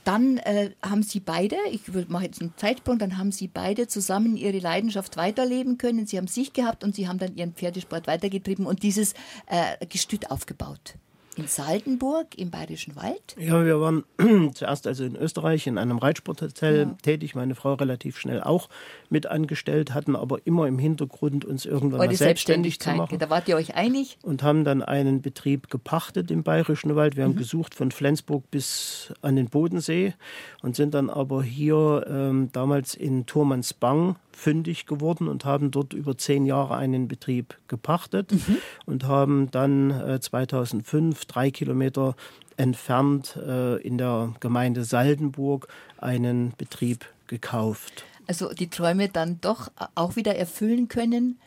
[0.03, 4.36] dann äh, haben sie beide, ich mache jetzt einen Zeitsprung, dann haben sie beide zusammen
[4.36, 6.07] ihre Leidenschaft weiterleben können.
[6.07, 9.14] Sie haben sich gehabt und sie haben dann ihren Pferdesport weitergetrieben und dieses
[9.48, 10.95] äh, Gestüt aufgebaut
[11.38, 13.36] in Saldenburg im Bayerischen Wald?
[13.38, 14.03] Ja, wir waren
[14.53, 16.98] zuerst also in Österreich in einem Reitsporthotel ja.
[17.02, 18.70] tätig, meine Frau relativ schnell auch
[19.10, 23.18] mit angestellt, hatten aber immer im Hintergrund uns irgendwann mal selbstständig zu machen.
[23.18, 24.18] Da wart ihr euch einig?
[24.24, 27.16] Und haben dann einen Betrieb gepachtet im Bayerischen Wald.
[27.16, 27.38] Wir haben mhm.
[27.38, 30.14] gesucht von Flensburg bis an den Bodensee
[30.62, 36.18] und sind dann aber hier ähm, damals in Thurmansbang fündig geworden und haben dort über
[36.18, 38.58] zehn Jahre einen Betrieb gepachtet mhm.
[38.86, 42.16] und haben dann äh, 2005 drei Kilometer
[42.58, 45.68] entfernt äh, in der Gemeinde Saldenburg
[45.98, 48.06] einen Betrieb gekauft.
[48.28, 51.40] Also die Träume dann doch auch wieder erfüllen können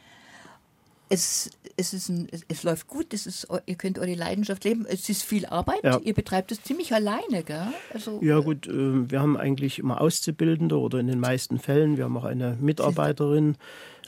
[1.08, 4.86] es, es, ist ein, es, es, läuft gut, es ist, ihr könnt eure Leidenschaft leben.
[4.88, 5.98] Es ist viel Arbeit, ja.
[5.98, 7.68] ihr betreibt es ziemlich alleine, gell?
[7.92, 12.04] Also, ja gut, äh, wir haben eigentlich immer Auszubildende oder in den meisten Fällen, wir
[12.04, 13.56] haben auch eine Mitarbeiterin.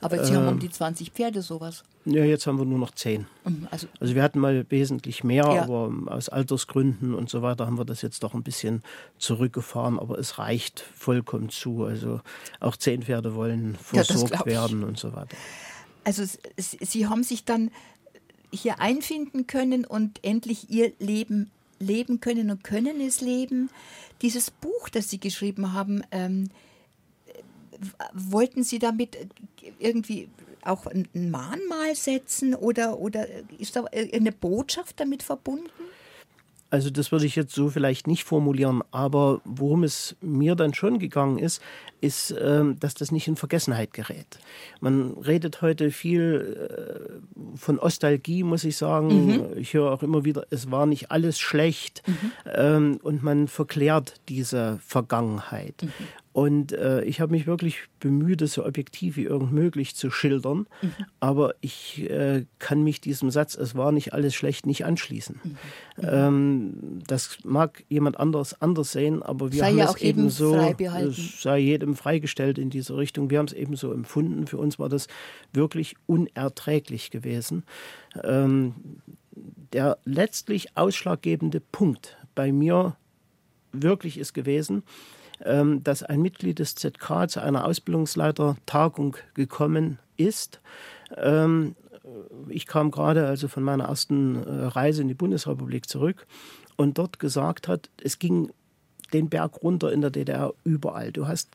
[0.03, 1.83] Aber Sie äh, haben um die 20 Pferde sowas.
[2.05, 3.27] Ja, jetzt haben wir nur noch 10.
[3.45, 5.63] Mhm, also, also wir hatten mal wesentlich mehr, ja.
[5.63, 8.83] aber aus Altersgründen und so weiter haben wir das jetzt doch ein bisschen
[9.19, 11.85] zurückgefahren, aber es reicht vollkommen zu.
[11.85, 12.21] Also
[12.61, 15.37] auch 10 Pferde wollen versorgt ja, werden und so weiter
[16.07, 16.25] also
[16.61, 17.73] sie haben sich dann
[18.53, 21.51] hier einfinden können und endlich ihr Leben
[21.81, 23.71] leben können und können es leben.
[24.23, 26.49] Dieses Buch, das Sie geschrieben haben, ähm,
[28.15, 29.19] wollten Sie damit
[29.81, 30.29] irgendwie
[30.63, 33.27] auch ein Mahnmal setzen oder, oder
[33.59, 35.69] ist da eine Botschaft damit verbunden?
[36.69, 40.99] Also das würde ich jetzt so vielleicht nicht formulieren, aber worum es mir dann schon
[40.99, 41.63] gegangen ist,
[42.01, 44.39] ist, ähm, dass das nicht in Vergessenheit gerät.
[44.81, 49.27] Man redet heute viel äh, von Ostalgie, muss ich sagen.
[49.27, 49.47] Mhm.
[49.57, 52.33] Ich höre auch immer wieder, es war nicht alles schlecht mhm.
[52.53, 55.83] Ähm, und man verklärt diese Vergangenheit.
[55.83, 55.93] Mhm.
[56.37, 60.67] Und äh, ich habe mich wirklich bemüht, es so objektiv wie irgend möglich zu schildern.
[60.83, 60.93] Mhm.
[61.19, 65.41] Aber ich äh, kann mich diesem Satz, es war nicht alles schlecht, nicht anschließen.
[65.43, 65.57] Mhm.
[66.03, 70.55] Ähm, das mag jemand anders anders sehen, aber wir sei haben ja es eben so,
[70.57, 73.31] es sei jedem freigestellt in diese Richtung.
[73.31, 74.47] Wir haben es eben so empfunden.
[74.47, 75.07] Für uns war das
[75.55, 77.65] wirklich unerträglich gewesen.
[78.25, 78.75] Ähm,
[79.73, 82.95] der letztlich ausschlaggebende Punkt bei mir
[83.73, 84.83] wirklich ist gewesen,
[85.39, 90.61] dass ein Mitglied des ZK zu einer Ausbildungsleitertagung gekommen ist.
[91.17, 91.77] Ähm,
[92.49, 96.27] ich kam gerade also von meiner ersten äh, Reise in die Bundesrepublik zurück
[96.77, 98.51] und dort gesagt hat, es ging
[99.13, 101.13] den Berg runter in der DDR überall.
[101.13, 101.51] Du hast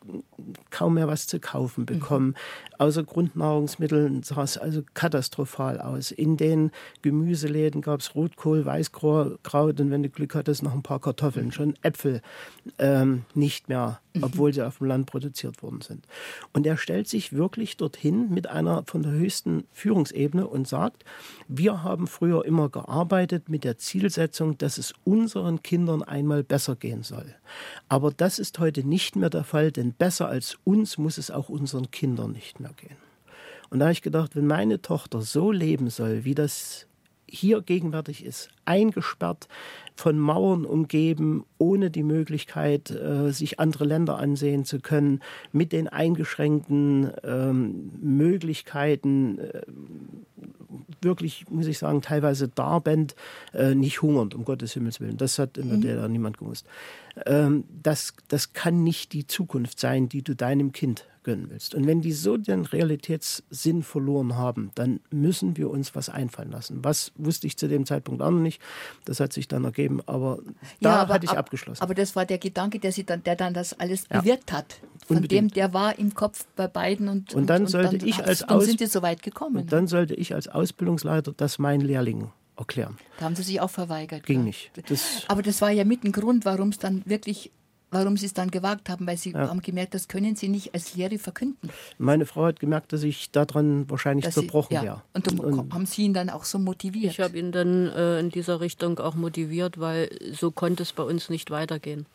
[0.70, 2.28] kaum mehr was zu kaufen bekommen.
[2.28, 2.36] Mhm.
[2.78, 6.12] Außer Grundnahrungsmitteln sah es also katastrophal aus.
[6.12, 6.72] In den
[7.02, 11.52] Gemüseläden gab es Rotkohl, Weißkraut und wenn du Glück hattest, noch ein paar Kartoffeln.
[11.52, 12.22] Schon Äpfel
[12.80, 14.24] ähm, nicht mehr, mhm.
[14.24, 16.08] obwohl sie auf dem Land produziert worden sind.
[16.54, 21.04] Und er stellt sich wirklich dorthin mit einer von der höchsten Führungsebene und sagt,
[21.48, 27.04] wir haben früher immer gearbeitet mit der Zielsetzung, dass es unseren Kindern einmal besser gehen
[27.04, 27.36] soll.
[27.90, 31.50] Aber das ist heute nicht mehr der Fall, denn besser als uns muss es auch
[31.50, 32.98] unseren Kindern nicht mehr gehen.
[33.70, 36.88] Und da habe ich gedacht, wenn meine Tochter so leben soll, wie das
[37.32, 39.48] hier gegenwärtig ist, eingesperrt,
[39.96, 45.22] von Mauern umgeben, ohne die Möglichkeit, äh, sich andere Länder ansehen zu können,
[45.52, 49.62] mit den eingeschränkten ähm, Möglichkeiten, äh,
[51.02, 53.16] wirklich, muss ich sagen, teilweise darbend,
[53.54, 55.18] äh, nicht hungernd, um Gottes Himmels Willen.
[55.18, 55.82] Das hat in der mhm.
[55.82, 56.66] DDR niemand gewusst.
[57.26, 61.76] Ähm, das, das kann nicht die Zukunft sein, die du deinem Kind gönnen willst.
[61.76, 66.84] Und wenn die so den Realitätssinn verloren haben, dann müssen wir uns was einfallen lassen.
[66.84, 68.62] Was wusste ich zu dem Zeitpunkt auch noch nicht.
[69.06, 70.40] Das hat sich dann ergeben, aber
[70.80, 71.82] da ja, aber, hatte ich abgeschlossen.
[71.82, 74.20] Aber das war der Gedanke, der, sie dann, der dann das alles ja.
[74.20, 74.78] bewirkt hat.
[75.06, 75.52] Von Unbedingt.
[75.52, 78.24] dem, der war im Kopf bei beiden und, und dann und, sollte und dann, ich
[78.24, 79.58] als Aus sind sie so weit gekommen.
[79.58, 82.32] Und dann sollte ich als Ausbildungsleiter das meinen Lehrlingen
[82.62, 82.98] erklären.
[83.20, 84.26] Da haben Sie sich auch verweigert.
[84.26, 84.46] Ging ja.
[84.46, 84.72] nicht.
[84.88, 87.52] Das Aber das war ja mit ein Grund, warum es dann wirklich
[87.92, 89.50] warum Sie es dann gewagt haben, weil Sie ja.
[89.50, 91.70] haben gemerkt, das können Sie nicht als Lehre verkünden.
[91.98, 95.04] Meine Frau hat gemerkt, dass ich daran wahrscheinlich dass zerbrochen Sie, ja.
[95.14, 97.12] Und, und, haben Sie ihn dann auch so motiviert?
[97.12, 101.04] Ich habe ihn dann äh, in dieser Richtung auch motiviert, weil so konnte es bei
[101.04, 102.06] uns nicht weitergehen.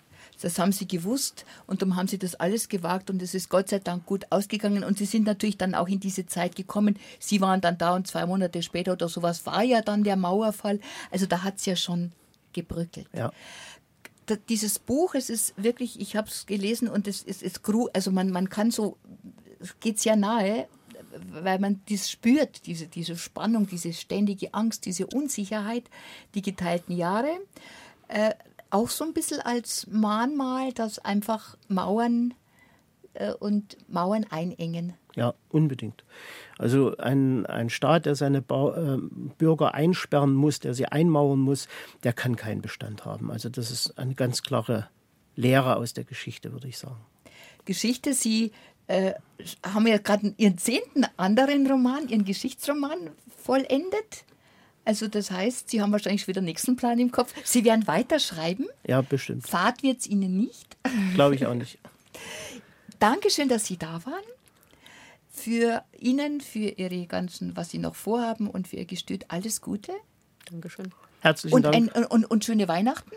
[0.43, 3.69] Das haben sie gewusst und darum haben sie das alles gewagt und es ist Gott
[3.69, 6.99] sei Dank gut ausgegangen und sie sind natürlich dann auch in diese Zeit gekommen.
[7.19, 10.81] Sie waren dann da und zwei Monate später oder sowas war ja dann der Mauerfall.
[11.11, 12.13] Also da hat es ja schon
[12.53, 13.09] gebröckelt.
[13.13, 13.33] Ja
[14.49, 17.61] dieses Buch, es ist wirklich, ich habe es gelesen und es ist, ist
[17.93, 18.97] also man, man kann so,
[19.61, 20.67] es geht sehr nahe,
[21.31, 25.85] weil man das spürt, diese, diese Spannung, diese ständige Angst, diese Unsicherheit,
[26.35, 27.31] die geteilten Jahre.
[28.09, 28.35] Äh,
[28.77, 32.35] auch so ein bisschen als Mahnmal, dass einfach Mauern
[33.15, 34.93] äh, und Mauern einengen.
[35.15, 36.05] Ja, unbedingt.
[36.59, 38.99] Also ein, ein Staat, der seine ba äh,
[39.39, 41.69] Bürger einsperren muss, der sie einmauern muss,
[42.03, 43.31] der kann keinen Bestand haben.
[43.31, 44.89] Also das ist eine ganz klare
[45.37, 47.01] Lehre aus der Geschichte, würde ich sagen.
[47.65, 48.53] Geschichte, Sie
[48.89, 49.15] äh,
[49.65, 54.25] haben ja gerade Ihren zehnten anderen Roman, Ihren Geschichtsroman vollendet.
[54.87, 57.35] Also das heißt, Sie haben wahrscheinlich schon wieder den nächsten Plan im Kopf.
[57.45, 58.67] Sie werden weiterschreiben.
[58.87, 59.47] Ja, bestimmt.
[59.47, 60.77] Fahrt wird es Ihnen nicht.
[61.15, 61.79] Glaube ich auch nicht.
[63.01, 64.25] Dankeschön, dass Sie da waren
[65.33, 69.93] für Ihnen, für Ihre ganzen, was Sie noch vorhaben und für Ihr Gestüt alles Gute.
[70.51, 70.93] Dankeschön.
[71.21, 71.75] Herzlichen und Dank.
[71.75, 73.11] Ein, und, und schöne Weihnachten.